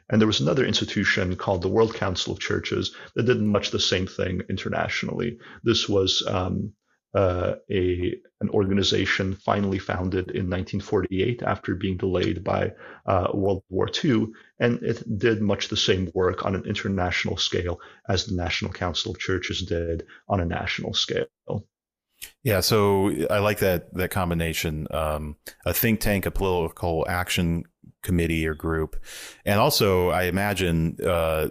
and 0.09 0.21
there 0.21 0.27
was 0.27 0.39
another 0.39 0.65
institution 0.65 1.35
called 1.35 1.61
the 1.61 1.69
World 1.69 1.93
Council 1.95 2.33
of 2.33 2.39
Churches 2.39 2.95
that 3.15 3.23
did 3.23 3.41
much 3.41 3.71
the 3.71 3.79
same 3.79 4.07
thing 4.07 4.41
internationally. 4.49 5.37
This 5.63 5.89
was 5.89 6.23
um, 6.27 6.73
uh, 7.15 7.55
a 7.71 8.13
an 8.41 8.49
organization 8.49 9.35
finally 9.35 9.79
founded 9.79 10.29
in 10.31 10.49
1948 10.49 11.41
after 11.43 11.73
being 11.73 11.97
delayed 11.97 12.43
by 12.43 12.71
uh, 13.05 13.29
World 13.33 13.63
War 13.69 13.87
II, 14.03 14.27
and 14.59 14.83
it 14.83 15.01
did 15.17 15.41
much 15.41 15.69
the 15.69 15.77
same 15.77 16.11
work 16.13 16.45
on 16.45 16.55
an 16.55 16.65
international 16.65 17.37
scale 17.37 17.79
as 18.09 18.25
the 18.25 18.35
National 18.35 18.71
Council 18.71 19.11
of 19.11 19.19
Churches 19.19 19.61
did 19.61 20.05
on 20.27 20.41
a 20.41 20.45
national 20.45 20.93
scale. 20.93 21.27
Yeah, 22.43 22.59
so 22.59 23.11
I 23.29 23.39
like 23.39 23.59
that 23.59 23.93
that 23.93 24.11
combination: 24.11 24.87
um, 24.91 25.37
a 25.65 25.73
think 25.73 26.01
tank, 26.01 26.25
a 26.25 26.31
political 26.31 27.05
action 27.07 27.63
committee 28.05 28.47
or 28.47 28.53
group. 28.53 28.95
And 29.43 29.59
also, 29.59 30.09
I 30.09 30.23
imagine 30.23 30.97
uh, 31.03 31.49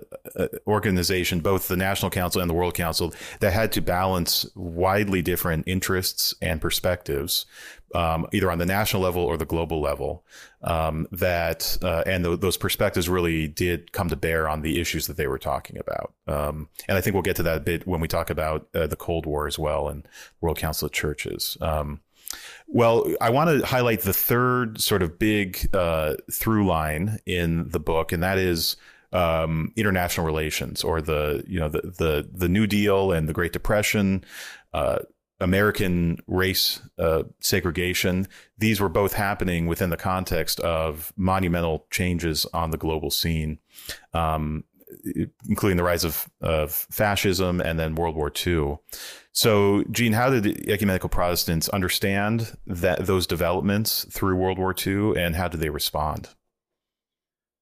organization, 0.67 1.41
both 1.41 1.69
the 1.69 1.77
National 1.77 2.11
Council 2.11 2.41
and 2.41 2.49
the 2.49 2.55
World 2.55 2.75
Council, 2.75 3.13
that 3.41 3.53
had 3.53 3.73
to 3.73 3.83
balance 3.83 4.47
widely 4.55 5.21
different 5.21 5.65
interests 5.67 6.35
and 6.41 6.61
perspectives, 6.61 7.45
um, 7.95 8.27
either 8.33 8.51
on 8.51 8.59
the 8.59 8.67
national 8.67 9.03
level 9.03 9.23
or 9.23 9.37
the 9.37 9.45
global 9.45 9.81
level. 9.81 10.25
Um, 10.63 11.07
that 11.13 11.77
uh, 11.83 12.03
and 12.07 12.25
th- 12.25 12.41
those 12.41 12.57
perspectives 12.57 13.07
really 13.09 13.49
did 13.49 13.93
come 13.93 14.09
to 14.09 14.17
bear 14.17 14.49
on 14.49 14.63
the 14.63 14.81
issues 14.81 15.07
that 15.09 15.17
they 15.19 15.27
were 15.27 15.39
talking 15.39 15.77
about. 15.79 16.15
Um, 16.27 16.69
and 16.89 16.97
I 16.97 17.01
think 17.03 17.15
we'll 17.15 17.23
get 17.23 17.37
to 17.37 17.43
that 17.43 17.59
a 17.59 17.61
bit 17.61 17.87
when 17.87 18.01
we 18.01 18.09
talk 18.09 18.31
about 18.31 18.69
uh, 18.75 18.87
the 18.87 18.97
Cold 18.97 19.27
War 19.27 19.47
as 19.47 19.59
well 19.59 19.89
and 19.89 20.09
World 20.41 20.57
Council 20.57 20.87
of 20.87 20.93
Churches. 20.93 21.59
Well, 22.67 23.07
I 23.21 23.31
want 23.31 23.51
to 23.51 23.67
highlight 23.67 24.01
the 24.01 24.13
third 24.13 24.81
sort 24.81 25.03
of 25.03 25.19
big 25.19 25.69
uh, 25.75 26.15
through 26.31 26.67
line 26.67 27.19
in 27.27 27.69
the 27.69 27.81
book, 27.81 28.13
and 28.13 28.23
that 28.23 28.39
is 28.39 28.77
um, 29.13 29.73
international 29.77 30.27
relations, 30.27 30.83
or 30.83 31.01
the 31.01 31.45
you 31.47 31.61
know 31.61 31.69
the 31.69 31.83
the 31.83 32.29
the 32.33 32.49
New 32.49 32.67
Deal 32.67 33.13
and 33.13 33.29
the 33.29 33.33
Great 33.33 33.53
Depression, 33.53 34.25
uh, 34.73 34.99
American 35.41 36.19
race 36.27 36.81
uh, 36.99 37.25
segregation. 37.41 38.27
These 38.59 38.81
were 38.81 38.89
both 38.89 39.13
happening 39.15 39.67
within 39.67 39.91
the 39.91 39.97
context 39.97 40.59
of 40.61 41.13
monumental 41.17 41.87
changes 41.91 42.47
on 42.53 42.71
the 42.71 42.79
global 42.79 43.11
scene. 43.11 43.59
Um, 44.13 44.65
including 45.49 45.77
the 45.77 45.85
rise 45.85 46.05
of, 46.05 46.29
of 46.41 46.73
fascism 46.73 47.61
and 47.61 47.79
then 47.79 47.95
World 47.95 48.17
War 48.17 48.33
II. 48.35 48.79
So, 49.33 49.85
Gene, 49.91 50.13
how 50.13 50.31
did 50.31 50.69
ecumenical 50.69 51.09
Protestants 51.09 51.69
understand 51.69 52.57
that 52.67 53.07
those 53.07 53.27
developments 53.27 54.07
through 54.11 54.37
World 54.37 54.59
War 54.59 54.75
II, 54.75 55.17
and 55.17 55.35
how 55.35 55.49
did 55.49 55.61
they 55.61 55.71
respond? 55.71 56.31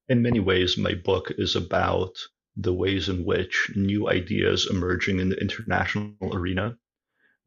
In 0.09 0.21
many 0.21 0.39
ways, 0.39 0.77
my 0.77 0.93
book 0.93 1.31
is 1.37 1.55
about 1.55 2.17
the 2.55 2.73
ways 2.73 3.09
in 3.09 3.25
which 3.25 3.71
new 3.75 4.09
ideas 4.09 4.67
emerging 4.69 5.19
in 5.19 5.29
the 5.29 5.41
international 5.41 6.15
arena 6.21 6.77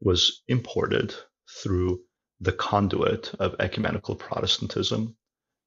was 0.01 0.43
imported 0.47 1.13
through 1.61 2.01
the 2.39 2.51
conduit 2.51 3.33
of 3.39 3.55
ecumenical 3.59 4.15
Protestantism 4.15 5.15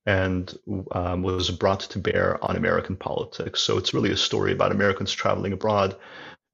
and 0.06 0.56
um, 0.92 1.22
was 1.22 1.50
brought 1.50 1.80
to 1.80 1.98
bear 1.98 2.42
on 2.44 2.56
American 2.56 2.96
politics. 2.96 3.60
So 3.60 3.76
it's 3.78 3.94
really 3.94 4.10
a 4.10 4.16
story 4.16 4.52
about 4.52 4.72
Americans 4.72 5.12
traveling 5.12 5.52
abroad, 5.52 5.96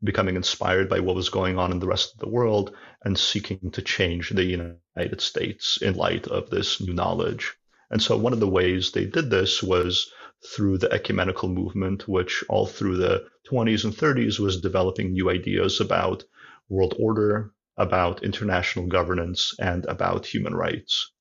becoming 0.03 0.37
inspired 0.37 0.89
by 0.89 1.01
what 1.01 1.17
was 1.17 1.29
going 1.29 1.59
on 1.59 1.73
in 1.73 1.79
the 1.79 1.87
rest 1.87 2.13
of 2.13 2.19
the 2.21 2.29
world, 2.29 2.75
and 3.05 3.19
seeking 3.19 3.71
to 3.71 3.83
change 3.83 4.31
the 4.31 4.45
United 4.45 5.21
States 5.21 5.79
in 5.81 5.95
light 5.95 6.27
of 6.27 6.51
this 6.51 6.81
new 6.81 6.93
knowledge. 6.93 7.55
And 7.91 8.03
so 8.03 8.17
one 8.17 8.33
of 8.33 8.41
the 8.41 8.49
ways 8.49 8.91
they 8.91 9.05
did 9.05 9.31
this 9.31 9.63
was 9.63 10.11
through 10.45 10.79
the 10.79 10.93
ecumenical 10.93 11.49
movement, 11.49 12.09
which 12.09 12.45
all 12.49 12.67
through 12.67 12.97
the 12.97 13.27
20s 13.49 13.85
and 13.85 13.95
30s 13.95 14.39
was 14.39 14.61
developing 14.61 15.13
new 15.13 15.31
ideas 15.31 15.81
about 15.81 16.25
world 16.69 16.95
order, 16.99 17.53
about 17.77 18.25
international 18.25 18.87
governance, 18.87 19.55
and 19.61 19.87
about 19.87 20.27
human 20.27 20.55
rights. 20.55 21.13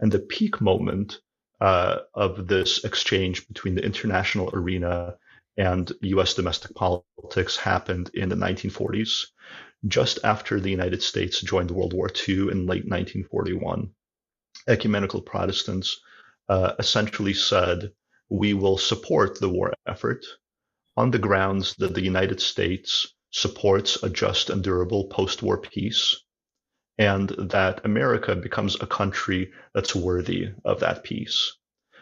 And 0.00 0.10
the 0.10 0.18
peak 0.18 0.60
moment 0.60 1.20
uh, 1.64 2.00
of 2.12 2.46
this 2.46 2.84
exchange 2.84 3.48
between 3.48 3.74
the 3.74 3.82
international 3.82 4.50
arena 4.52 5.16
and 5.56 5.90
US 6.02 6.34
domestic 6.34 6.74
politics 6.74 7.56
happened 7.56 8.10
in 8.12 8.28
the 8.28 8.36
1940s, 8.36 9.28
just 9.86 10.18
after 10.24 10.60
the 10.60 10.70
United 10.70 11.02
States 11.02 11.40
joined 11.40 11.70
World 11.70 11.94
War 11.94 12.10
II 12.28 12.50
in 12.52 12.66
late 12.66 12.84
1941. 12.86 13.88
Ecumenical 14.68 15.22
Protestants 15.22 15.98
uh, 16.50 16.74
essentially 16.78 17.32
said, 17.32 17.92
We 18.28 18.52
will 18.52 18.76
support 18.76 19.40
the 19.40 19.48
war 19.48 19.72
effort 19.86 20.22
on 20.98 21.12
the 21.12 21.18
grounds 21.18 21.76
that 21.76 21.94
the 21.94 22.04
United 22.04 22.42
States 22.42 23.14
supports 23.30 24.02
a 24.02 24.10
just 24.10 24.50
and 24.50 24.62
durable 24.62 25.06
post 25.06 25.42
war 25.42 25.62
peace 25.62 26.23
and 26.98 27.30
that 27.30 27.84
America 27.84 28.36
becomes 28.36 28.76
a 28.80 28.86
country 28.86 29.50
that's 29.74 29.94
worthy 29.94 30.52
of 30.64 30.80
that 30.80 31.02
peace. 31.02 31.56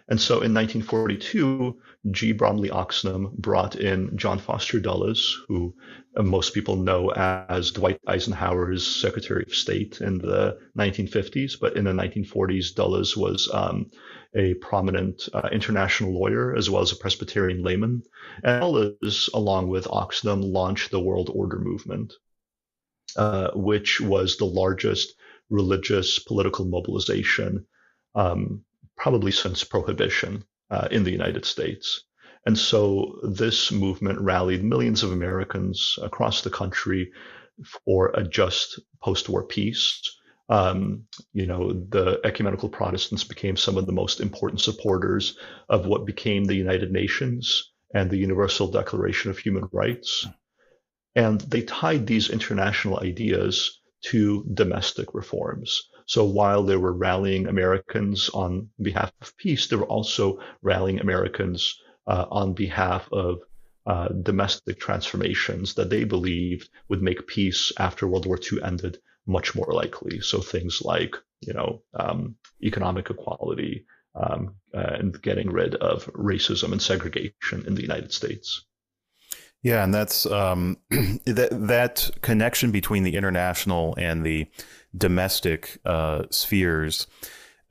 And 0.09 0.21
so 0.21 0.35
in 0.43 0.53
1942, 0.53 1.81
G. 2.11 2.33
Bromley 2.33 2.69
Oxnam 2.69 3.33
brought 3.33 3.77
in 3.77 4.17
John 4.17 4.39
Foster 4.39 4.81
Dulles, 4.81 5.41
who 5.47 5.75
uh, 6.17 6.23
most 6.23 6.53
people 6.53 6.77
know 6.77 7.11
as 7.13 7.71
Dwight 7.71 8.01
Eisenhower's 8.07 8.85
Secretary 8.85 9.45
of 9.47 9.55
State 9.55 10.01
in 10.01 10.19
the 10.19 10.59
1950s. 10.77 11.59
But 11.59 11.77
in 11.77 11.85
the 11.85 11.93
1940s, 11.93 12.75
Dulles 12.75 13.17
was 13.17 13.49
um, 13.55 13.91
a 14.35 14.55
prominent 14.55 15.29
uh, 15.33 15.49
international 15.53 16.13
lawyer 16.13 16.55
as 16.57 16.69
well 16.69 16.83
as 16.83 16.93
a 16.93 16.97
Presbyterian 16.97 17.63
layman. 17.63 18.03
And 18.43 18.61
Dulles, 18.61 19.31
along 19.33 19.69
with 19.69 19.85
Oxnam, 19.85 20.43
launched 20.43 20.91
the 20.91 21.01
World 21.01 21.31
Order 21.33 21.61
movement 21.61 22.13
uh, 23.17 23.51
which 23.55 24.01
was 24.01 24.37
the 24.37 24.45
largest 24.45 25.15
religious 25.51 26.19
political 26.19 26.65
mobilization 26.65 27.67
um, 28.15 28.65
probably 28.97 29.33
since 29.33 29.65
Prohibition 29.65 30.45
uh, 30.71 30.89
in 30.91 31.05
the 31.05 31.11
United 31.11 31.45
States. 31.45 32.05
And 32.47 32.59
so 32.59 33.19
this 33.23 33.71
movement 33.71 34.21
rallied 34.21 34.65
millions 34.65 35.03
of 35.03 35.13
Americans 35.13 35.99
across 36.03 36.43
the 36.43 36.51
country 36.51 37.13
for 37.85 38.11
a 38.15 38.25
just 38.25 38.81
post 39.01 39.29
war 39.29 39.45
peace. 39.45 40.01
Um, 40.49 41.05
you 41.33 41.47
know, 41.47 41.73
the 41.73 42.21
ecumenical 42.25 42.69
Protestants 42.69 43.25
became 43.25 43.57
some 43.57 43.77
of 43.77 43.87
the 43.87 43.93
most 43.93 44.21
important 44.21 44.61
supporters 44.61 45.39
of 45.69 45.87
what 45.87 46.05
became 46.05 46.45
the 46.45 46.55
United 46.55 46.91
Nations 46.91 47.73
and 47.95 48.11
the 48.11 48.17
Universal 48.17 48.69
Declaration 48.69 49.31
of 49.31 49.39
Human 49.39 49.69
Rights. 49.73 50.27
And 51.15 51.41
they 51.43 51.63
tied 51.63 52.07
these 52.07 52.31
international 52.31 53.01
ideas 53.01 53.81
to 54.07 54.45
domestic 54.53 55.15
reforms. 55.15 55.89
So 56.07 56.25
while 56.25 56.65
they 56.65 56.77
were 56.77 56.93
rallying 56.93 57.47
Americans 57.47 58.29
on 58.31 58.71
behalf 58.81 59.13
of 59.21 59.37
peace, 59.37 59.67
they 59.67 59.77
were 59.77 59.87
also 59.87 60.41
rallying 60.63 61.01
Americans 61.01 61.79
uh, 62.07 62.27
on 62.31 62.55
behalf 62.55 63.09
of 63.13 63.41
uh, 63.87 64.09
domestic 64.09 64.79
transformations 64.79 65.75
that 65.75 65.91
they 65.91 66.05
believed 66.05 66.69
would 66.89 67.03
make 67.03 67.27
peace 67.27 67.73
after 67.79 68.07
World 68.07 68.27
War 68.27 68.39
II 68.53 68.63
ended 68.63 68.99
much 69.27 69.55
more 69.55 69.73
likely. 69.73 70.21
So 70.21 70.41
things 70.41 70.83
like, 70.83 71.17
you 71.41 71.53
know, 71.53 71.83
um, 71.95 72.37
economic 72.63 73.11
equality 73.11 73.87
um, 74.15 74.57
uh, 74.75 74.97
and 74.99 75.23
getting 75.23 75.51
rid 75.51 75.75
of 75.77 76.07
racism 76.07 76.73
and 76.73 76.83
segregation 76.83 77.65
in 77.67 77.75
the 77.75 77.83
United 77.83 78.13
States. 78.13 78.65
Yeah, 79.63 79.85
and 79.85 79.95
that's 79.95 80.27
um, 80.27 80.77
that 80.91 81.49
that 81.53 82.11
connection 82.21 82.73
between 82.73 83.05
the 83.05 83.15
international 83.15 83.95
and 83.97 84.27
the 84.27 84.49
domestic 84.97 85.79
uh, 85.85 86.25
spheres 86.31 87.07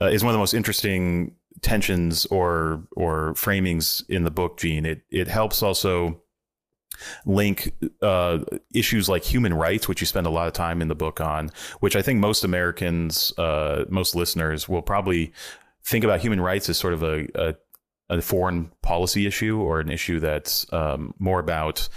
uh, 0.02 0.06
is 0.06 0.24
one 0.24 0.32
of 0.32 0.34
the 0.34 0.40
most 0.40 0.54
interesting 0.54 1.36
tensions 1.62 2.26
or 2.28 2.84
or 2.96 3.34
framings 3.34 4.04
in 4.10 4.24
the 4.24 4.32
book. 4.32 4.58
Gene, 4.58 4.86
it 4.86 5.02
it 5.10 5.28
helps 5.28 5.62
also 5.62 6.22
link 7.26 7.74
uh, 8.02 8.40
issues 8.74 9.10
like 9.10 9.24
human 9.24 9.54
rights, 9.54 9.88
which 9.88 10.02
you 10.02 10.08
spend 10.08 10.28
a 10.28 10.30
lot 10.30 10.48
of 10.48 10.54
time 10.54 10.82
in 10.82 10.88
the 10.88 10.96
book 10.96 11.20
on, 11.20 11.50
which 11.80 11.96
I 11.96 12.02
think 12.02 12.20
most 12.20 12.44
Americans, 12.44 13.34
uh, 13.38 13.86
most 13.90 14.16
listeners 14.16 14.70
will 14.70 14.82
probably 14.82 15.34
think 15.84 16.04
about 16.04 16.22
human 16.22 16.40
rights 16.40 16.70
as 16.70 16.78
sort 16.78 16.94
of 16.94 17.04
a, 17.04 17.28
a 17.36 17.56
a 18.12 18.22
foreign 18.22 18.72
policy 18.82 19.26
issue 19.26 19.60
or 19.60 19.80
an 19.80 19.90
issue 19.90 20.20
that's 20.20 20.72
um, 20.74 21.14
more 21.18 21.40
about 21.40 21.88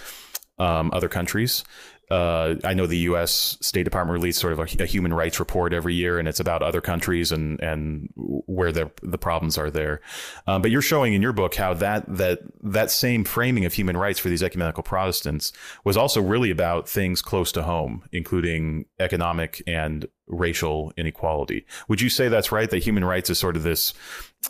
um, 0.58 0.90
other 0.94 1.08
countries. 1.08 1.64
Uh, 2.10 2.56
I 2.64 2.74
know 2.74 2.86
the 2.86 2.98
U.S. 2.98 3.56
State 3.60 3.84
Department 3.84 4.12
releases 4.12 4.40
sort 4.40 4.52
of 4.52 4.58
a, 4.58 4.82
a, 4.82 4.86
human 4.86 5.12
rights 5.12 5.40
report 5.40 5.72
every 5.72 5.94
year, 5.94 6.18
and 6.18 6.28
it's 6.28 6.38
about 6.38 6.62
other 6.62 6.80
countries 6.80 7.32
and 7.32 7.58
and 7.60 8.10
where 8.14 8.72
the 8.72 8.90
the 9.02 9.16
problems 9.16 9.56
are 9.56 9.70
there. 9.70 10.00
Um, 10.46 10.60
but 10.60 10.70
you're 10.70 10.82
showing 10.82 11.14
in 11.14 11.22
your 11.22 11.32
book 11.32 11.54
how 11.54 11.72
that 11.74 12.04
that 12.06 12.40
that 12.62 12.90
same 12.90 13.24
framing 13.24 13.64
of 13.64 13.72
human 13.72 13.96
rights 13.96 14.18
for 14.18 14.28
these 14.28 14.42
ecumenical 14.42 14.82
Protestants 14.82 15.52
was 15.84 15.96
also 15.96 16.20
really 16.20 16.50
about 16.50 16.88
things 16.88 17.22
close 17.22 17.50
to 17.52 17.62
home, 17.62 18.04
including 18.12 18.84
economic 19.00 19.62
and 19.66 20.06
racial 20.26 20.92
inequality. 20.96 21.66
Would 21.88 22.00
you 22.00 22.10
say 22.10 22.28
that's 22.28 22.52
right? 22.52 22.68
That 22.68 22.82
human 22.82 23.04
rights 23.04 23.30
is 23.30 23.38
sort 23.38 23.56
of 23.56 23.62
this 23.62 23.94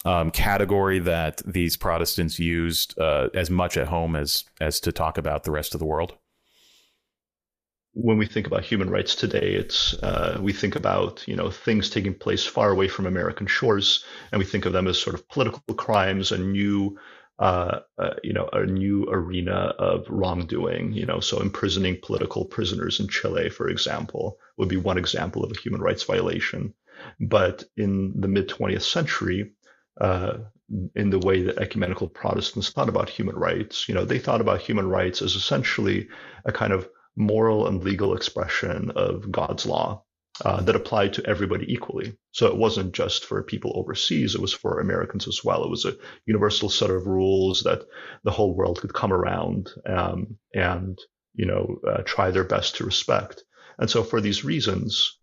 um, 0.05 0.31
category 0.31 0.99
that 1.01 1.43
these 1.47 1.77
Protestants 1.77 2.39
used 2.39 2.99
uh, 2.99 3.29
as 3.35 3.51
much 3.51 3.77
at 3.77 3.89
home 3.89 4.17
as 4.17 4.45
as 4.61 4.81
to 4.81 4.93
talk 4.93 5.19
about 5.19 5.45
the 5.45 5.51
rest 5.51 5.75
of 5.75 5.81
the 5.81 5.87
world 5.87 6.17
when 7.95 8.19
we 8.19 8.27
think 8.27 8.47
about 8.47 8.65
human 8.65 8.91
rights 8.91 9.15
today, 9.15 9.55
it's 9.55 9.95
uh, 10.03 10.39
we 10.41 10.53
think 10.53 10.77
about 10.77 11.27
you 11.27 11.37
know 11.37 11.51
things 11.51 11.89
taking 11.89 12.15
place 12.15 12.45
far 12.45 12.71
away 12.71 12.89
from 12.89 13.07
American 13.07 13.47
shores, 13.47 14.05
and 14.33 14.39
we 14.39 14.45
think 14.45 14.67
of 14.67 14.73
them 14.73 14.89
as 14.89 14.99
sort 14.99 15.15
of 15.15 15.29
political 15.29 15.63
crimes, 15.75 16.33
a 16.33 16.39
new 16.39 16.99
uh, 17.39 17.81
uh, 17.99 18.15
you 18.23 18.33
know 18.33 18.49
a 18.53 18.67
new 18.67 19.05
arena 19.09 19.75
of 19.79 20.07
wrongdoing. 20.09 20.93
You 20.93 21.07
know, 21.07 21.21
so 21.21 21.41
imprisoning 21.41 21.99
political 22.03 22.45
prisoners 22.45 22.99
in 22.99 23.09
Chile, 23.09 23.49
for 23.49 23.69
example, 23.69 24.39
would 24.59 24.69
be 24.69 24.77
one 24.77 24.99
example 24.99 25.45
of 25.45 25.53
a 25.53 25.61
human 25.61 25.81
rights 25.81 26.03
violation. 26.03 26.75
But 27.21 27.65
in 27.77 28.21
the 28.21 28.29
mid 28.29 28.49
20th 28.49 28.83
century, 28.83 29.53
uh, 30.01 30.39
in 30.95 31.11
the 31.11 31.19
way 31.19 31.43
that 31.43 31.59
ecumenical 31.59 32.09
Protestants 32.09 32.71
thought 32.71 32.89
about 32.89 33.09
human 33.09 33.37
rights. 33.37 33.89
You 33.89 33.95
know, 33.95 34.05
they 34.05 34.19
thought 34.19 34.41
about 34.41 34.61
human 34.61 34.89
rights 34.89 35.23
as 35.23 35.35
essentially 35.35 36.09
a 36.45 36.53
kind 36.53 36.73
of 36.73 36.89
moral 37.17 37.67
and 37.69 37.83
legal 37.85 38.15
expression 38.15 38.91
of 38.97 39.31
God's 39.31 39.67
law 39.67 40.03
uh, 40.45 40.61
that 40.63 40.75
applied 40.75 41.13
to 41.15 41.27
everybody 41.27 41.73
equally. 41.73 42.17
So 42.33 42.47
it 42.47 42.57
wasn't 42.57 42.93
just 42.93 43.25
for 43.25 43.43
people 43.43 43.73
overseas, 43.77 44.35
it 44.35 44.41
was 44.41 44.53
for 44.53 44.81
Americans 44.81 45.29
as 45.29 45.45
well. 45.45 45.63
It 45.63 45.71
was 45.71 45.85
a 45.85 45.97
universal 46.27 46.69
set 46.69 46.91
of 46.91 47.07
rules 47.07 47.63
that 47.63 47.83
the 48.25 48.33
whole 48.33 48.55
world 48.55 48.81
could 48.81 48.93
come 48.93 49.13
around 49.13 49.71
um, 49.87 50.37
and, 50.53 50.99
you 51.35 51.47
know, 51.47 51.79
uh, 51.87 52.03
try 52.05 52.31
their 52.31 52.45
best 52.45 52.77
to 52.77 52.85
respect. 52.85 53.45
And 53.79 53.89
so 53.89 54.03
for 54.03 54.21
these 54.21 54.45
reasons, 54.45 55.19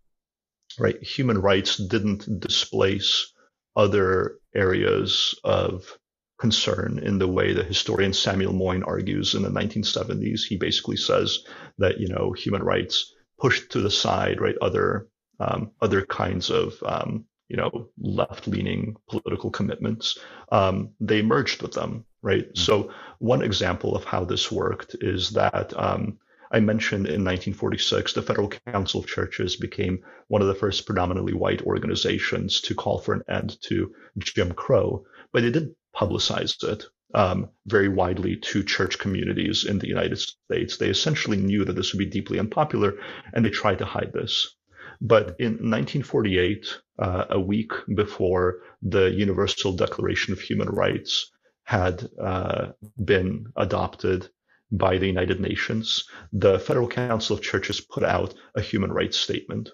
right, 0.78 1.02
human 1.02 1.38
rights 1.38 1.76
didn't 1.76 2.40
displace 2.40 3.32
other 3.76 4.38
areas 4.54 5.38
of 5.44 5.98
concern 6.38 6.98
in 7.02 7.18
the 7.18 7.28
way 7.28 7.52
that 7.52 7.66
historian 7.66 8.12
Samuel 8.12 8.52
Moyn 8.52 8.82
argues 8.82 9.34
in 9.34 9.42
the 9.42 9.48
1970s. 9.48 10.40
He 10.42 10.56
basically 10.56 10.96
says 10.96 11.44
that, 11.78 12.00
you 12.00 12.08
know, 12.08 12.32
human 12.32 12.62
rights 12.62 13.14
pushed 13.38 13.70
to 13.72 13.80
the 13.80 13.90
side, 13.90 14.40
right, 14.40 14.56
other 14.60 15.08
um, 15.40 15.72
other 15.80 16.04
kinds 16.06 16.50
of 16.50 16.80
um, 16.84 17.24
you 17.48 17.56
know 17.56 17.88
left-leaning 17.98 18.96
political 19.08 19.50
commitments. 19.50 20.18
Um, 20.50 20.90
they 21.00 21.22
merged 21.22 21.62
with 21.62 21.72
them, 21.72 22.04
right? 22.22 22.44
Mm-hmm. 22.44 22.58
So 22.60 22.92
one 23.18 23.42
example 23.42 23.96
of 23.96 24.04
how 24.04 24.24
this 24.24 24.50
worked 24.50 24.96
is 25.00 25.30
that 25.30 25.72
um, 25.76 26.18
I 26.54 26.60
mentioned 26.60 27.06
in 27.06 27.24
1946, 27.24 28.12
the 28.12 28.20
Federal 28.20 28.48
Council 28.66 29.00
of 29.00 29.06
Churches 29.06 29.56
became 29.56 30.04
one 30.28 30.42
of 30.42 30.48
the 30.48 30.54
first 30.54 30.84
predominantly 30.84 31.32
white 31.32 31.62
organizations 31.62 32.60
to 32.62 32.74
call 32.74 32.98
for 32.98 33.14
an 33.14 33.22
end 33.26 33.56
to 33.62 33.94
Jim 34.18 34.52
Crow, 34.52 35.06
but 35.32 35.42
they 35.42 35.50
did 35.50 35.74
publicize 35.96 36.62
it 36.62 36.84
um, 37.14 37.48
very 37.66 37.88
widely 37.88 38.36
to 38.36 38.62
church 38.62 38.98
communities 38.98 39.64
in 39.64 39.78
the 39.78 39.88
United 39.88 40.18
States. 40.18 40.76
They 40.76 40.90
essentially 40.90 41.38
knew 41.38 41.64
that 41.64 41.72
this 41.72 41.92
would 41.92 41.98
be 41.98 42.06
deeply 42.06 42.38
unpopular, 42.38 42.98
and 43.32 43.44
they 43.44 43.50
tried 43.50 43.78
to 43.78 43.86
hide 43.86 44.12
this. 44.12 44.54
But 45.00 45.36
in 45.40 45.52
1948, 45.70 46.66
uh, 46.98 47.24
a 47.30 47.40
week 47.40 47.72
before 47.94 48.60
the 48.82 49.10
Universal 49.10 49.76
Declaration 49.76 50.32
of 50.32 50.40
Human 50.40 50.68
Rights 50.68 51.30
had 51.64 52.08
uh, 52.20 52.72
been 53.02 53.46
adopted 53.56 54.28
by 54.72 54.98
the 54.98 55.06
United 55.06 55.40
Nations, 55.40 56.04
the 56.32 56.58
Federal 56.58 56.88
Council 56.88 57.36
of 57.36 57.42
Churches 57.42 57.80
put 57.80 58.02
out 58.02 58.34
a 58.56 58.60
human 58.60 58.90
rights 58.90 59.18
statement. 59.18 59.70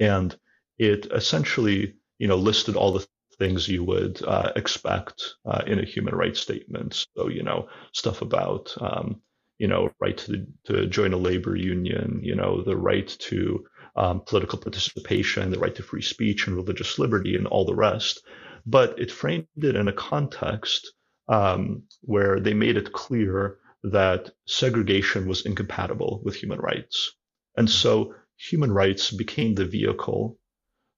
And 0.00 0.36
it 0.78 1.06
essentially, 1.12 1.94
you 2.18 2.26
know, 2.26 2.36
listed 2.36 2.76
all 2.76 2.92
the 2.92 3.06
things 3.38 3.68
you 3.68 3.84
would 3.84 4.22
uh, 4.22 4.52
expect 4.56 5.22
uh, 5.44 5.62
in 5.66 5.78
a 5.78 5.84
human 5.84 6.14
rights 6.14 6.40
statement. 6.40 7.06
So, 7.16 7.28
you 7.28 7.42
know, 7.42 7.68
stuff 7.92 8.22
about, 8.22 8.74
um, 8.80 9.20
you 9.58 9.68
know, 9.68 9.90
right 10.00 10.16
to, 10.18 10.46
to 10.64 10.86
join 10.86 11.12
a 11.12 11.18
labor 11.18 11.54
union, 11.56 12.20
you 12.22 12.34
know, 12.34 12.62
the 12.62 12.76
right 12.76 13.08
to 13.08 13.64
um, 13.96 14.22
political 14.26 14.58
participation, 14.58 15.50
the 15.50 15.58
right 15.58 15.74
to 15.74 15.82
free 15.82 16.02
speech 16.02 16.46
and 16.46 16.56
religious 16.56 16.98
liberty, 16.98 17.36
and 17.36 17.46
all 17.46 17.64
the 17.64 17.74
rest. 17.74 18.22
But 18.66 18.98
it 18.98 19.10
framed 19.10 19.46
it 19.56 19.76
in 19.76 19.88
a 19.88 19.92
context 19.92 20.92
um, 21.28 21.82
where 22.00 22.40
they 22.40 22.54
made 22.54 22.76
it 22.76 22.92
clear 22.92 23.58
that 23.92 24.30
segregation 24.46 25.28
was 25.28 25.44
incompatible 25.44 26.20
with 26.24 26.36
human 26.36 26.58
rights. 26.58 27.12
And 27.56 27.68
so 27.68 28.14
human 28.36 28.72
rights 28.72 29.10
became 29.10 29.54
the 29.54 29.66
vehicle 29.66 30.38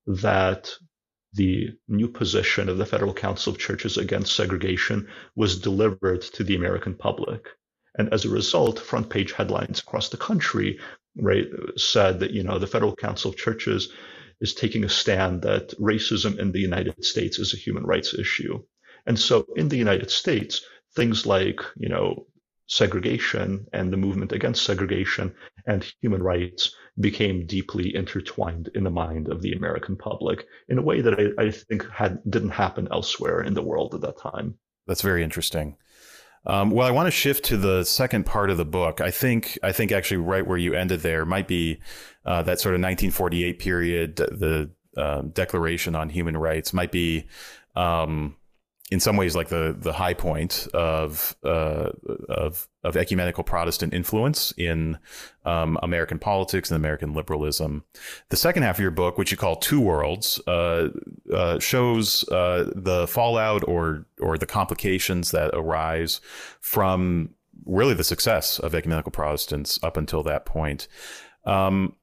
that 0.07 0.71
the 1.35 1.71
new 1.89 2.09
position 2.09 2.69
of 2.69 2.79
the 2.79 2.87
Federal 2.87 3.13
Council 3.13 3.53
of 3.53 3.59
Churches 3.59 3.99
against 3.99 4.35
segregation 4.35 5.09
was 5.35 5.61
delivered 5.61 6.23
to 6.23 6.45
the 6.45 6.55
American 6.55 6.95
public. 6.95 7.47
And 7.99 8.13
as 8.13 8.25
a 8.25 8.31
result, 8.31 8.79
front 8.79 9.11
page 9.11 9.33
headlines 9.33 9.81
across 9.81 10.09
the 10.09 10.17
country 10.17 10.79
right, 11.17 11.47
said 11.77 12.21
that, 12.21 12.31
you 12.31 12.43
know, 12.43 12.59
the 12.59 12.67
Federal 12.67 12.95
Council 12.95 13.31
of 13.31 13.37
Churches 13.37 13.91
is 14.41 14.55
taking 14.55 14.85
a 14.85 14.89
stand 14.89 15.43
that 15.43 15.77
racism 15.81 16.39
in 16.39 16.53
the 16.53 16.61
United 16.61 17.05
States 17.05 17.39
is 17.39 17.53
a 17.53 17.59
human 17.59 17.85
rights 17.85 18.15
issue. 18.15 18.63
And 19.07 19.19
so 19.19 19.47
in 19.57 19.69
the 19.69 19.77
United 19.79 20.11
States, 20.11 20.63
things 20.95 21.27
like, 21.27 21.61
you 21.77 21.89
know, 21.89 22.27
segregation 22.67 23.67
and 23.73 23.93
the 23.93 23.97
movement 23.97 24.33
against 24.33 24.65
segregation 24.65 25.35
and 25.67 25.93
human 26.01 26.23
rights 26.23 26.75
became 27.01 27.47
deeply 27.47 27.95
intertwined 27.95 28.71
in 28.75 28.85
the 28.85 28.91
mind 28.91 29.29
of 29.29 29.43
the 29.43 29.53
American 29.53 29.97
public 29.97 30.47
in 30.69 30.79
a 30.79 30.83
way 30.83 31.01
that 31.01 31.15
I, 31.19 31.43
I 31.43 31.51
think 31.51 31.89
had 31.91 32.19
didn't 32.29 32.51
happen 32.51 32.89
elsewhere 32.91 33.43
in 33.43 33.55
the 33.55 33.63
world 33.63 33.95
at 33.95 34.01
that 34.01 34.19
time. 34.19 34.55
That's 34.87 35.03
very 35.03 35.23
interesting. 35.23 35.77
Um, 36.47 36.71
well, 36.71 36.87
I 36.87 36.93
want 36.93 37.09
to 37.09 37.11
shift 37.11 37.45
to 37.47 37.57
the 37.57 37.85
second 37.85 38.25
part 38.25 38.51
of 38.51 38.57
the 38.57 38.65
book. 38.65 39.01
I 39.01 39.11
think 39.11 39.59
I 39.63 39.73
think 39.73 39.91
actually 39.91 40.19
right 40.19 40.47
where 40.47 40.59
you 40.59 40.75
ended 40.75 41.01
there 41.01 41.25
might 41.25 41.49
be 41.49 41.81
uh, 42.25 42.43
that 42.43 42.61
sort 42.61 42.75
of 42.75 42.81
1948 42.81 43.59
period. 43.59 44.17
The 44.17 44.71
uh, 44.97 45.23
Declaration 45.23 45.95
on 45.97 46.09
Human 46.09 46.37
Rights 46.37 46.73
might 46.73 46.93
be 46.93 47.27
um, 47.75 48.37
in 48.93 49.01
some 49.01 49.17
ways 49.17 49.35
like 49.35 49.49
the 49.49 49.75
the 49.77 49.93
high 49.93 50.15
point 50.15 50.69
of 50.73 51.37
uh, 51.43 51.91
of 52.29 52.69
of 52.85 52.97
ecumenical 52.97 53.43
Protestant 53.43 53.93
influence 53.93 54.53
in 54.57 54.99
um, 55.45 55.77
American 55.83 56.21
politics 56.21 56.71
and 56.71 56.77
American 56.77 57.13
liberalism. 57.13 57.85
The 58.29 58.37
second 58.37 58.63
half 58.63 58.77
of 58.77 58.83
your 58.83 58.93
book, 58.93 59.19
which 59.19 59.33
you 59.33 59.37
call 59.37 59.57
Two 59.57 59.81
Worlds, 59.81 60.41
uh, 60.47 60.91
uh, 61.33 61.59
shows 61.59 62.29
uh, 62.29 62.71
the 62.75 63.09
fallout 63.09 63.67
or 63.67 64.07
or 64.21 64.39
the 64.39 64.47
complications 64.47 65.33
that 65.33 65.51
arise 65.53 66.21
from 66.61 67.31
really 67.65 67.95
the 67.95 68.05
success 68.05 68.61
of 68.61 68.75
ecumenical 68.75 69.11
Protestants 69.11 69.81
up 69.83 69.97
until 69.97 70.23
that 70.23 70.47
point. 70.47 70.87
Um, 71.45 71.97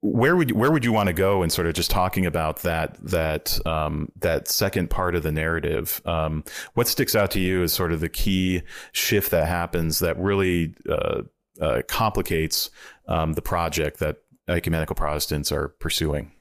where 0.00 0.36
would 0.36 0.52
where 0.52 0.70
would 0.70 0.84
you 0.84 0.92
want 0.92 1.08
to 1.08 1.12
go 1.12 1.42
in 1.42 1.50
sort 1.50 1.66
of 1.66 1.74
just 1.74 1.90
talking 1.90 2.26
about 2.26 2.58
that 2.58 2.96
that 3.02 3.58
um, 3.66 4.10
that 4.20 4.48
second 4.48 4.90
part 4.90 5.14
of 5.14 5.22
the 5.22 5.32
narrative? 5.32 6.00
Um, 6.04 6.44
what 6.74 6.88
sticks 6.88 7.14
out 7.14 7.30
to 7.32 7.40
you 7.40 7.62
as 7.62 7.72
sort 7.72 7.92
of 7.92 8.00
the 8.00 8.08
key 8.08 8.62
shift 8.92 9.30
that 9.30 9.48
happens 9.48 10.00
that 10.00 10.18
really 10.18 10.74
uh, 10.88 11.22
uh, 11.60 11.82
complicates 11.88 12.70
um, 13.08 13.32
the 13.32 13.42
project 13.42 13.98
that 14.00 14.18
ecumenical 14.48 14.94
Protestants 14.94 15.50
are 15.50 15.68
pursuing? 15.68 16.32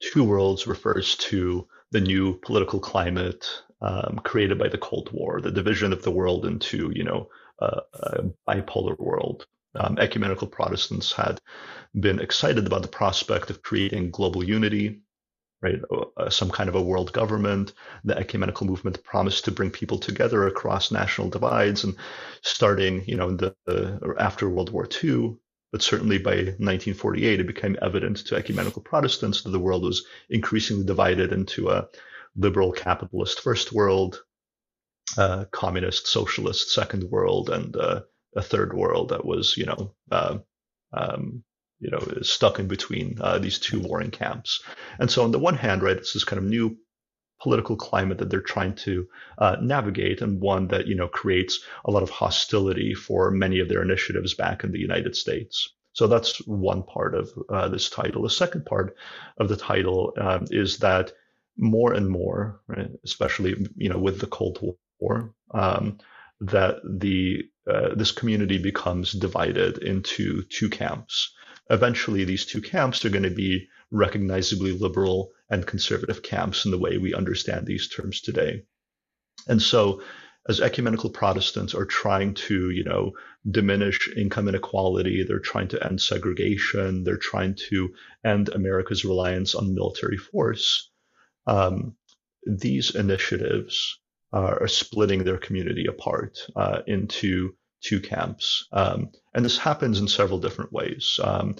Two 0.00 0.24
worlds 0.24 0.66
refers 0.66 1.14
to 1.16 1.68
the 1.92 2.00
new 2.00 2.38
political 2.42 2.80
climate 2.80 3.46
um, 3.82 4.20
created 4.24 4.58
by 4.58 4.68
the 4.68 4.78
Cold 4.78 5.10
War, 5.12 5.40
the 5.40 5.52
division 5.52 5.92
of 5.92 6.02
the 6.02 6.10
world 6.10 6.46
into 6.46 6.90
you 6.94 7.04
know 7.04 7.28
a 7.60 8.24
bipolar 8.48 8.98
world 8.98 9.46
um, 9.74 9.98
ecumenical 9.98 10.46
Protestants 10.46 11.12
had 11.12 11.40
been 11.98 12.20
excited 12.20 12.66
about 12.66 12.82
the 12.82 12.88
prospect 12.88 13.50
of 13.50 13.62
creating 13.62 14.10
global 14.10 14.44
unity, 14.44 15.02
right? 15.62 15.80
Uh, 16.16 16.28
some 16.30 16.50
kind 16.50 16.68
of 16.68 16.74
a 16.74 16.82
world 16.82 17.12
government. 17.12 17.72
The 18.04 18.16
ecumenical 18.16 18.66
movement 18.66 19.02
promised 19.04 19.44
to 19.44 19.52
bring 19.52 19.70
people 19.70 19.98
together 19.98 20.46
across 20.46 20.90
national 20.90 21.30
divides, 21.30 21.84
and 21.84 21.96
starting, 22.42 23.04
you 23.06 23.16
know, 23.16 23.34
the 23.34 23.54
uh, 23.68 24.14
after 24.18 24.48
World 24.48 24.70
War 24.70 24.88
II. 25.02 25.36
But 25.70 25.82
certainly 25.82 26.18
by 26.18 26.36
1948, 26.36 27.40
it 27.40 27.46
became 27.46 27.78
evident 27.80 28.18
to 28.26 28.36
ecumenical 28.36 28.82
Protestants 28.82 29.42
that 29.42 29.50
the 29.50 29.58
world 29.58 29.84
was 29.84 30.04
increasingly 30.28 30.84
divided 30.84 31.32
into 31.32 31.70
a 31.70 31.88
liberal 32.36 32.72
capitalist 32.72 33.40
first 33.40 33.72
world, 33.72 34.22
uh, 35.16 35.46
communist 35.50 36.06
socialist 36.08 36.72
second 36.72 37.04
world, 37.04 37.48
and 37.48 37.74
uh, 37.76 38.02
a 38.36 38.42
third 38.42 38.74
world 38.74 39.10
that 39.10 39.24
was, 39.24 39.56
you 39.56 39.66
know, 39.66 39.94
uh, 40.10 40.38
um, 40.92 41.44
you 41.80 41.90
know, 41.90 42.00
stuck 42.22 42.58
in 42.58 42.68
between 42.68 43.18
uh, 43.20 43.38
these 43.38 43.58
two 43.58 43.80
warring 43.80 44.10
camps. 44.10 44.62
And 44.98 45.10
so, 45.10 45.24
on 45.24 45.32
the 45.32 45.38
one 45.38 45.56
hand, 45.56 45.82
right, 45.82 45.96
it's 45.96 46.12
this 46.12 46.24
kind 46.24 46.38
of 46.38 46.44
new 46.44 46.76
political 47.42 47.74
climate 47.74 48.18
that 48.18 48.30
they're 48.30 48.40
trying 48.40 48.74
to 48.76 49.08
uh, 49.38 49.56
navigate, 49.60 50.20
and 50.22 50.40
one 50.40 50.68
that 50.68 50.86
you 50.86 50.94
know 50.94 51.08
creates 51.08 51.60
a 51.84 51.90
lot 51.90 52.04
of 52.04 52.10
hostility 52.10 52.94
for 52.94 53.30
many 53.30 53.58
of 53.58 53.68
their 53.68 53.82
initiatives 53.82 54.34
back 54.34 54.62
in 54.62 54.70
the 54.70 54.78
United 54.78 55.16
States. 55.16 55.68
So 55.92 56.06
that's 56.06 56.38
one 56.46 56.84
part 56.84 57.14
of 57.14 57.30
uh, 57.50 57.68
this 57.68 57.90
title. 57.90 58.22
The 58.22 58.30
second 58.30 58.64
part 58.64 58.96
of 59.38 59.48
the 59.48 59.56
title 59.56 60.14
um, 60.16 60.46
is 60.50 60.78
that 60.78 61.12
more 61.58 61.92
and 61.92 62.08
more, 62.08 62.60
right, 62.68 62.88
especially 63.04 63.66
you 63.76 63.88
know 63.88 63.98
with 63.98 64.20
the 64.20 64.28
Cold 64.28 64.76
War, 65.00 65.34
um, 65.52 65.98
that 66.40 66.76
the 66.84 67.42
uh, 67.70 67.94
this 67.94 68.12
community 68.12 68.58
becomes 68.58 69.12
divided 69.12 69.78
into 69.78 70.42
two 70.44 70.68
camps. 70.68 71.32
Eventually, 71.70 72.24
these 72.24 72.44
two 72.44 72.60
camps 72.60 73.04
are 73.04 73.10
going 73.10 73.22
to 73.22 73.30
be 73.30 73.68
recognizably 73.90 74.72
liberal 74.72 75.30
and 75.48 75.66
conservative 75.66 76.22
camps 76.22 76.64
in 76.64 76.70
the 76.70 76.78
way 76.78 76.98
we 76.98 77.14
understand 77.14 77.66
these 77.66 77.88
terms 77.88 78.20
today. 78.20 78.64
And 79.46 79.62
so, 79.62 80.02
as 80.48 80.60
ecumenical 80.60 81.10
Protestants 81.10 81.74
are 81.74 81.84
trying 81.84 82.34
to, 82.34 82.70
you 82.70 82.82
know, 82.82 83.12
diminish 83.48 84.08
income 84.16 84.48
inequality, 84.48 85.22
they're 85.22 85.38
trying 85.38 85.68
to 85.68 85.84
end 85.84 86.00
segregation, 86.00 87.04
they're 87.04 87.16
trying 87.16 87.54
to 87.68 87.94
end 88.24 88.48
America's 88.48 89.04
reliance 89.04 89.54
on 89.54 89.74
military 89.74 90.16
force. 90.16 90.90
Um, 91.46 91.96
these 92.44 92.94
initiatives 92.94 94.00
are 94.32 94.68
splitting 94.68 95.24
their 95.24 95.38
community 95.38 95.86
apart 95.86 96.38
uh, 96.56 96.80
into 96.86 97.54
two 97.82 98.00
camps. 98.00 98.66
Um, 98.72 99.10
and 99.34 99.44
this 99.44 99.58
happens 99.58 100.00
in 100.00 100.08
several 100.08 100.38
different 100.38 100.72
ways. 100.72 101.18
Um, 101.22 101.56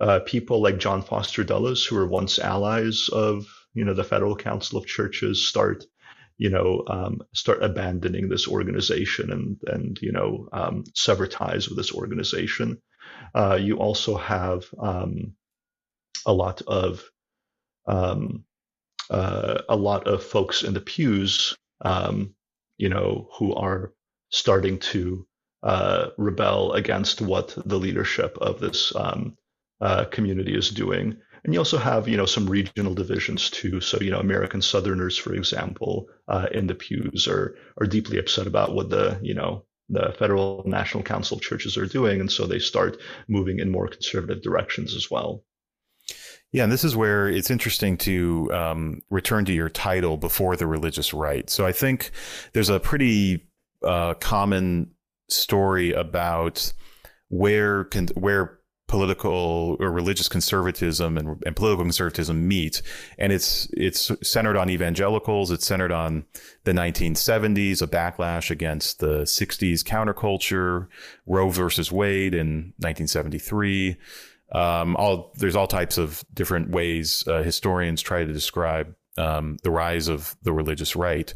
uh, 0.00 0.20
people 0.20 0.62
like 0.62 0.78
John 0.78 1.02
Foster 1.02 1.44
Dulles, 1.44 1.84
who 1.84 1.96
were 1.96 2.06
once 2.06 2.38
allies 2.38 3.08
of 3.12 3.46
you 3.74 3.84
know 3.84 3.94
the 3.94 4.04
Federal 4.04 4.36
Council 4.36 4.78
of 4.78 4.86
Churches, 4.86 5.48
start 5.48 5.84
you 6.38 6.50
know 6.50 6.84
um, 6.86 7.22
start 7.32 7.62
abandoning 7.62 8.28
this 8.28 8.46
organization 8.46 9.32
and 9.32 9.56
and 9.66 9.98
you 10.02 10.12
know 10.12 10.48
um, 10.52 10.84
sever 10.94 11.26
ties 11.26 11.68
with 11.68 11.78
this 11.78 11.92
organization. 11.92 12.80
Uh, 13.34 13.58
you 13.60 13.78
also 13.78 14.16
have 14.16 14.64
um, 14.78 15.34
a 16.26 16.32
lot 16.32 16.62
of 16.66 17.02
um, 17.86 18.44
uh, 19.08 19.62
a 19.68 19.76
lot 19.76 20.06
of 20.06 20.22
folks 20.22 20.62
in 20.62 20.74
the 20.74 20.80
pews, 20.80 21.56
um, 21.82 22.34
you 22.78 22.88
know, 22.88 23.28
who 23.38 23.54
are 23.54 23.92
starting 24.30 24.78
to 24.78 25.26
uh, 25.62 26.08
rebel 26.18 26.72
against 26.74 27.20
what 27.20 27.56
the 27.64 27.78
leadership 27.78 28.36
of 28.40 28.60
this 28.60 28.94
um, 28.94 29.36
uh, 29.80 30.04
community 30.04 30.56
is 30.56 30.70
doing. 30.70 31.16
And 31.44 31.54
you 31.54 31.60
also 31.60 31.78
have, 31.78 32.08
you 32.08 32.16
know, 32.16 32.26
some 32.26 32.50
regional 32.50 32.94
divisions 32.94 33.50
too. 33.50 33.80
So, 33.80 33.98
you 34.00 34.10
know, 34.10 34.18
American 34.18 34.62
Southerners, 34.62 35.16
for 35.16 35.32
example, 35.32 36.08
uh, 36.28 36.48
in 36.50 36.66
the 36.66 36.74
pews 36.74 37.28
are 37.28 37.56
are 37.80 37.86
deeply 37.86 38.18
upset 38.18 38.46
about 38.46 38.74
what 38.74 38.90
the, 38.90 39.18
you 39.22 39.34
know, 39.34 39.64
the 39.88 40.14
Federal 40.18 40.64
National 40.66 41.04
Council 41.04 41.36
of 41.36 41.42
Churches 41.42 41.76
are 41.76 41.86
doing, 41.86 42.20
and 42.20 42.30
so 42.30 42.46
they 42.46 42.58
start 42.58 43.00
moving 43.28 43.60
in 43.60 43.70
more 43.70 43.86
conservative 43.86 44.42
directions 44.42 44.96
as 44.96 45.08
well. 45.10 45.44
Yeah, 46.52 46.62
and 46.62 46.72
this 46.72 46.84
is 46.84 46.96
where 46.96 47.28
it's 47.28 47.50
interesting 47.50 47.96
to 47.98 48.50
um, 48.52 49.02
return 49.10 49.44
to 49.46 49.52
your 49.52 49.68
title 49.68 50.16
before 50.16 50.56
the 50.56 50.66
religious 50.66 51.12
right. 51.12 51.48
So 51.50 51.66
I 51.66 51.72
think 51.72 52.10
there's 52.52 52.70
a 52.70 52.80
pretty 52.80 53.46
uh, 53.82 54.14
common 54.14 54.92
story 55.28 55.92
about 55.92 56.72
where 57.28 57.84
con- 57.84 58.08
where 58.14 58.58
political 58.88 59.76
or 59.80 59.90
religious 59.90 60.28
conservatism 60.28 61.18
and, 61.18 61.42
and, 61.44 61.56
political 61.56 61.84
conservatism 61.84 62.46
meet 62.46 62.82
and 63.18 63.32
it's 63.32 63.68
it's 63.72 64.12
centered 64.22 64.56
on 64.56 64.70
evangelicals 64.70 65.50
it's 65.50 65.66
centered 65.66 65.90
on 65.90 66.24
the 66.62 66.70
1970s 66.70 67.82
a 67.82 67.86
backlash 67.88 68.48
against 68.48 69.00
the 69.00 69.22
60s 69.22 69.82
counterculture 69.82 70.86
roe 71.26 71.50
versus 71.50 71.90
wade 71.90 72.32
in 72.32 72.72
1973 72.78 73.96
um, 74.52 74.96
all 74.96 75.32
there's 75.36 75.56
all 75.56 75.66
types 75.66 75.98
of 75.98 76.24
different 76.32 76.70
ways 76.70 77.24
uh, 77.26 77.42
historians 77.42 78.00
try 78.00 78.24
to 78.24 78.32
describe 78.32 78.94
um, 79.18 79.56
the 79.62 79.70
rise 79.70 80.08
of 80.08 80.36
the 80.42 80.52
religious 80.52 80.96
right 80.96 81.32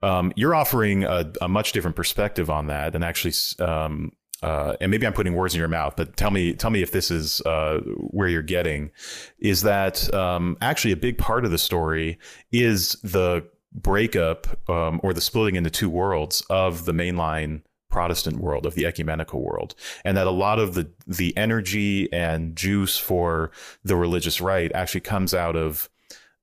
um, 0.00 0.32
you're 0.36 0.54
offering 0.54 1.02
a, 1.04 1.32
a, 1.40 1.48
much 1.48 1.72
different 1.72 1.96
perspective 1.96 2.50
on 2.50 2.68
that 2.68 2.94
and 2.94 3.02
actually 3.02 3.32
um, 3.58 4.12
uh, 4.42 4.76
and 4.80 4.90
maybe 4.90 5.06
I'm 5.06 5.12
putting 5.12 5.34
words 5.34 5.54
in 5.54 5.58
your 5.58 5.68
mouth, 5.68 5.94
but 5.96 6.16
tell 6.16 6.30
me, 6.30 6.54
tell 6.54 6.70
me 6.70 6.82
if 6.82 6.92
this 6.92 7.10
is 7.10 7.40
uh, 7.40 7.80
where 7.96 8.28
you're 8.28 8.42
getting. 8.42 8.92
Is 9.40 9.62
that 9.62 10.12
um, 10.14 10.56
actually 10.60 10.92
a 10.92 10.96
big 10.96 11.18
part 11.18 11.44
of 11.44 11.50
the 11.50 11.58
story? 11.58 12.18
Is 12.52 12.92
the 13.02 13.44
breakup 13.72 14.46
um, 14.70 15.00
or 15.02 15.12
the 15.12 15.20
splitting 15.20 15.56
into 15.56 15.70
two 15.70 15.90
worlds 15.90 16.42
of 16.50 16.84
the 16.84 16.92
mainline 16.92 17.62
Protestant 17.90 18.38
world, 18.38 18.66
of 18.66 18.74
the 18.74 18.86
ecumenical 18.86 19.42
world, 19.42 19.74
and 20.04 20.16
that 20.16 20.26
a 20.26 20.32
lot 20.32 20.58
of 20.58 20.74
the 20.74 20.90
the 21.06 21.36
energy 21.36 22.12
and 22.12 22.54
juice 22.56 22.98
for 22.98 23.50
the 23.82 23.96
religious 23.96 24.40
right 24.40 24.70
actually 24.74 25.00
comes 25.00 25.34
out 25.34 25.56
of 25.56 25.88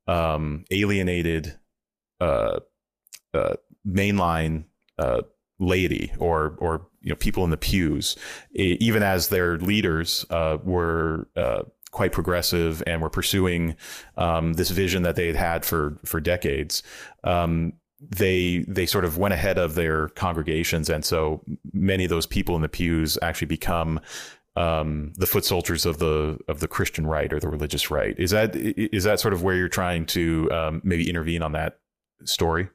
um, 0.07 0.65
alienated 0.71 1.57
uh, 2.19 2.59
uh 3.33 3.55
mainline 3.87 4.65
uh, 4.97 5.21
laity 5.59 6.11
or 6.19 6.55
or 6.59 6.87
you 7.01 7.09
know 7.09 7.15
people 7.15 7.43
in 7.43 7.51
the 7.51 7.57
pews, 7.57 8.15
even 8.53 9.03
as 9.03 9.29
their 9.29 9.57
leaders 9.57 10.25
uh, 10.29 10.57
were 10.63 11.27
uh, 11.35 11.63
quite 11.91 12.11
progressive 12.11 12.83
and 12.85 13.01
were 13.01 13.09
pursuing 13.09 13.75
um, 14.17 14.53
this 14.53 14.69
vision 14.69 15.03
that 15.03 15.15
they 15.15 15.27
had 15.27 15.35
had 15.35 15.65
for 15.65 15.97
for 16.03 16.19
decades. 16.19 16.83
Um, 17.23 17.73
they 17.99 18.65
they 18.67 18.85
sort 18.85 19.05
of 19.05 19.17
went 19.17 19.33
ahead 19.33 19.57
of 19.57 19.75
their 19.75 20.09
congregations, 20.09 20.89
and 20.89 21.05
so 21.05 21.41
many 21.73 22.03
of 22.03 22.09
those 22.09 22.25
people 22.25 22.55
in 22.55 22.61
the 22.61 22.69
pews 22.69 23.17
actually 23.21 23.47
become 23.47 23.99
um, 24.55 25.13
the 25.15 25.25
foot 25.25 25.45
soldiers 25.45 25.85
of 25.85 25.99
the 25.99 26.37
of 26.47 26.59
the 26.59 26.67
Christian 26.67 27.07
right 27.07 27.31
or 27.31 27.39
the 27.39 27.49
religious 27.49 27.91
right. 27.91 28.17
Is 28.17 28.31
that 28.31 28.55
is 28.55 29.03
that 29.03 29.19
sort 29.19 29.33
of 29.33 29.43
where 29.43 29.55
you're 29.55 29.69
trying 29.69 30.05
to 30.07 30.51
um, 30.51 30.81
maybe 30.83 31.09
intervene 31.09 31.41
on 31.41 31.53
that 31.53 31.79
story? 32.23 32.69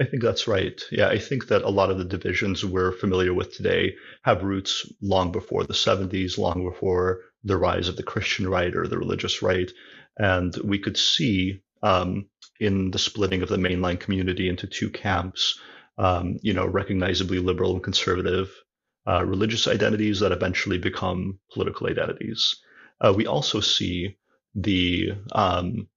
I 0.00 0.04
think 0.04 0.22
that's 0.22 0.46
right. 0.46 0.80
Yeah, 0.92 1.08
I 1.08 1.18
think 1.18 1.48
that 1.48 1.62
a 1.62 1.70
lot 1.70 1.90
of 1.90 1.98
the 1.98 2.04
divisions 2.04 2.64
we're 2.64 2.92
familiar 2.92 3.34
with 3.34 3.56
today 3.56 3.94
have 4.22 4.44
roots 4.44 4.86
long 5.02 5.32
before 5.32 5.64
the 5.64 5.72
70s, 5.72 6.38
long 6.38 6.64
before 6.64 7.22
the 7.42 7.56
rise 7.56 7.88
of 7.88 7.96
the 7.96 8.04
Christian 8.04 8.48
right 8.48 8.74
or 8.76 8.86
the 8.86 8.98
religious 8.98 9.42
right. 9.42 9.70
And 10.16 10.54
we 10.62 10.78
could 10.78 10.96
see 10.96 11.62
um, 11.82 12.26
in 12.60 12.90
the 12.90 12.98
splitting 12.98 13.42
of 13.42 13.48
the 13.48 13.56
mainline 13.56 14.00
community 14.00 14.48
into 14.48 14.66
two 14.66 14.90
camps, 14.90 15.58
um, 15.96 16.38
you 16.42 16.52
know, 16.52 16.66
recognizably 16.66 17.38
liberal 17.38 17.74
and 17.74 17.82
conservative 17.82 18.50
uh, 19.06 19.24
religious 19.24 19.66
identities 19.66 20.20
that 20.20 20.32
eventually 20.32 20.78
become 20.78 21.38
political 21.52 21.88
identities. 21.88 22.56
Uh, 23.00 23.12
we 23.16 23.26
also 23.26 23.60
see 23.60 24.16
the 24.54 25.12
um, 25.32 25.88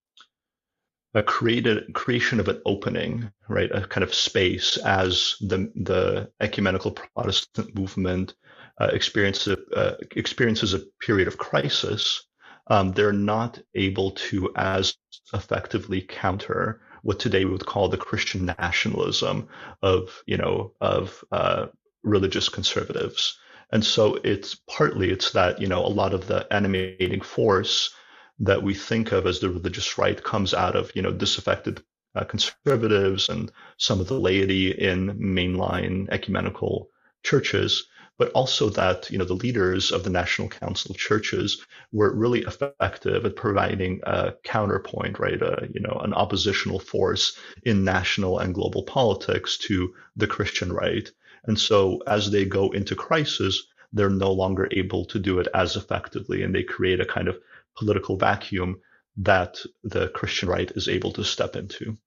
a 1.14 1.22
created 1.22 1.94
creation 1.94 2.40
of 2.40 2.48
an 2.48 2.62
opening, 2.66 3.32
right, 3.50 3.70
a 3.72 3.86
kind 3.86 4.04
of 4.04 4.14
space 4.14 4.78
as 4.78 5.36
the 5.42 5.72
the 5.76 6.32
ecumenical 6.40 6.92
Protestant 6.92 7.76
movement 7.76 8.34
uh, 8.80 8.90
experiences 8.94 9.58
uh, 9.76 9.96
experiences 10.16 10.74
a 10.74 10.80
period 11.06 11.28
of 11.28 11.38
crisis. 11.38 12.26
Um, 12.72 12.94
they're 12.94 13.12
not 13.12 13.60
able 13.76 14.12
to 14.12 14.50
as 14.56 14.96
effectively 15.34 16.02
counter 16.02 16.80
what 17.04 17.20
today 17.20 17.44
we 17.44 17.52
would 17.52 17.66
call 17.66 17.90
the 17.90 17.98
Christian 17.98 18.46
nationalism 18.46 19.50
of 19.82 20.24
you 20.26 20.38
know 20.38 20.72
of 20.80 21.22
uh, 21.34 21.66
religious 22.04 22.48
conservatives. 22.48 23.38
And 23.74 23.84
so 23.84 24.16
it's 24.24 24.56
partly 24.70 25.12
it's 25.12 25.32
that 25.34 25.60
you 25.60 25.68
know 25.68 25.86
a 25.86 25.98
lot 26.02 26.14
of 26.14 26.28
the 26.28 26.48
animating 26.50 27.20
force 27.20 27.94
that 28.40 28.64
we 28.64 28.74
think 28.74 29.12
of 29.12 29.28
as 29.28 29.42
the 29.42 29.50
religious 29.50 29.98
right 29.98 30.24
comes 30.24 30.54
out 30.54 30.78
of 30.78 30.96
you 30.96 31.02
know 31.02 31.12
disaffected 31.12 31.84
uh, 32.16 32.24
conservatives 32.24 33.28
and 33.28 33.52
some 33.80 34.00
of 34.00 34.08
the 34.08 34.18
laity 34.18 34.72
in 34.72 35.20
mainline 35.20 36.08
ecumenical 36.10 36.88
churches 37.22 37.86
but 38.22 38.32
also 38.34 38.70
that 38.70 39.10
you 39.10 39.18
know 39.18 39.26
the 39.26 39.44
leaders 39.46 39.92
of 39.92 40.04
the 40.04 40.10
national 40.22 40.48
council 40.48 40.92
of 40.92 40.98
churches 40.98 41.66
were 41.92 42.14
really 42.14 42.42
effective 42.42 43.26
at 43.26 43.36
providing 43.36 44.00
a 44.04 44.32
counterpoint 44.44 45.18
right 45.18 45.42
a, 45.42 45.68
you 45.74 45.80
know 45.80 46.00
an 46.04 46.14
oppositional 46.14 46.78
force 46.78 47.36
in 47.64 47.84
national 47.84 48.38
and 48.38 48.54
global 48.54 48.84
politics 48.84 49.58
to 49.58 49.92
the 50.16 50.28
christian 50.28 50.72
right 50.72 51.10
and 51.46 51.60
so 51.60 52.04
as 52.06 52.30
they 52.30 52.46
go 52.46 52.70
into 52.70 52.96
crisis 52.96 53.66
they're 53.92 54.22
no 54.28 54.32
longer 54.32 54.68
able 54.72 55.04
to 55.04 55.18
do 55.18 55.40
it 55.40 55.48
as 55.56 55.76
effectively 55.76 56.44
and 56.44 56.54
they 56.54 56.62
create 56.62 57.00
a 57.00 57.14
kind 57.16 57.28
of 57.28 57.40
political 57.76 58.18
vacuum 58.18 58.80
that 59.18 59.58
the 59.84 60.10
Christian 60.10 60.48
right 60.48 60.72
is 60.72 60.88
able 60.88 61.12
to 61.14 61.24
step 61.24 61.56
into. 61.56 61.98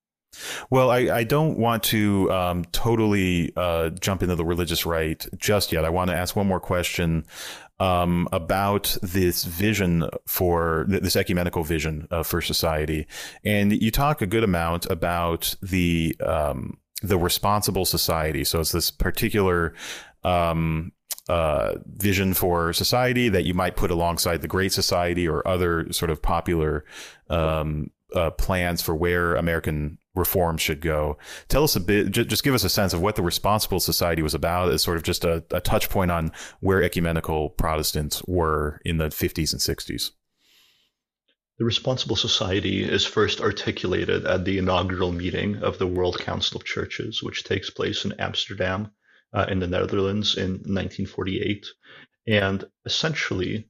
Well, 0.71 0.91
I, 0.91 0.99
I 1.11 1.25
don't 1.25 1.59
want 1.59 1.83
to 1.85 2.31
um, 2.33 2.65
totally 2.73 3.53
uh, 3.57 3.91
jump 3.91 4.23
into 4.23 4.37
the 4.37 4.45
religious 4.45 4.87
right 4.87 5.25
just 5.37 5.73
yet. 5.73 5.85
I 5.85 5.91
want 5.91 6.11
to 6.11 6.17
ask 6.17 6.37
one 6.37 6.47
more 6.47 6.61
question 6.61 7.27
um, 7.81 8.29
about 8.33 8.97
this 9.03 9.45
vision 9.45 10.09
for 10.27 10.87
this 10.89 11.17
ecumenical 11.17 11.65
vision 11.65 12.07
uh, 12.11 12.23
for 12.23 12.41
society, 12.41 13.07
and 13.45 13.73
you 13.73 13.91
talk 13.91 14.23
a 14.23 14.27
good 14.27 14.45
amount 14.45 14.87
about 14.91 15.55
the 15.61 16.17
um, 16.25 16.79
the 17.03 17.19
responsible 17.19 17.85
society. 17.85 18.45
So 18.45 18.61
it's 18.61 18.73
this 18.73 18.91
particular 18.91 19.75
um, 20.23 20.93
uh, 21.29 21.75
vision 21.87 22.35
for 22.35 22.73
society 22.73 23.29
that 23.29 23.45
you 23.45 23.55
might 23.55 23.77
put 23.77 23.91
alongside 23.91 24.43
the 24.43 24.49
Great 24.49 24.73
Society 24.73 25.27
or 25.27 25.47
other 25.47 25.93
sort 25.93 26.11
of 26.11 26.23
popular 26.23 26.85
um, 27.29 27.91
uh, 28.15 28.31
plans 28.31 28.83
for 28.83 28.95
where 28.95 29.35
American 29.35 29.99
reform 30.15 30.57
should 30.57 30.81
go. 30.81 31.19
Tell 31.49 31.65
us 31.65 31.77
a 31.77 31.81
bit, 31.81 32.11
just 32.11 32.45
give 32.45 32.55
us 32.55 32.65
a 32.65 32.69
sense 32.69 32.93
of 32.93 33.01
what 33.01 33.17
the 33.17 33.23
Responsible 33.23 33.81
Society 33.81 34.23
was 34.23 34.35
about 34.35 34.73
as 34.73 34.83
sort 34.83 34.97
of 34.97 35.03
just 35.03 35.25
a, 35.25 35.45
a 35.51 35.61
touch 35.61 35.91
point 35.91 36.11
on 36.11 36.33
where 36.61 36.83
ecumenical 36.83 37.51
Protestants 37.51 38.23
were 38.27 38.81
in 38.85 38.99
the 38.99 39.07
50s 39.07 39.53
and 39.53 39.61
60s. 39.61 40.11
The 41.59 41.65
Responsible 41.65 42.17
Society 42.17 42.83
is 42.83 43.05
first 43.05 43.41
articulated 43.41 44.27
at 44.27 44.45
the 44.45 44.59
inaugural 44.59 45.13
meeting 45.13 45.63
of 45.63 45.79
the 45.79 45.87
World 45.87 46.19
Council 46.19 46.59
of 46.59 46.65
Churches, 46.65 47.23
which 47.23 47.45
takes 47.45 47.71
place 47.71 48.05
in 48.05 48.13
Amsterdam 48.19 48.91
uh, 49.33 49.47
in 49.49 49.61
the 49.61 49.69
Netherlands 49.69 50.37
in 50.37 50.51
1948. 50.53 51.67
And 52.27 52.65
essentially, 52.85 53.69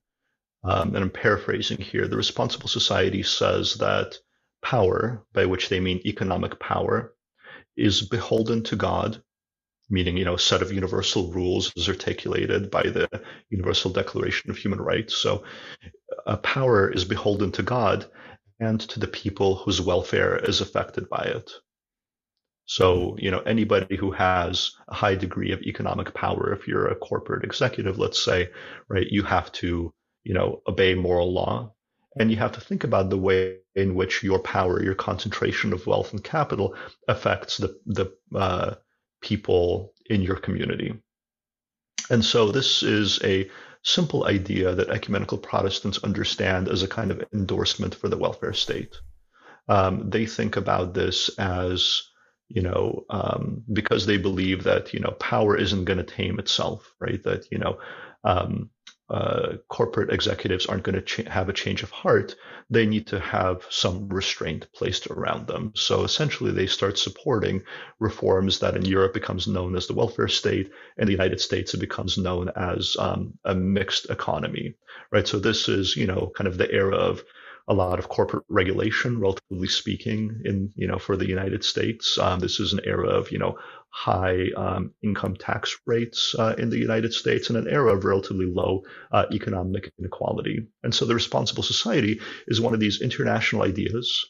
um, 0.62 0.94
and 0.94 1.04
I'm 1.04 1.10
paraphrasing 1.10 1.78
here, 1.78 2.08
the 2.08 2.16
Responsible 2.16 2.68
Society 2.68 3.22
says 3.22 3.74
that 3.74 4.16
power, 4.64 5.24
by 5.32 5.46
which 5.46 5.68
they 5.68 5.78
mean 5.78 6.00
economic 6.04 6.58
power, 6.58 7.14
is 7.76 8.02
beholden 8.08 8.64
to 8.64 8.76
God, 8.76 9.22
meaning, 9.90 10.16
you 10.16 10.24
know, 10.24 10.34
a 10.34 10.38
set 10.38 10.62
of 10.62 10.72
universal 10.72 11.32
rules 11.32 11.72
as 11.76 11.88
articulated 11.88 12.70
by 12.70 12.82
the 12.82 13.08
Universal 13.50 13.92
Declaration 13.92 14.50
of 14.50 14.56
Human 14.56 14.80
Rights. 14.80 15.14
So 15.16 15.44
uh, 16.10 16.22
a 16.26 16.36
power 16.38 16.90
is 16.90 17.04
beholden 17.04 17.52
to 17.52 17.62
God 17.62 18.06
and 18.58 18.80
to 18.80 19.00
the 19.00 19.06
people 19.08 19.56
whose 19.56 19.80
welfare 19.80 20.36
is 20.38 20.60
affected 20.60 21.08
by 21.08 21.24
it. 21.24 21.50
So, 22.66 23.16
you 23.18 23.30
know, 23.30 23.40
anybody 23.40 23.96
who 23.96 24.10
has 24.12 24.72
a 24.88 24.94
high 24.94 25.16
degree 25.16 25.52
of 25.52 25.60
economic 25.62 26.14
power, 26.14 26.54
if 26.54 26.66
you're 26.66 26.88
a 26.88 26.96
corporate 26.96 27.44
executive, 27.44 27.98
let's 27.98 28.24
say, 28.24 28.48
right, 28.88 29.06
you 29.10 29.22
have 29.22 29.52
to, 29.60 29.92
you 30.24 30.34
know, 30.34 30.62
obey 30.66 30.94
moral 30.94 31.32
law. 31.32 31.73
And 32.18 32.30
you 32.30 32.36
have 32.36 32.52
to 32.52 32.60
think 32.60 32.84
about 32.84 33.10
the 33.10 33.18
way 33.18 33.58
in 33.74 33.94
which 33.94 34.22
your 34.22 34.38
power, 34.38 34.82
your 34.82 34.94
concentration 34.94 35.72
of 35.72 35.86
wealth 35.86 36.12
and 36.12 36.22
capital 36.22 36.76
affects 37.08 37.56
the, 37.56 37.78
the 37.86 38.12
uh, 38.34 38.74
people 39.20 39.92
in 40.06 40.22
your 40.22 40.36
community. 40.36 40.94
And 42.10 42.24
so 42.24 42.52
this 42.52 42.82
is 42.82 43.18
a 43.24 43.50
simple 43.82 44.26
idea 44.26 44.74
that 44.74 44.90
ecumenical 44.90 45.38
Protestants 45.38 46.02
understand 46.04 46.68
as 46.68 46.82
a 46.82 46.88
kind 46.88 47.10
of 47.10 47.24
endorsement 47.32 47.94
for 47.94 48.08
the 48.08 48.18
welfare 48.18 48.52
state. 48.52 48.94
Um, 49.68 50.10
they 50.10 50.26
think 50.26 50.56
about 50.56 50.94
this 50.94 51.30
as 51.38 52.02
you 52.48 52.62
know, 52.62 53.04
um, 53.10 53.62
because 53.72 54.06
they 54.06 54.18
believe 54.18 54.64
that 54.64 54.92
you 54.92 55.00
know 55.00 55.12
power 55.12 55.56
isn't 55.56 55.84
going 55.84 55.98
to 55.98 56.04
tame 56.04 56.38
itself, 56.38 56.94
right? 57.00 57.22
That 57.24 57.50
you 57.50 57.58
know, 57.58 57.78
um, 58.22 58.70
uh, 59.10 59.56
corporate 59.68 60.10
executives 60.10 60.66
aren't 60.66 60.82
going 60.82 60.94
to 60.94 61.02
ch- 61.02 61.28
have 61.28 61.48
a 61.48 61.52
change 61.52 61.82
of 61.82 61.90
heart. 61.90 62.34
They 62.70 62.86
need 62.86 63.06
to 63.08 63.20
have 63.20 63.66
some 63.68 64.08
restraint 64.08 64.66
placed 64.74 65.08
around 65.08 65.46
them. 65.46 65.72
So 65.74 66.04
essentially, 66.04 66.52
they 66.52 66.66
start 66.66 66.98
supporting 66.98 67.62
reforms 67.98 68.60
that 68.60 68.76
in 68.76 68.84
Europe 68.84 69.12
becomes 69.12 69.46
known 69.46 69.76
as 69.76 69.86
the 69.86 69.94
welfare 69.94 70.28
state, 70.28 70.70
in 70.96 71.06
the 71.06 71.12
United 71.12 71.40
States 71.40 71.74
it 71.74 71.80
becomes 71.80 72.16
known 72.16 72.50
as 72.56 72.96
um, 72.98 73.34
a 73.44 73.54
mixed 73.54 74.08
economy, 74.08 74.74
right? 75.10 75.28
So 75.28 75.38
this 75.38 75.68
is 75.68 75.96
you 75.96 76.06
know 76.06 76.32
kind 76.34 76.48
of 76.48 76.56
the 76.56 76.70
era 76.70 76.96
of 76.96 77.22
a 77.66 77.74
lot 77.74 77.98
of 77.98 78.08
corporate 78.08 78.44
regulation, 78.48 79.18
relatively 79.18 79.68
speaking, 79.68 80.42
in 80.44 80.72
you 80.76 80.86
know 80.86 80.98
for 80.98 81.16
the 81.16 81.28
United 81.28 81.64
States. 81.64 82.18
Um, 82.18 82.40
this 82.40 82.60
is 82.60 82.72
an 82.72 82.80
era 82.84 83.08
of 83.08 83.30
you 83.32 83.38
know 83.38 83.58
high 83.88 84.48
um, 84.56 84.92
income 85.02 85.36
tax 85.36 85.78
rates 85.86 86.34
uh, 86.38 86.54
in 86.58 86.68
the 86.68 86.78
United 86.78 87.14
States 87.14 87.48
and 87.48 87.56
an 87.56 87.68
era 87.68 87.94
of 87.94 88.04
relatively 88.04 88.46
low 88.46 88.82
uh, 89.12 89.26
economic 89.32 89.92
inequality. 89.98 90.66
And 90.82 90.92
so 90.92 91.04
the 91.04 91.14
responsible 91.14 91.62
society 91.62 92.20
is 92.48 92.60
one 92.60 92.74
of 92.74 92.80
these 92.80 93.00
international 93.00 93.62
ideas 93.62 94.26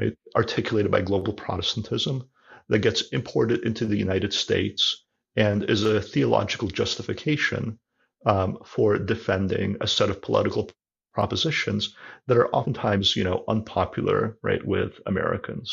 right, 0.00 0.16
articulated 0.34 0.90
by 0.90 1.02
global 1.02 1.34
Protestantism 1.34 2.26
that 2.68 2.78
gets 2.78 3.02
imported 3.12 3.64
into 3.64 3.84
the 3.84 3.98
United 3.98 4.32
States 4.32 5.04
and 5.36 5.68
is 5.70 5.84
a 5.84 6.00
theological 6.00 6.68
justification 6.68 7.78
um, 8.24 8.58
for 8.64 8.98
defending 8.98 9.76
a 9.80 9.86
set 9.86 10.10
of 10.10 10.22
political 10.22 10.70
propositions 11.16 11.82
that 12.26 12.36
are 12.36 12.54
oftentimes, 12.54 13.16
you 13.16 13.24
know, 13.24 13.42
unpopular, 13.48 14.36
right, 14.42 14.64
with 14.74 14.92
Americans. 15.06 15.68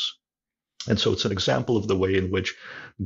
And 0.88 0.98
so 0.98 1.12
it's 1.12 1.26
an 1.26 1.32
example 1.32 1.76
of 1.76 1.86
the 1.86 2.00
way 2.04 2.12
in 2.16 2.30
which 2.30 2.56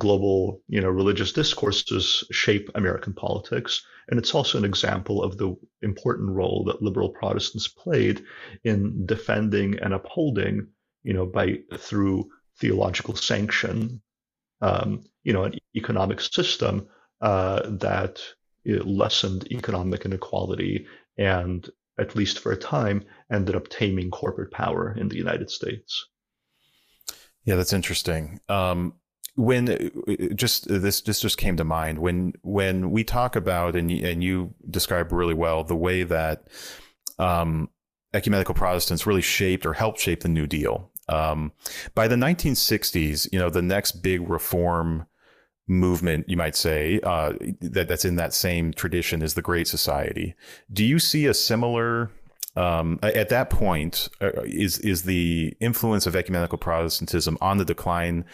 global, 0.05 0.63
you 0.75 0.81
know, 0.81 0.89
religious 1.01 1.33
discourses 1.33 2.25
shape 2.31 2.67
American 2.75 3.13
politics. 3.13 3.73
And 4.09 4.19
it's 4.21 4.35
also 4.35 4.57
an 4.59 4.65
example 4.73 5.23
of 5.23 5.37
the 5.37 5.51
important 5.83 6.31
role 6.41 6.65
that 6.67 6.83
liberal 6.89 7.11
Protestants 7.21 7.69
played 7.85 8.25
in 8.63 9.07
defending 9.15 9.79
and 9.83 9.93
upholding, 9.95 10.55
you 11.03 11.15
know, 11.15 11.27
by 11.27 11.47
through 11.89 12.17
theological 12.61 13.15
sanction, 13.17 14.01
um, 14.61 14.89
you 15.27 15.33
know, 15.33 15.45
an 15.45 15.55
economic 15.75 16.21
system 16.21 16.75
uh, 17.21 17.61
that 17.87 18.15
lessened 18.65 19.43
economic 19.51 20.05
inequality 20.05 20.87
and 21.17 21.71
at 21.99 22.17
least 22.17 22.39
for 22.39 22.53
a 22.53 22.57
time, 22.57 23.05
ended 23.31 23.57
up 23.57 23.69
taming 23.69 24.11
corporate 24.11 24.51
power 24.51 24.95
in 24.99 25.09
the 25.09 25.17
United 25.17 25.51
States. 25.51 26.07
Yeah, 27.45 27.57
that's 27.57 27.73
interesting. 27.73 28.41
Um, 28.49 28.95
when 29.35 29.91
just 30.35 30.67
this 30.69 31.01
this 31.03 31.21
just 31.21 31.39
came 31.39 31.57
to 31.57 31.65
mind 31.65 32.01
when 32.01 32.33
when 32.43 32.91
we 32.91 33.05
talk 33.05 33.37
about 33.37 33.77
and 33.77 33.89
and 33.91 34.23
you 34.23 34.53
describe 34.69 35.13
really 35.13 35.35
well 35.35 35.63
the 35.63 35.77
way 35.77 36.03
that 36.03 36.49
um, 37.21 37.69
ecumenical 38.13 38.55
Protestants 38.55 39.07
really 39.07 39.23
shaped 39.23 39.65
or 39.65 39.75
helped 39.75 40.01
shape 40.01 40.21
the 40.21 40.29
New 40.29 40.47
Deal. 40.47 40.91
Um, 41.09 41.53
by 41.95 42.07
the 42.07 42.17
1960s, 42.17 43.29
you 43.33 43.39
know, 43.39 43.49
the 43.49 43.63
next 43.63 44.03
big 44.03 44.29
reform 44.29 45.07
movement, 45.69 46.29
you 46.29 46.37
might 46.37 46.57
say, 46.57 47.01
uh, 47.03 47.35
that 47.61 47.89
that's 47.89 48.05
in 48.05 48.17
that 48.17 48.35
same 48.35 48.73
tradition 48.73 49.23
as 49.23 49.35
the 49.35 49.43
Great 49.43 49.69
Society. 49.69 50.35
Do 50.73 50.85
you 50.85 50.99
see 50.99 51.27
a 51.27 51.35
similar? 51.35 52.11
Um, 52.57 52.99
at 53.03 53.29
that 53.29 53.51
point, 53.51 54.09
uh, 54.21 54.31
is 54.45 54.79
is 54.79 55.03
the 55.03 55.55
influence 55.61 56.07
of 56.07 56.17
ecumenical 56.17 56.59
Protestantism 56.59 57.39
on 57.41 57.59
the 57.59 57.65
decline 57.65 58.25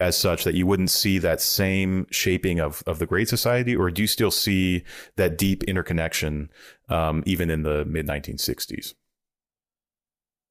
as 0.00 0.16
such 0.16 0.44
that 0.44 0.54
you 0.54 0.66
wouldn't 0.66 0.90
see 0.90 1.18
that 1.18 1.40
same 1.40 2.06
shaping 2.10 2.60
of, 2.60 2.82
of 2.86 2.98
the 2.98 3.06
Great 3.06 3.28
Society, 3.28 3.74
or 3.74 3.90
do 3.90 4.02
you 4.02 4.08
still 4.08 4.30
see 4.30 4.84
that 5.16 5.36
deep 5.36 5.64
interconnection 5.64 6.50
um, 6.88 7.22
even 7.26 7.50
in 7.50 7.62
the 7.62 7.84
mid 7.84 8.06
1960s? 8.06 8.94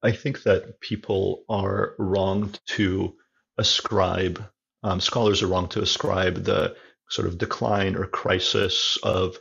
I 0.02 0.12
think 0.12 0.42
that 0.42 0.80
people 0.80 1.44
are 1.48 1.94
wrong 1.98 2.54
to 2.66 3.14
ascribe 3.56 4.44
um, 4.82 5.00
scholars 5.00 5.42
are 5.42 5.48
wrong 5.48 5.68
to 5.68 5.82
ascribe 5.82 6.44
the 6.44 6.76
sort 7.08 7.26
of 7.26 7.38
decline 7.38 7.96
or 7.96 8.06
crisis 8.06 8.98
of 9.02 9.38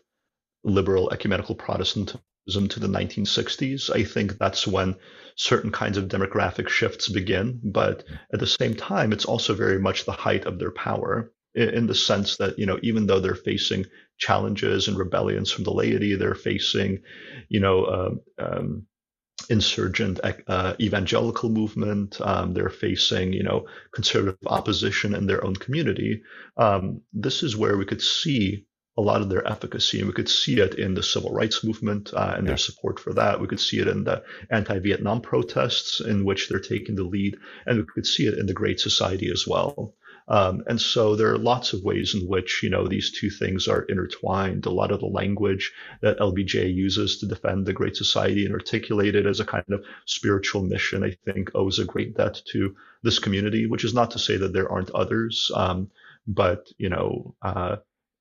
liberal 0.63 1.11
ecumenical 1.11 1.55
Protestantism 1.55 2.67
to 2.69 2.79
the 2.79 2.87
1960s. 2.87 3.93
I 3.93 4.03
think 4.03 4.37
that's 4.37 4.65
when 4.65 4.95
certain 5.35 5.71
kinds 5.71 5.97
of 5.97 6.05
demographic 6.07 6.69
shifts 6.69 7.09
begin. 7.09 7.59
But 7.63 8.03
at 8.33 8.39
the 8.39 8.47
same 8.47 8.73
time, 8.73 9.11
it's 9.11 9.25
also 9.25 9.53
very 9.53 9.79
much 9.79 10.05
the 10.05 10.11
height 10.11 10.45
of 10.45 10.59
their 10.59 10.71
power 10.71 11.31
in 11.55 11.87
the 11.87 11.95
sense 11.95 12.37
that, 12.37 12.57
you 12.59 12.65
know, 12.65 12.79
even 12.83 13.07
though 13.07 13.19
they're 13.19 13.35
facing 13.35 13.85
challenges 14.17 14.87
and 14.87 14.97
rebellions 14.97 15.51
from 15.51 15.63
the 15.63 15.73
laity, 15.73 16.15
they're 16.15 16.35
facing, 16.35 16.99
you 17.49 17.59
know, 17.59 17.83
uh, 17.83 18.11
um, 18.39 18.85
insurgent 19.49 20.19
uh, 20.47 20.73
evangelical 20.79 21.49
movement. 21.49 22.19
Um, 22.21 22.53
they're 22.53 22.69
facing, 22.69 23.33
you 23.33 23.43
know, 23.43 23.67
conservative 23.91 24.37
opposition 24.47 25.15
in 25.15 25.27
their 25.27 25.43
own 25.43 25.55
community. 25.55 26.21
Um, 26.57 27.01
this 27.13 27.43
is 27.43 27.55
where 27.55 27.77
we 27.77 27.85
could 27.85 28.01
see 28.01 28.65
a 28.97 29.01
lot 29.01 29.21
of 29.21 29.29
their 29.29 29.47
efficacy, 29.47 29.99
and 29.99 30.07
we 30.07 30.13
could 30.13 30.27
see 30.27 30.59
it 30.59 30.73
in 30.73 30.95
the 30.95 31.03
civil 31.03 31.31
rights 31.31 31.63
movement 31.63 32.11
uh, 32.15 32.33
and 32.35 32.45
yeah. 32.45 32.49
their 32.49 32.57
support 32.57 32.99
for 32.99 33.13
that. 33.13 33.39
We 33.39 33.47
could 33.47 33.59
see 33.59 33.79
it 33.79 33.87
in 33.87 34.03
the 34.03 34.23
anti-Vietnam 34.49 35.21
protests, 35.21 36.01
in 36.01 36.25
which 36.25 36.49
they're 36.49 36.59
taking 36.59 36.95
the 36.95 37.03
lead, 37.03 37.37
and 37.67 37.77
we 37.77 37.85
could 37.85 38.07
see 38.07 38.25
it 38.25 38.39
in 38.39 38.47
the 38.47 38.53
Great 38.53 38.79
Society 38.79 39.29
as 39.31 39.45
well. 39.47 39.93
Um, 40.29 40.63
and 40.67 40.79
so 40.79 41.15
there 41.15 41.31
are 41.31 41.37
lots 41.37 41.73
of 41.73 41.83
ways 41.83 42.13
in 42.13 42.27
which, 42.27 42.61
you 42.61 42.69
know, 42.69 42.85
these 42.87 43.11
two 43.11 43.29
things 43.29 43.67
are 43.67 43.83
intertwined. 43.83 44.65
A 44.65 44.69
lot 44.71 44.91
of 44.91 44.99
the 44.99 45.05
language 45.05 45.71
that 46.01 46.19
LBJ 46.19 46.73
uses 46.73 47.19
to 47.19 47.27
defend 47.27 47.65
the 47.65 47.73
Great 47.73 47.95
Society 47.95 48.45
and 48.45 48.53
articulate 48.53 49.15
it 49.15 49.25
as 49.25 49.39
a 49.39 49.45
kind 49.45 49.63
of 49.71 49.85
spiritual 50.05 50.63
mission, 50.63 51.03
I 51.03 51.15
think 51.25 51.51
owes 51.55 51.79
a 51.79 51.85
great 51.85 52.17
debt 52.17 52.41
to 52.51 52.75
this 53.03 53.19
community, 53.19 53.67
which 53.67 53.85
is 53.85 53.93
not 53.93 54.11
to 54.11 54.19
say 54.19 54.35
that 54.37 54.51
there 54.51 54.69
aren't 54.69 54.91
others. 54.91 55.49
Um, 55.55 55.89
but, 56.27 56.67
you 56.77 56.89
know, 56.89 57.35
uh, 57.41 57.77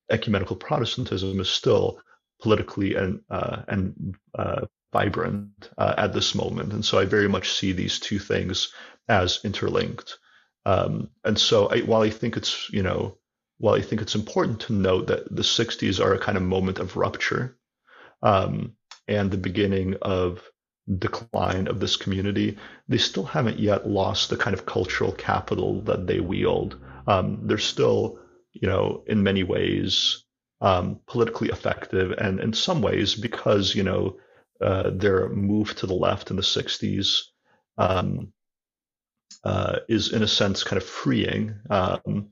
ecumenical 0.09 0.55
Protestantism 0.55 1.39
is 1.41 1.49
still 1.49 1.99
politically 2.41 2.95
and, 2.95 3.19
uh, 3.29 3.63
and, 3.67 4.15
uh, 4.37 4.65
vibrant 4.93 5.69
uh, 5.77 5.93
at 5.97 6.13
this 6.13 6.33
moment. 6.33 6.71
And 6.71 6.85
so 6.85 6.97
I 6.97 7.05
very 7.05 7.27
much 7.27 7.51
see 7.51 7.73
these 7.73 7.99
two 7.99 8.19
things 8.19 8.71
as 9.09 9.39
interlinked. 9.43 10.17
Um, 10.67 11.09
and 11.23 11.39
so 11.39 11.67
I, 11.67 11.79
while 11.79 12.01
I 12.01 12.09
think 12.09 12.35
it's, 12.35 12.69
you 12.71 12.83
know, 12.83 13.17
while 13.57 13.75
I 13.75 13.81
think 13.81 14.01
it's 14.01 14.15
important 14.15 14.59
to 14.61 14.73
note 14.73 15.07
that 15.07 15.33
the 15.33 15.41
60s 15.41 16.03
are 16.03 16.13
a 16.13 16.19
kind 16.19 16.37
of 16.37 16.43
moment 16.43 16.79
of 16.79 16.97
rupture 16.97 17.57
um, 18.21 18.73
and 19.07 19.31
the 19.31 19.37
beginning 19.37 19.95
of 20.01 20.43
decline 20.99 21.67
of 21.67 21.79
this 21.79 21.95
community, 21.95 22.57
they 22.89 22.97
still 22.97 23.23
haven't 23.23 23.59
yet 23.59 23.87
lost 23.87 24.29
the 24.29 24.35
kind 24.35 24.53
of 24.53 24.65
cultural 24.65 25.13
capital 25.13 25.81
that 25.83 26.05
they 26.05 26.19
wield. 26.19 26.77
Um, 27.07 27.47
they're 27.47 27.57
still, 27.57 28.19
you 28.51 28.67
know, 28.67 29.05
in 29.07 29.23
many 29.23 29.43
ways 29.43 30.25
um, 30.59 30.99
politically 31.07 31.47
effective, 31.47 32.11
and 32.17 32.41
in 32.41 32.51
some 32.51 32.81
ways, 32.81 33.15
because 33.15 33.73
you 33.73 33.83
know 33.83 34.17
uh, 34.61 34.89
their 34.93 35.29
move 35.29 35.75
to 35.75 35.87
the 35.87 35.93
left 35.93 36.29
in 36.29 36.35
the 36.35 36.41
60s 36.41 37.21
um, 37.77 38.33
uh, 39.43 39.79
is 39.87 40.11
in 40.13 40.23
a 40.23 40.27
sense 40.27 40.63
kind 40.63 40.81
of 40.81 40.87
freeing. 40.87 41.55
Um, 41.69 42.29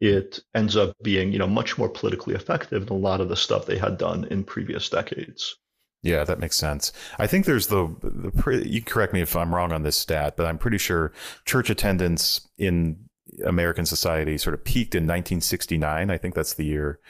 it 0.00 0.40
ends 0.54 0.76
up 0.76 0.94
being 1.02 1.32
you 1.32 1.38
know 1.38 1.46
much 1.46 1.78
more 1.78 1.88
politically 1.88 2.34
effective 2.34 2.86
than 2.86 2.96
a 2.96 3.00
lot 3.00 3.20
of 3.20 3.28
the 3.28 3.36
stuff 3.36 3.66
they 3.66 3.78
had 3.78 3.98
done 3.98 4.24
in 4.30 4.44
previous 4.44 4.88
decades. 4.88 5.56
Yeah, 6.02 6.24
that 6.24 6.38
makes 6.38 6.56
sense. 6.56 6.92
I 7.18 7.26
think 7.26 7.46
there's 7.46 7.68
the, 7.68 7.88
the 8.02 8.68
you 8.68 8.82
correct 8.82 9.14
me 9.14 9.22
if 9.22 9.34
I'm 9.34 9.54
wrong 9.54 9.72
on 9.72 9.84
this 9.84 9.96
stat, 9.96 10.36
but 10.36 10.44
I'm 10.44 10.58
pretty 10.58 10.76
sure 10.76 11.12
church 11.46 11.70
attendance 11.70 12.46
in 12.58 12.98
American 13.46 13.86
society 13.86 14.36
sort 14.36 14.54
of 14.54 14.64
peaked 14.64 14.94
in 14.94 15.04
1969. 15.04 16.10
I 16.10 16.18
think 16.18 16.34
that's 16.34 16.54
the 16.54 16.64
year 16.64 17.00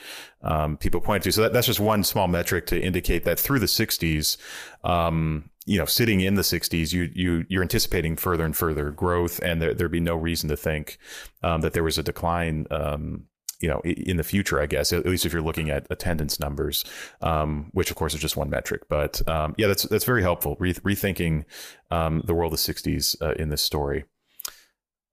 um, 0.42 0.76
people 0.76 1.00
point 1.00 1.24
to. 1.24 1.32
So 1.32 1.42
that, 1.42 1.52
that's 1.52 1.66
just 1.66 1.80
one 1.80 2.04
small 2.04 2.28
metric 2.28 2.66
to 2.66 2.80
indicate 2.80 3.24
that 3.24 3.38
through 3.38 3.58
the 3.58 3.66
60s, 3.66 4.36
um, 4.84 5.50
you 5.66 5.78
know, 5.78 5.84
sitting 5.84 6.20
in 6.20 6.34
the 6.34 6.42
60s, 6.42 6.92
you 6.92 7.10
you 7.14 7.46
you're 7.48 7.62
anticipating 7.62 8.16
further 8.16 8.44
and 8.44 8.56
further 8.56 8.90
growth, 8.90 9.40
and 9.42 9.60
there, 9.60 9.74
there'd 9.74 9.90
be 9.90 10.00
no 10.00 10.16
reason 10.16 10.48
to 10.50 10.56
think 10.56 10.98
um, 11.42 11.60
that 11.62 11.72
there 11.72 11.84
was 11.84 11.98
a 11.98 12.02
decline 12.02 12.66
um, 12.70 13.24
you 13.60 13.68
know 13.68 13.80
in 13.84 14.16
the 14.16 14.24
future 14.24 14.60
i 14.60 14.66
guess 14.66 14.92
at 14.92 15.06
least 15.06 15.24
if 15.24 15.32
you're 15.32 15.40
looking 15.40 15.70
at 15.70 15.86
attendance 15.88 16.38
numbers 16.38 16.84
um, 17.22 17.70
which 17.72 17.90
of 17.90 17.96
course 17.96 18.12
is 18.12 18.20
just 18.20 18.36
one 18.36 18.50
metric 18.50 18.82
but 18.88 19.26
um, 19.28 19.54
yeah 19.56 19.66
that's 19.66 19.84
that's 19.84 20.04
very 20.04 20.22
helpful 20.22 20.56
Re- 20.58 20.74
rethinking 20.74 21.44
um, 21.90 22.20
the 22.26 22.34
world 22.34 22.52
of 22.52 22.58
60s 22.58 23.20
uh, 23.22 23.32
in 23.34 23.48
this 23.48 23.62
story 23.62 24.04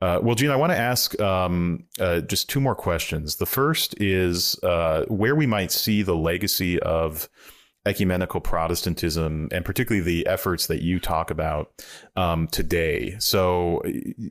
uh, 0.01 0.19
well, 0.19 0.33
Gene, 0.33 0.49
I 0.49 0.55
want 0.55 0.71
to 0.71 0.77
ask 0.77 1.19
um, 1.21 1.83
uh, 1.99 2.21
just 2.21 2.49
two 2.49 2.59
more 2.59 2.73
questions. 2.73 3.35
The 3.35 3.45
first 3.45 3.93
is 4.01 4.57
uh, 4.63 5.05
where 5.09 5.35
we 5.35 5.45
might 5.45 5.71
see 5.71 6.01
the 6.01 6.15
legacy 6.15 6.79
of 6.79 7.29
ecumenical 7.85 8.39
Protestantism 8.39 9.49
and 9.51 9.65
particularly 9.65 10.03
the 10.03 10.27
efforts 10.27 10.67
that 10.67 10.81
you 10.81 10.99
talk 10.99 11.31
about 11.31 11.83
um, 12.15 12.47
today. 12.47 13.15
So, 13.19 13.81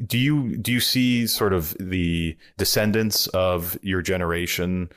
do 0.07 0.18
you 0.18 0.57
do 0.57 0.72
you 0.72 0.80
see 0.80 1.26
sort 1.26 1.53
of 1.53 1.76
the 1.80 2.36
descendants 2.59 3.26
of 3.28 3.78
your 3.82 4.03
generation 4.03 4.90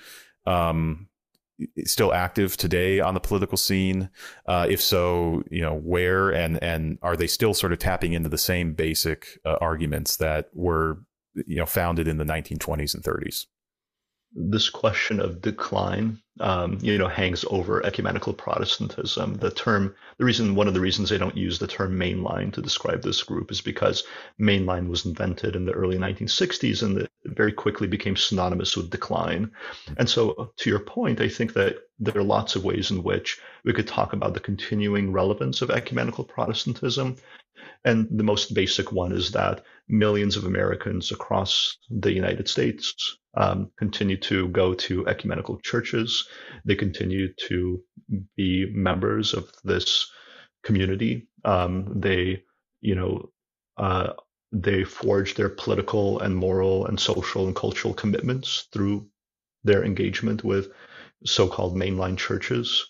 um, 0.45 1.07
still 1.85 2.13
active 2.13 2.55
today 2.57 2.99
on 2.99 3.15
the 3.15 3.19
political 3.19 3.57
scene? 3.57 4.09
Uh, 4.45 4.67
if 4.69 4.81
so, 4.81 5.43
you 5.49 5.61
know 5.61 5.75
where 5.75 6.29
and 6.29 6.61
and 6.61 6.99
are 7.01 7.17
they 7.17 7.27
still 7.27 7.53
sort 7.53 7.73
of 7.73 7.79
tapping 7.79 8.13
into 8.13 8.29
the 8.29 8.37
same 8.37 8.73
basic 8.73 9.39
uh, 9.45 9.57
arguments 9.61 10.17
that 10.17 10.49
were 10.53 10.99
you 11.47 11.57
know 11.57 11.65
founded 11.65 12.07
in 12.07 12.17
the 12.17 12.25
1920s 12.25 12.93
and 12.93 13.03
30s? 13.03 13.47
This 14.35 14.69
question 14.69 15.19
of 15.19 15.41
decline, 15.41 16.19
um, 16.39 16.79
you 16.81 16.97
know, 16.97 17.07
hangs 17.07 17.45
over 17.49 17.85
ecumenical 17.85 18.33
Protestantism. 18.33 19.35
The 19.35 19.51
term, 19.51 19.95
the 20.17 20.25
reason, 20.25 20.55
one 20.55 20.67
of 20.67 20.73
the 20.73 20.79
reasons 20.79 21.09
they 21.09 21.17
don't 21.17 21.37
use 21.37 21.59
the 21.59 21.67
term 21.67 21.97
mainline 21.97 22.51
to 22.53 22.61
describe 22.61 23.03
this 23.03 23.21
group 23.21 23.51
is 23.51 23.61
because 23.61 24.03
mainline 24.39 24.89
was 24.89 25.05
invented 25.05 25.55
in 25.55 25.65
the 25.65 25.73
early 25.73 25.97
1960s 25.97 26.81
and 26.81 26.97
it 26.97 27.11
very 27.25 27.51
quickly 27.51 27.87
became 27.87 28.15
synonymous 28.15 28.75
with 28.75 28.89
decline. 28.89 29.51
And 29.97 30.09
so, 30.09 30.51
to 30.57 30.69
your 30.69 30.79
point, 30.79 31.21
I 31.21 31.29
think 31.29 31.53
that 31.53 31.77
there 31.99 32.17
are 32.17 32.23
lots 32.23 32.55
of 32.55 32.65
ways 32.65 32.89
in 32.89 33.03
which 33.03 33.39
we 33.63 33.73
could 33.73 33.87
talk 33.87 34.13
about 34.13 34.33
the 34.33 34.39
continuing 34.39 35.11
relevance 35.11 35.61
of 35.61 35.69
ecumenical 35.69 36.23
Protestantism. 36.23 37.17
And 37.85 38.07
the 38.09 38.23
most 38.23 38.53
basic 38.53 38.91
one 38.91 39.11
is 39.11 39.31
that 39.31 39.63
millions 39.87 40.37
of 40.37 40.45
Americans 40.45 41.11
across 41.11 41.77
the 41.89 42.11
United 42.11 42.47
States 42.47 43.17
um, 43.35 43.71
continue 43.77 44.17
to 44.17 44.47
go 44.49 44.73
to 44.73 45.07
ecumenical 45.07 45.59
churches. 45.59 46.27
They 46.65 46.75
continue 46.75 47.33
to 47.47 47.83
be 48.35 48.71
members 48.73 49.33
of 49.33 49.51
this 49.63 50.09
community. 50.63 51.27
Um, 51.43 51.99
they, 51.99 52.43
you 52.81 52.95
know, 52.95 53.29
uh, 53.77 54.13
they 54.51 54.83
forge 54.83 55.33
their 55.33 55.49
political 55.49 56.19
and 56.19 56.35
moral 56.35 56.85
and 56.85 56.99
social 56.99 57.47
and 57.47 57.55
cultural 57.55 57.93
commitments 57.93 58.67
through 58.71 59.07
their 59.63 59.83
engagement 59.83 60.43
with 60.43 60.71
so-called 61.25 61.75
mainline 61.75 62.17
churches. 62.17 62.85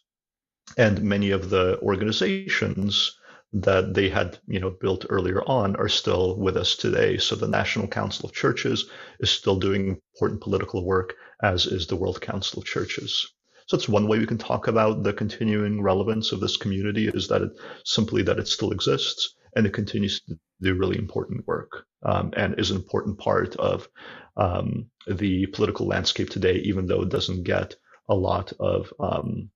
And 0.78 1.04
many 1.04 1.32
of 1.32 1.50
the 1.50 1.80
organizations 1.82 3.18
that 3.54 3.94
they 3.94 4.10
had 4.10 4.40
you 4.48 4.60
know 4.60 4.72
built 4.72 5.06
earlier 5.10 5.44
on 5.44 5.76
are 5.76 5.90
still 5.90 6.38
with 6.38 6.58
us 6.58 6.76
today. 6.76 7.18
So 7.18 7.36
the 7.36 7.48
National 7.48 7.88
Council 7.88 8.28
of 8.28 8.36
Churches 8.36 8.86
is 9.20 9.30
still 9.30 9.58
doing 9.58 10.00
important 10.16 10.42
political 10.42 10.84
work, 10.86 11.16
as 11.42 11.66
is 11.66 11.88
the 11.88 11.96
World 11.96 12.20
Council 12.22 12.60
of 12.60 12.66
Churches. 12.66 13.34
So 13.68 13.78
it's 13.78 13.88
one 13.88 14.08
way 14.08 14.20
we 14.20 14.26
can 14.26 14.38
talk 14.38 14.68
about 14.68 15.04
the 15.04 15.14
continuing 15.14 15.82
relevance 15.82 16.32
of 16.32 16.40
this 16.40 16.58
community 16.58 17.08
is 17.08 17.28
that 17.30 17.42
it 17.42 17.52
simply 17.86 18.22
that 18.24 18.40
it 18.40 18.48
still 18.48 18.72
exists 18.72 19.36
and 19.56 19.66
it 19.66 19.74
continues 19.74 20.22
to 20.22 20.38
do 20.62 20.76
really 20.76 20.98
important 20.98 21.48
work 21.48 21.86
um, 22.04 22.32
and 22.36 22.60
is 22.60 22.72
an 22.72 22.78
important 22.78 23.18
part 23.20 23.56
of 23.58 23.88
um, 24.36 24.90
the 25.08 25.46
political 25.48 25.88
landscape 25.88 26.30
today, 26.30 26.56
even 26.66 26.88
though 26.88 27.02
it 27.02 27.10
doesn't 27.10 27.44
get 27.44 27.76
a 28.10 28.16
lot 28.16 28.52
of 28.60 28.92
um, 29.00 29.50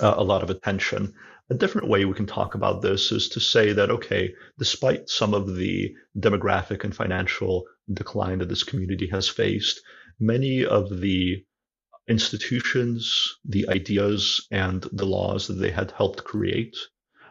uh, 0.00 0.14
a 0.16 0.24
lot 0.24 0.42
of 0.42 0.50
attention. 0.50 1.14
A 1.50 1.54
different 1.54 1.88
way 1.88 2.04
we 2.04 2.14
can 2.14 2.26
talk 2.26 2.54
about 2.54 2.80
this 2.80 3.12
is 3.12 3.28
to 3.30 3.40
say 3.40 3.72
that, 3.72 3.90
okay, 3.90 4.34
despite 4.58 5.08
some 5.08 5.34
of 5.34 5.56
the 5.56 5.94
demographic 6.18 6.84
and 6.84 6.94
financial 6.94 7.64
decline 7.92 8.38
that 8.38 8.48
this 8.48 8.62
community 8.62 9.08
has 9.08 9.28
faced, 9.28 9.80
many 10.18 10.64
of 10.64 11.00
the 11.00 11.44
institutions, 12.08 13.36
the 13.44 13.68
ideas, 13.68 14.46
and 14.50 14.82
the 14.92 15.06
laws 15.06 15.48
that 15.48 15.54
they 15.54 15.70
had 15.70 15.90
helped 15.90 16.24
create 16.24 16.76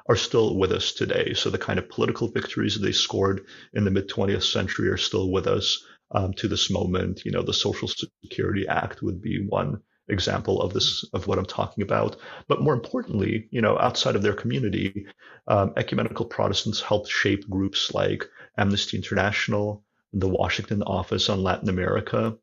are 0.07 0.15
still 0.15 0.57
with 0.57 0.71
us 0.71 0.91
today. 0.91 1.33
So 1.33 1.49
the 1.49 1.57
kind 1.57 1.79
of 1.79 1.89
political 1.89 2.27
victories 2.27 2.75
that 2.75 2.85
they 2.85 2.91
scored 2.91 3.45
in 3.73 3.83
the 3.85 3.91
mid 3.91 4.09
20th 4.09 4.43
century 4.43 4.89
are 4.89 4.97
still 4.97 5.31
with 5.31 5.47
us 5.47 5.83
um, 6.11 6.33
to 6.33 6.47
this 6.47 6.69
moment. 6.69 7.23
You 7.25 7.31
know, 7.31 7.43
the 7.43 7.53
Social 7.53 7.87
Security 7.87 8.67
Act 8.67 9.01
would 9.01 9.21
be 9.21 9.45
one 9.47 9.81
example 10.09 10.61
of 10.61 10.73
this 10.73 11.05
of 11.13 11.27
what 11.27 11.37
I'm 11.37 11.45
talking 11.45 11.83
about. 11.83 12.17
But 12.47 12.61
more 12.61 12.73
importantly, 12.73 13.47
you 13.51 13.61
know, 13.61 13.77
outside 13.79 14.15
of 14.15 14.21
their 14.21 14.33
community, 14.33 15.07
um, 15.47 15.73
ecumenical 15.77 16.25
Protestants 16.25 16.81
helped 16.81 17.09
shape 17.09 17.49
groups 17.49 17.93
like 17.93 18.25
Amnesty 18.57 18.97
International, 18.97 19.83
the 20.13 20.27
Washington 20.27 20.83
Office 20.83 21.29
on 21.29 21.43
Latin 21.43 21.69
America. 21.69 22.37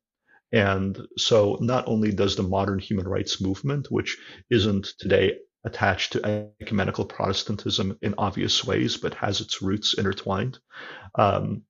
And 0.52 0.98
so 1.16 1.58
not 1.60 1.86
only 1.86 2.10
does 2.10 2.34
the 2.34 2.42
modern 2.42 2.78
human 2.78 3.06
rights 3.06 3.40
movement, 3.40 3.86
which 3.90 4.18
isn't 4.50 4.94
today 4.98 5.38
attached 5.64 6.12
to 6.12 6.50
ecumenical 6.60 7.04
Protestantism 7.04 7.96
in 8.02 8.14
obvious 8.18 8.64
ways, 8.64 8.96
but 8.96 9.14
has 9.14 9.40
its 9.40 9.62
roots 9.62 9.94
intertwined, 9.96 10.58
um, 11.14 11.62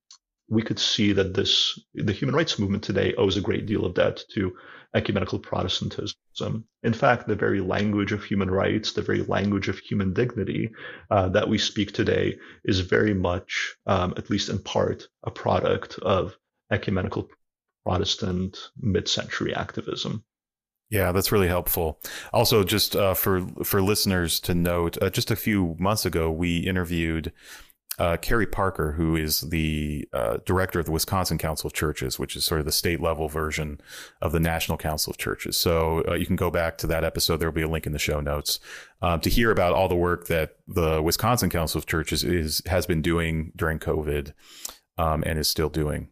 we 0.49 0.61
could 0.61 0.79
see 0.79 1.13
that 1.13 1.33
this 1.33 1.79
the 1.93 2.11
human 2.11 2.35
rights 2.35 2.59
movement 2.59 2.83
today 2.83 3.13
owes 3.15 3.37
a 3.37 3.41
great 3.41 3.65
deal 3.65 3.85
of 3.85 3.93
debt 3.93 4.21
to 4.33 4.51
ecumenical 4.93 5.39
Protestantism. 5.39 6.65
In 6.83 6.93
fact, 6.93 7.27
the 7.27 7.35
very 7.35 7.61
language 7.61 8.11
of 8.11 8.23
human 8.23 8.51
rights, 8.51 8.93
the 8.93 9.01
very 9.01 9.23
language 9.23 9.69
of 9.69 9.79
human 9.79 10.13
dignity 10.13 10.71
uh, 11.09 11.29
that 11.29 11.47
we 11.47 11.57
speak 11.57 11.93
today 11.93 12.37
is 12.65 12.81
very 12.81 13.13
much, 13.13 13.75
um, 13.85 14.13
at 14.17 14.29
least 14.29 14.49
in 14.49 14.59
part, 14.59 15.07
a 15.23 15.31
product 15.31 15.97
of 15.99 16.35
ecumenical 16.71 17.29
Protestant 17.85 18.57
mid-century 18.77 19.55
activism. 19.55 20.23
Yeah, 20.89 21.13
that's 21.13 21.31
really 21.31 21.47
helpful. 21.47 22.01
Also, 22.33 22.63
just 22.65 22.97
uh, 22.97 23.13
for 23.13 23.47
for 23.63 23.81
listeners 23.81 24.41
to 24.41 24.53
note, 24.53 25.01
uh, 25.01 25.09
just 25.09 25.31
a 25.31 25.37
few 25.37 25.77
months 25.79 26.05
ago, 26.05 26.29
we 26.29 26.57
interviewed 26.57 27.31
uh, 27.99 28.17
Carrie 28.17 28.47
Parker, 28.47 28.93
who 28.93 29.15
is 29.15 29.41
the 29.41 30.07
uh, 30.13 30.37
director 30.45 30.79
of 30.79 30.85
the 30.85 30.91
Wisconsin 30.91 31.37
Council 31.37 31.67
of 31.67 31.73
Churches, 31.73 32.17
which 32.17 32.35
is 32.35 32.45
sort 32.45 32.59
of 32.59 32.65
the 32.65 32.71
state 32.71 33.01
level 33.01 33.27
version 33.27 33.79
of 34.21 34.31
the 34.31 34.39
National 34.39 34.77
Council 34.77 35.11
of 35.11 35.17
Churches. 35.17 35.57
So 35.57 36.03
uh, 36.07 36.13
you 36.13 36.25
can 36.25 36.35
go 36.35 36.49
back 36.49 36.77
to 36.79 36.87
that 36.87 37.03
episode. 37.03 37.37
There 37.37 37.49
will 37.49 37.53
be 37.53 37.61
a 37.61 37.67
link 37.67 37.85
in 37.85 37.91
the 37.91 37.99
show 37.99 38.21
notes 38.21 38.59
um, 39.01 39.19
to 39.21 39.29
hear 39.29 39.51
about 39.51 39.73
all 39.73 39.87
the 39.87 39.95
work 39.95 40.27
that 40.27 40.55
the 40.67 41.01
Wisconsin 41.01 41.49
Council 41.49 41.79
of 41.79 41.85
Churches 41.85 42.23
is 42.23 42.61
has 42.65 42.85
been 42.85 43.01
doing 43.01 43.51
during 43.55 43.77
COVID 43.77 44.33
um, 44.97 45.23
and 45.25 45.37
is 45.37 45.49
still 45.49 45.69
doing. 45.69 46.10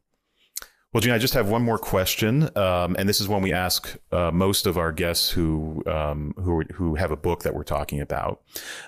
Well, 0.92 1.02
Gene, 1.02 1.14
I 1.14 1.20
just 1.20 1.36
have 1.36 1.48
one 1.48 1.62
more 1.62 1.78
question, 1.78 2.50
um, 2.58 2.96
and 2.98 3.08
this 3.08 3.22
is 3.22 3.28
one 3.28 3.44
we 3.44 3.54
ask 3.54 3.96
uh, 4.12 4.32
most 4.32 4.66
of 4.66 4.76
our 4.76 4.92
guests 4.92 5.30
who 5.30 5.84
um, 5.86 6.34
who 6.36 6.64
who 6.74 6.96
have 6.96 7.12
a 7.12 7.16
book 7.16 7.44
that 7.44 7.54
we're 7.54 7.62
talking 7.62 8.02
about, 8.02 8.42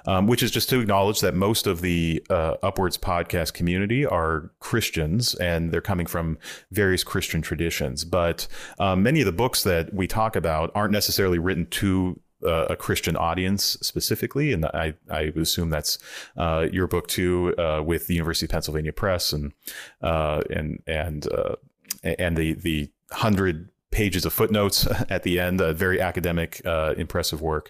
um, 0.07 0.25
which 0.25 0.41
is 0.41 0.49
just 0.49 0.67
to 0.71 0.79
acknowledge 0.79 1.19
that 1.19 1.35
most 1.35 1.67
of 1.67 1.81
the 1.81 2.25
uh, 2.31 2.55
Upwards 2.63 2.97
podcast 2.97 3.53
community 3.53 4.03
are 4.03 4.49
Christians, 4.59 5.35
and 5.35 5.71
they're 5.71 5.79
coming 5.79 6.07
from 6.07 6.39
various 6.71 7.03
Christian 7.03 7.43
traditions. 7.43 8.03
But 8.03 8.47
um, 8.79 9.03
many 9.03 9.21
of 9.21 9.27
the 9.27 9.31
books 9.31 9.61
that 9.61 9.93
we 9.93 10.07
talk 10.07 10.35
about 10.35 10.71
aren't 10.73 10.93
necessarily 10.93 11.37
written 11.37 11.67
to 11.67 12.19
uh, 12.43 12.65
a 12.69 12.75
Christian 12.75 13.15
audience 13.15 13.77
specifically, 13.81 14.53
and 14.53 14.65
I, 14.65 14.95
I 15.09 15.31
assume 15.35 15.69
that's 15.69 15.99
uh, 16.35 16.67
your 16.71 16.87
book 16.87 17.07
too, 17.07 17.53
uh, 17.59 17.83
with 17.85 18.07
the 18.07 18.15
University 18.15 18.47
of 18.47 18.51
Pennsylvania 18.51 18.93
Press 18.93 19.33
and 19.33 19.53
uh, 20.01 20.41
and 20.49 20.81
and 20.87 21.31
uh, 21.31 21.57
and 22.03 22.37
the 22.37 22.53
the 22.53 22.89
hundred 23.11 23.69
pages 23.91 24.25
of 24.25 24.33
footnotes 24.33 24.87
at 25.09 25.23
the 25.23 25.39
end, 25.39 25.61
a 25.61 25.73
very 25.73 26.01
academic, 26.01 26.61
uh, 26.65 26.95
impressive 26.97 27.41
work. 27.41 27.69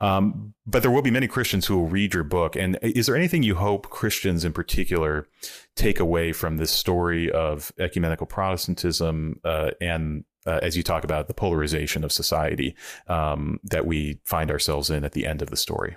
Um, 0.00 0.52
but 0.66 0.82
there 0.82 0.90
will 0.90 1.02
be 1.02 1.10
many 1.10 1.28
Christians 1.28 1.66
who 1.66 1.78
will 1.78 1.88
read 1.88 2.12
your 2.12 2.24
book. 2.24 2.56
And 2.56 2.78
is 2.82 3.06
there 3.06 3.16
anything 3.16 3.42
you 3.42 3.54
hope 3.54 3.88
Christians 3.88 4.44
in 4.44 4.52
particular 4.52 5.28
take 5.76 6.00
away 6.00 6.32
from 6.32 6.56
this 6.56 6.70
story 6.70 7.30
of 7.30 7.72
ecumenical 7.78 8.26
Protestantism 8.26 9.40
uh, 9.44 9.70
and 9.80 10.24
uh, 10.46 10.58
as 10.62 10.76
you 10.76 10.82
talk 10.82 11.04
about 11.04 11.28
the 11.28 11.34
polarization 11.34 12.02
of 12.02 12.10
society 12.10 12.74
um, 13.08 13.60
that 13.62 13.86
we 13.86 14.18
find 14.24 14.50
ourselves 14.50 14.90
in 14.90 15.04
at 15.04 15.12
the 15.12 15.26
end 15.26 15.42
of 15.42 15.50
the 15.50 15.56
story? 15.56 15.96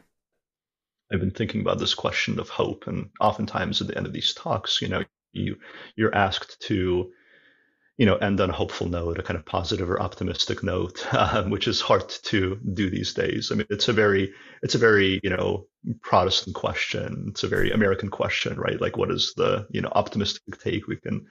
I've 1.12 1.20
been 1.20 1.32
thinking 1.32 1.62
about 1.62 1.80
this 1.80 1.94
question 1.94 2.40
of 2.40 2.50
hope, 2.50 2.88
and 2.88 3.10
oftentimes 3.20 3.82
at 3.82 3.88
the 3.88 3.96
end 3.96 4.06
of 4.06 4.14
these 4.14 4.34
talks, 4.34 4.82
you 4.82 4.88
know, 4.88 5.04
you 5.32 5.56
you're 5.96 6.14
asked 6.14 6.60
to 6.62 7.12
you 7.98 8.06
know 8.06 8.16
end 8.16 8.42
on 8.42 8.50
a 8.50 8.54
hopeful 8.54 8.88
note 8.88 9.20
a 9.20 9.24
kind 9.24 9.38
of 9.38 9.46
positive 9.46 9.90
or 9.90 10.02
optimistic 10.02 10.64
note 10.64 11.06
um, 11.14 11.50
which 11.50 11.68
is 11.68 11.82
hard 11.82 12.08
to 12.10 12.60
do 12.74 12.90
these 12.90 13.14
days. 13.14 13.52
I 13.52 13.56
mean 13.56 13.68
it's 13.70 13.88
a 13.88 13.94
very 13.94 14.34
it's 14.62 14.76
a 14.76 14.80
very 14.80 15.20
you 15.24 15.30
know 15.30 15.68
protestant 16.02 16.56
question. 16.56 17.28
It's 17.30 17.44
a 17.44 17.48
very 17.48 17.72
american 17.72 18.10
question 18.10 18.58
right? 18.60 18.80
Like 18.80 18.98
what 18.98 19.12
is 19.12 19.34
the 19.36 19.68
you 19.70 19.82
know 19.82 19.92
optimistic 19.94 20.60
take 20.60 20.88
we 20.88 20.98
can 20.98 21.28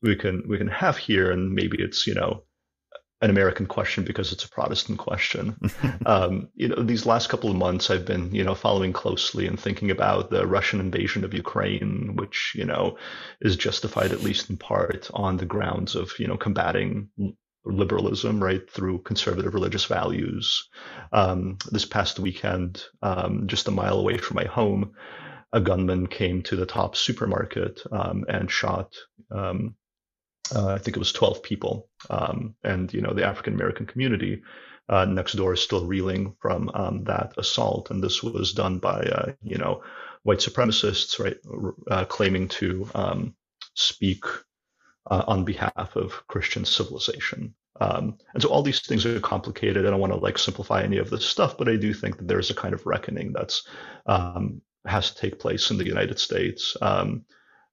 we 0.00 0.16
can 0.16 0.44
we 0.48 0.58
can 0.58 0.68
have 0.68 0.96
here? 0.96 1.30
And 1.30 1.52
maybe 1.52 1.78
it's 1.80 2.06
you 2.06 2.14
know 2.14 2.44
an 3.22 3.30
American 3.30 3.66
question 3.66 4.04
because 4.04 4.32
it's 4.32 4.44
a 4.44 4.48
Protestant 4.48 4.98
question. 4.98 5.56
um, 6.06 6.48
you 6.54 6.68
know, 6.68 6.82
these 6.82 7.06
last 7.06 7.28
couple 7.28 7.50
of 7.50 7.56
months, 7.56 7.88
I've 7.88 8.04
been, 8.04 8.34
you 8.34 8.42
know, 8.42 8.54
following 8.54 8.92
closely 8.92 9.46
and 9.46 9.58
thinking 9.58 9.92
about 9.92 10.30
the 10.30 10.46
Russian 10.46 10.80
invasion 10.80 11.24
of 11.24 11.32
Ukraine, 11.32 12.16
which, 12.16 12.52
you 12.56 12.64
know, 12.64 12.98
is 13.40 13.56
justified 13.56 14.10
at 14.10 14.24
least 14.24 14.50
in 14.50 14.56
part 14.56 15.08
on 15.14 15.36
the 15.36 15.46
grounds 15.46 15.94
of, 15.94 16.10
you 16.18 16.26
know, 16.26 16.36
combating 16.36 17.08
liberalism, 17.64 18.42
right, 18.42 18.68
through 18.68 19.02
conservative 19.02 19.54
religious 19.54 19.84
values. 19.84 20.68
Um, 21.12 21.58
this 21.70 21.84
past 21.84 22.18
weekend, 22.18 22.82
um, 23.02 23.46
just 23.46 23.68
a 23.68 23.70
mile 23.70 24.00
away 24.00 24.18
from 24.18 24.34
my 24.34 24.44
home, 24.44 24.94
a 25.52 25.60
gunman 25.60 26.08
came 26.08 26.42
to 26.42 26.56
the 26.56 26.66
Tops 26.66 26.98
supermarket 26.98 27.80
um, 27.92 28.24
and 28.28 28.50
shot 28.50 28.94
um, 29.30 29.76
uh, 30.54 30.68
I 30.68 30.78
think 30.78 30.96
it 30.96 31.00
was 31.00 31.12
12 31.12 31.42
people. 31.42 31.88
Um, 32.10 32.54
and, 32.64 32.92
you 32.92 33.00
know, 33.00 33.12
the 33.12 33.24
African 33.26 33.54
American 33.54 33.86
community 33.86 34.42
uh, 34.88 35.04
next 35.04 35.34
door 35.34 35.54
is 35.54 35.62
still 35.62 35.86
reeling 35.86 36.34
from 36.40 36.70
um, 36.74 37.04
that 37.04 37.34
assault. 37.38 37.90
And 37.90 38.02
this 38.02 38.22
was 38.22 38.52
done 38.52 38.78
by, 38.78 39.00
uh, 39.00 39.32
you 39.42 39.58
know, 39.58 39.82
white 40.22 40.38
supremacists, 40.38 41.18
right, 41.18 41.36
uh, 41.90 42.04
claiming 42.04 42.48
to 42.48 42.88
um, 42.94 43.34
speak 43.74 44.24
uh, 45.10 45.24
on 45.26 45.44
behalf 45.44 45.96
of 45.96 46.26
Christian 46.26 46.64
civilization. 46.64 47.54
Um, 47.80 48.18
and 48.34 48.42
so 48.42 48.48
all 48.48 48.62
these 48.62 48.80
things 48.80 49.06
are 49.06 49.18
complicated. 49.20 49.86
I 49.86 49.90
don't 49.90 50.00
want 50.00 50.12
to 50.12 50.18
like 50.18 50.38
simplify 50.38 50.82
any 50.82 50.98
of 50.98 51.10
this 51.10 51.24
stuff, 51.24 51.56
but 51.56 51.68
I 51.68 51.76
do 51.76 51.92
think 51.94 52.18
that 52.18 52.28
there's 52.28 52.50
a 52.50 52.54
kind 52.54 52.74
of 52.74 52.86
reckoning 52.86 53.32
that's 53.32 53.66
um, 54.06 54.60
has 54.84 55.10
to 55.10 55.20
take 55.20 55.40
place 55.40 55.70
in 55.70 55.78
the 55.78 55.86
United 55.86 56.18
States. 56.18 56.76
Um, 56.80 57.24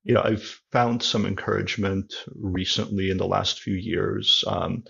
you 0.03 0.13
know, 0.13 0.21
I've 0.23 0.61
found 0.71 1.03
some 1.03 1.25
encouragement 1.25 2.13
recently 2.35 3.09
in 3.09 3.17
the 3.17 3.27
last 3.27 3.59
few 3.59 3.75
years 3.75 4.43
um, 4.47 4.83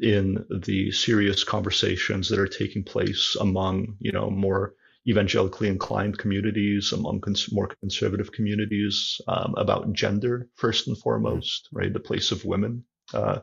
in 0.00 0.44
the 0.64 0.90
serious 0.92 1.44
conversations 1.44 2.28
that 2.28 2.38
are 2.38 2.48
taking 2.48 2.84
place 2.84 3.36
among, 3.40 3.96
you 4.00 4.12
know, 4.12 4.30
more 4.30 4.74
evangelically 5.06 5.68
inclined 5.68 6.18
communities, 6.18 6.92
among 6.92 7.20
cons- 7.20 7.52
more 7.52 7.68
conservative 7.80 8.32
communities 8.32 9.20
um, 9.28 9.54
about 9.56 9.92
gender 9.92 10.48
first 10.56 10.88
and 10.88 10.98
foremost, 10.98 11.68
right? 11.72 11.92
The 11.92 12.00
place 12.00 12.32
of 12.32 12.44
women. 12.44 12.84
Uh, 13.12 13.40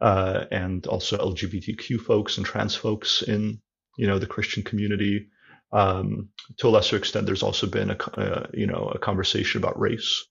uh, 0.00 0.46
and 0.50 0.86
also 0.86 1.18
LGBTQ 1.18 2.00
folks 2.00 2.38
and 2.38 2.46
trans 2.46 2.74
folks 2.74 3.22
in, 3.22 3.60
you 3.98 4.06
know, 4.06 4.18
the 4.18 4.26
Christian 4.26 4.62
community. 4.62 5.28
Um, 5.72 6.30
to 6.58 6.68
a 6.68 6.70
lesser 6.70 6.96
extent, 6.96 7.26
there's 7.26 7.42
also 7.42 7.66
been 7.66 7.90
a 7.90 8.20
uh, 8.20 8.46
you 8.52 8.66
know 8.66 8.90
a 8.94 8.98
conversation 8.98 9.60
about 9.60 9.78
race 9.78 10.26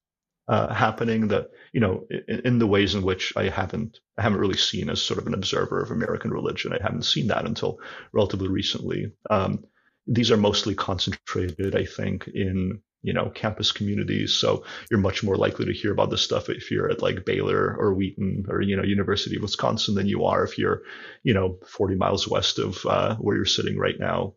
uh, 0.50 0.74
happening 0.74 1.28
that 1.30 1.52
you 1.72 1.80
know 1.80 2.08
in, 2.28 2.42
in, 2.46 2.60
the 2.60 2.68
ways 2.68 2.96
in 2.96 3.04
which 3.04 3.34
I 3.38 3.50
haven't 3.50 4.00
I 4.18 4.24
haven't 4.24 4.40
really 4.40 4.58
seen 4.58 4.90
as 4.90 5.02
sort 5.02 5.20
of 5.20 5.28
an 5.28 5.34
observer 5.34 5.82
of 5.82 5.92
American 5.92 6.32
religion. 6.32 6.74
I 6.74 6.82
haven't 6.82 7.04
seen 7.04 7.28
that 7.28 7.46
until 7.46 7.80
relatively 8.12 8.48
recently. 8.48 9.12
Um, 9.30 9.64
these 10.08 10.32
are 10.32 10.38
mostly 10.38 10.74
concentrated, 10.74 11.76
I 11.76 11.86
think, 11.86 12.28
in 12.28 12.82
you 13.04 13.14
know 13.14 13.30
campus 13.30 13.72
communities. 13.72 14.34
So 14.34 14.66
you're 14.90 15.00
much 15.00 15.24
more 15.24 15.38
likely 15.38 15.66
to 15.66 15.74
hear 15.74 15.94
about 15.94 16.10
this 16.10 16.24
stuff 16.24 16.50
if 16.50 16.72
you're 16.72 16.90
at 16.90 17.02
like 17.02 17.26
Baylor 17.26 17.76
or 17.78 17.94
Wheaton 17.94 18.46
or 18.50 18.62
you 18.62 18.76
know 18.76 18.84
University 18.84 19.36
of 19.36 19.44
Wisconsin 19.44 19.96
than 19.96 20.08
you 20.08 20.26
are 20.26 20.44
if 20.44 20.58
you're 20.58 20.82
you 21.24 21.34
know 21.34 21.60
40 21.68 21.96
miles 21.96 22.28
west 22.28 22.60
of 22.60 22.84
uh, 22.86 23.16
where 23.18 23.36
you're 23.36 23.46
sitting 23.46 23.78
right 23.78 24.00
now 24.00 24.34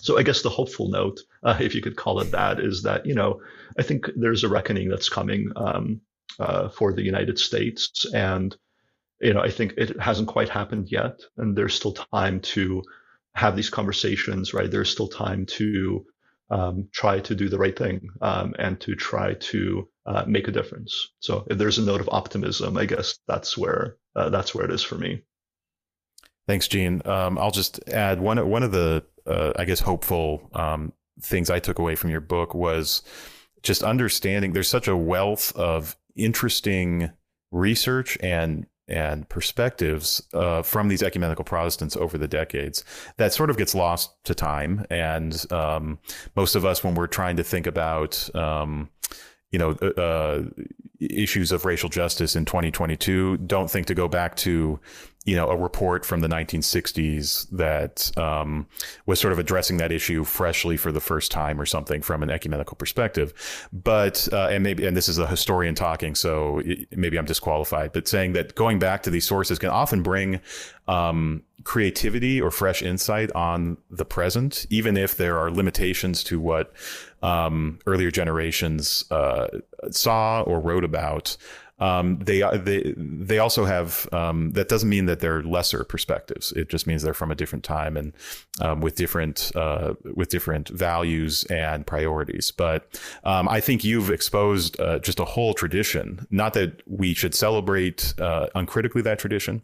so 0.00 0.18
I 0.18 0.22
guess 0.22 0.42
the 0.42 0.50
hopeful 0.50 0.88
note, 0.88 1.20
uh, 1.42 1.58
if 1.60 1.74
you 1.74 1.80
could 1.80 1.96
call 1.96 2.20
it 2.20 2.30
that, 2.32 2.60
is 2.60 2.82
that 2.82 3.06
you 3.06 3.14
know 3.14 3.40
I 3.78 3.82
think 3.82 4.08
there's 4.16 4.44
a 4.44 4.48
reckoning 4.48 4.88
that's 4.88 5.08
coming 5.08 5.50
um, 5.56 6.00
uh, 6.38 6.68
for 6.68 6.92
the 6.92 7.02
United 7.02 7.38
States, 7.38 8.06
and 8.12 8.56
you 9.20 9.34
know 9.34 9.40
I 9.40 9.50
think 9.50 9.74
it 9.76 10.00
hasn't 10.00 10.28
quite 10.28 10.48
happened 10.48 10.90
yet, 10.90 11.20
and 11.36 11.56
there's 11.56 11.74
still 11.74 11.92
time 11.92 12.40
to 12.40 12.82
have 13.34 13.56
these 13.56 13.70
conversations, 13.70 14.54
right? 14.54 14.70
There's 14.70 14.90
still 14.90 15.08
time 15.08 15.46
to 15.46 16.06
um, 16.50 16.88
try 16.92 17.20
to 17.20 17.34
do 17.34 17.48
the 17.48 17.58
right 17.58 17.76
thing 17.76 18.08
um, 18.20 18.54
and 18.58 18.80
to 18.80 18.94
try 18.94 19.34
to 19.34 19.88
uh, 20.06 20.24
make 20.26 20.48
a 20.48 20.52
difference. 20.52 21.12
So 21.20 21.46
if 21.50 21.58
there's 21.58 21.78
a 21.78 21.82
note 21.82 22.00
of 22.00 22.08
optimism, 22.12 22.76
I 22.76 22.86
guess 22.86 23.18
that's 23.26 23.56
where 23.56 23.96
uh, 24.14 24.30
that's 24.30 24.54
where 24.54 24.64
it 24.64 24.70
is 24.70 24.82
for 24.82 24.96
me. 24.96 25.22
Thanks, 26.46 26.68
Gene. 26.68 27.00
Um, 27.06 27.38
I'll 27.38 27.50
just 27.50 27.88
add 27.88 28.20
one 28.20 28.48
one 28.48 28.62
of 28.62 28.72
the 28.72 29.04
uh, 29.26 29.52
I 29.56 29.64
guess 29.64 29.80
hopeful 29.80 30.50
um, 30.54 30.92
things 31.20 31.50
I 31.50 31.58
took 31.58 31.78
away 31.78 31.94
from 31.94 32.10
your 32.10 32.20
book 32.20 32.54
was 32.54 33.02
just 33.62 33.82
understanding 33.82 34.52
there's 34.52 34.68
such 34.68 34.88
a 34.88 34.96
wealth 34.96 35.54
of 35.56 35.96
interesting 36.16 37.10
research 37.50 38.18
and 38.20 38.66
and 38.86 39.26
perspectives 39.28 40.22
uh, 40.34 40.62
from 40.62 40.88
these 40.88 41.02
ecumenical 41.02 41.44
Protestants 41.44 41.96
over 41.96 42.18
the 42.18 42.28
decades 42.28 42.84
that 43.16 43.32
sort 43.32 43.48
of 43.48 43.56
gets 43.56 43.74
lost 43.74 44.22
to 44.24 44.34
time. 44.34 44.84
And 44.90 45.50
um, 45.50 45.98
most 46.36 46.54
of 46.54 46.66
us, 46.66 46.84
when 46.84 46.94
we're 46.94 47.06
trying 47.06 47.36
to 47.36 47.44
think 47.44 47.66
about, 47.66 48.34
um, 48.34 48.90
you 49.50 49.58
know, 49.58 49.70
uh, 49.80 50.00
uh 50.00 50.42
issues 51.00 51.50
of 51.52 51.64
racial 51.64 51.88
justice 51.88 52.36
in 52.36 52.44
2022, 52.44 53.38
don't 53.38 53.70
think 53.70 53.86
to 53.86 53.94
go 53.94 54.08
back 54.08 54.36
to 54.36 54.78
you 55.24 55.34
know, 55.34 55.48
a 55.48 55.56
report 55.56 56.04
from 56.04 56.20
the 56.20 56.28
1960s 56.28 57.48
that 57.50 58.16
um, 58.18 58.66
was 59.06 59.18
sort 59.18 59.32
of 59.32 59.38
addressing 59.38 59.78
that 59.78 59.90
issue 59.90 60.22
freshly 60.22 60.76
for 60.76 60.92
the 60.92 61.00
first 61.00 61.30
time 61.30 61.58
or 61.58 61.64
something 61.64 62.02
from 62.02 62.22
an 62.22 62.28
ecumenical 62.28 62.76
perspective. 62.76 63.32
But, 63.72 64.28
uh, 64.32 64.48
and 64.50 64.62
maybe, 64.62 64.86
and 64.86 64.94
this 64.94 65.08
is 65.08 65.18
a 65.18 65.26
historian 65.26 65.74
talking, 65.74 66.14
so 66.14 66.60
it, 66.64 66.88
maybe 66.94 67.18
I'm 67.18 67.24
disqualified, 67.24 67.92
but 67.92 68.06
saying 68.06 68.34
that 68.34 68.54
going 68.54 68.78
back 68.78 69.02
to 69.04 69.10
these 69.10 69.24
sources 69.26 69.58
can 69.58 69.70
often 69.70 70.02
bring 70.02 70.40
um, 70.88 71.42
creativity 71.64 72.40
or 72.40 72.50
fresh 72.50 72.82
insight 72.82 73.32
on 73.32 73.78
the 73.90 74.04
present, 74.04 74.66
even 74.68 74.96
if 74.98 75.16
there 75.16 75.38
are 75.38 75.50
limitations 75.50 76.22
to 76.24 76.38
what 76.38 76.74
um, 77.22 77.78
earlier 77.86 78.10
generations 78.10 79.04
uh, 79.10 79.48
saw 79.90 80.42
or 80.42 80.60
wrote 80.60 80.84
about 80.84 81.36
um, 81.78 82.18
they 82.20 82.42
they 82.58 82.94
they 82.96 83.38
also 83.38 83.64
have 83.64 84.08
um, 84.12 84.52
that 84.52 84.68
doesn't 84.68 84.88
mean 84.88 85.06
that 85.06 85.20
they're 85.20 85.42
lesser 85.42 85.82
perspectives. 85.84 86.52
It 86.52 86.68
just 86.68 86.86
means 86.86 87.02
they're 87.02 87.14
from 87.14 87.32
a 87.32 87.34
different 87.34 87.64
time 87.64 87.96
and 87.96 88.12
um, 88.60 88.80
with 88.80 88.94
different 88.94 89.50
uh, 89.56 89.94
with 90.14 90.28
different 90.28 90.68
values 90.68 91.44
and 91.44 91.84
priorities. 91.84 92.52
But 92.52 93.00
um, 93.24 93.48
I 93.48 93.60
think 93.60 93.82
you've 93.82 94.10
exposed 94.10 94.78
uh, 94.80 95.00
just 95.00 95.18
a 95.18 95.24
whole 95.24 95.52
tradition. 95.52 96.26
Not 96.30 96.54
that 96.54 96.82
we 96.86 97.12
should 97.12 97.34
celebrate 97.34 98.14
uh, 98.20 98.46
uncritically 98.54 99.02
that 99.02 99.18
tradition 99.18 99.62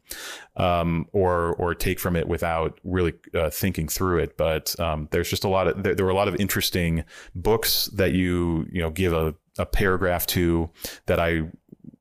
um, 0.57 1.07
or 1.13 1.55
or 1.55 1.77
take 1.77 2.01
from 2.01 2.17
it 2.17 2.27
without 2.27 2.81
really 2.83 3.15
uh, 3.35 3.51
thinking 3.51 3.87
through 3.87 4.19
it. 4.19 4.37
But 4.37 4.79
um, 4.81 5.09
there's 5.13 5.31
just 5.31 5.45
a 5.45 5.49
lot 5.49 5.69
of 5.69 5.83
there, 5.85 5.95
there 5.95 6.05
were 6.05 6.13
a 6.13 6.17
lot 6.17 6.29
of 6.29 6.35
interesting 6.37 7.05
books 7.37 7.87
that 7.95 8.13
you 8.13 8.67
you 8.73 8.83
know 8.83 8.91
give 8.91 9.13
a 9.13 9.35
a 9.59 9.67
paragraph 9.67 10.27
to 10.27 10.71
that 11.07 11.21
I 11.21 11.43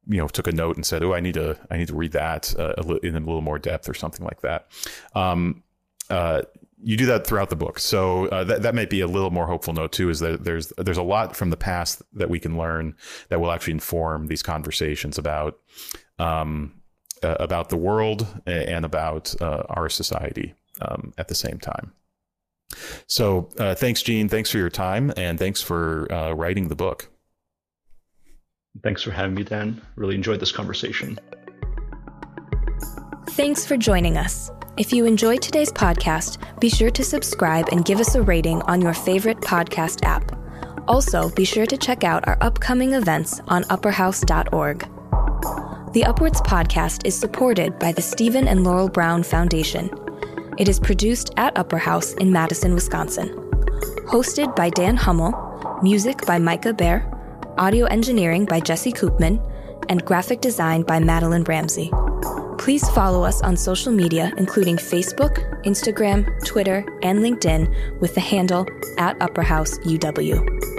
you 0.10 0.18
know 0.18 0.28
took 0.28 0.48
a 0.48 0.52
note 0.52 0.76
and 0.76 0.86
said, 0.86 1.04
"Oh, 1.04 1.14
I 1.14 1.20
need 1.20 1.36
to 1.36 1.58
I 1.70 1.78
need 1.78 1.88
to 1.88 1.96
read 1.96 2.12
that 2.14 2.54
uh, 2.60 2.74
in 3.04 3.16
a 3.16 3.20
little 3.20 3.42
more 3.42 3.60
depth 3.60 3.88
or 3.88 3.94
something 3.94 4.26
like 4.26 4.42
that." 4.42 4.68
Um, 5.16 5.64
uh, 6.10 6.42
you 6.82 6.98
do 6.98 7.06
that 7.06 7.28
throughout 7.28 7.50
the 7.50 7.56
book, 7.56 7.78
so 7.78 8.26
uh, 8.28 8.44
that 8.46 8.64
that 8.64 8.74
might 8.74 8.90
be 8.90 9.02
a 9.02 9.08
little 9.08 9.30
more 9.30 9.46
hopeful 9.46 9.74
note 9.74 9.92
too. 9.92 10.10
Is 10.10 10.20
that 10.20 10.44
there's 10.44 10.74
there's 10.78 10.98
a 10.98 11.04
lot 11.04 11.36
from 11.36 11.52
the 11.52 11.58
past 11.58 12.02
that 12.14 12.30
we 12.30 12.40
can 12.40 12.58
learn 12.58 12.96
that 13.30 13.40
will 13.40 13.52
actually 13.52 13.74
inform 13.74 14.28
these 14.28 14.42
conversations 14.42 15.18
about 15.20 15.60
um, 16.18 16.74
uh, 17.22 17.36
about 17.40 17.70
the 17.70 17.78
world 17.78 18.26
and 18.48 18.86
about 18.86 19.40
uh, 19.42 19.64
our 19.70 19.90
society 19.90 20.56
um, 20.82 21.14
at 21.18 21.28
the 21.28 21.36
same 21.36 21.60
time. 21.60 21.92
So, 23.08 23.50
uh, 23.58 23.76
thanks, 23.76 24.02
Gene. 24.02 24.30
Thanks 24.30 24.50
for 24.50 24.58
your 24.58 24.70
time, 24.70 25.12
and 25.18 25.38
thanks 25.38 25.62
for 25.62 26.06
writing 26.36 26.68
the 26.68 26.76
book. 26.76 27.09
Thanks 28.82 29.04
for 29.04 29.12
having 29.12 29.36
me, 29.36 29.44
Dan. 29.44 29.82
Really 29.96 30.16
enjoyed 30.16 30.40
this 30.40 30.52
conversation. 30.52 31.20
Thanks 33.32 33.66
for 33.66 33.78
joining 33.78 34.18
us. 34.18 34.52
If 34.78 34.94
you 34.94 35.06
enjoyed 35.06 35.42
today's 35.42 35.72
podcast, 35.72 36.38
be 36.60 36.70
sure 36.70 36.92
to 36.92 37.04
subscribe 37.04 37.70
and 37.72 37.84
give 37.84 38.00
us 38.00 38.16
a 38.16 38.22
rating 38.22 38.62
on 38.64 38.82
your 38.82 38.94
favorite 38.94 39.40
podcast 39.42 40.06
app. 40.06 40.32
Also, 40.88 41.30
be 41.32 41.46
sure 41.46 41.66
to 41.66 41.78
check 41.78 42.04
out 42.04 42.28
our 42.28 42.38
upcoming 42.42 42.94
events 42.94 43.42
on 43.48 43.64
upperhouse.org. 43.66 44.80
The 45.94 46.06
Upwards 46.06 46.42
podcast 46.42 47.06
is 47.06 47.20
supported 47.20 47.78
by 47.80 47.92
the 47.92 48.02
Stephen 48.02 48.48
and 48.48 48.64
Laurel 48.64 48.90
Brown 48.90 49.24
Foundation. 49.24 49.90
It 50.58 50.70
is 50.70 50.80
produced 50.80 51.32
at 51.38 51.58
Upper 51.58 51.78
House 51.78 52.14
in 52.14 52.32
Madison, 52.32 52.74
Wisconsin. 52.74 53.30
Hosted 54.08 54.56
by 54.56 54.70
Dan 54.70 54.96
Hummel, 54.96 55.80
music 55.82 56.26
by 56.26 56.40
Micah 56.40 56.74
Behr, 56.74 57.19
audio 57.60 57.86
engineering 57.88 58.46
by 58.46 58.58
Jesse 58.62 58.94
Koopman, 58.94 59.38
and 59.90 60.06
graphic 60.06 60.40
design 60.40 60.82
by 60.84 60.98
Madeline 60.98 61.44
Ramsey. 61.44 61.92
Please 62.58 62.88
follow 62.92 63.24
us 63.24 63.42
on 63.42 63.58
social 63.58 63.92
media, 63.92 64.32
including 64.38 64.78
Facebook, 64.78 65.62
Instagram, 65.66 66.26
Twitter, 66.46 66.86
and 67.04 67.20
LinkedIn 67.20 68.00
with 68.00 68.16
the 68.16 68.22
handle 68.22 68.66
at 68.98 69.22
Upper 69.22 69.42
House 69.42 69.78
UW. 69.80 70.79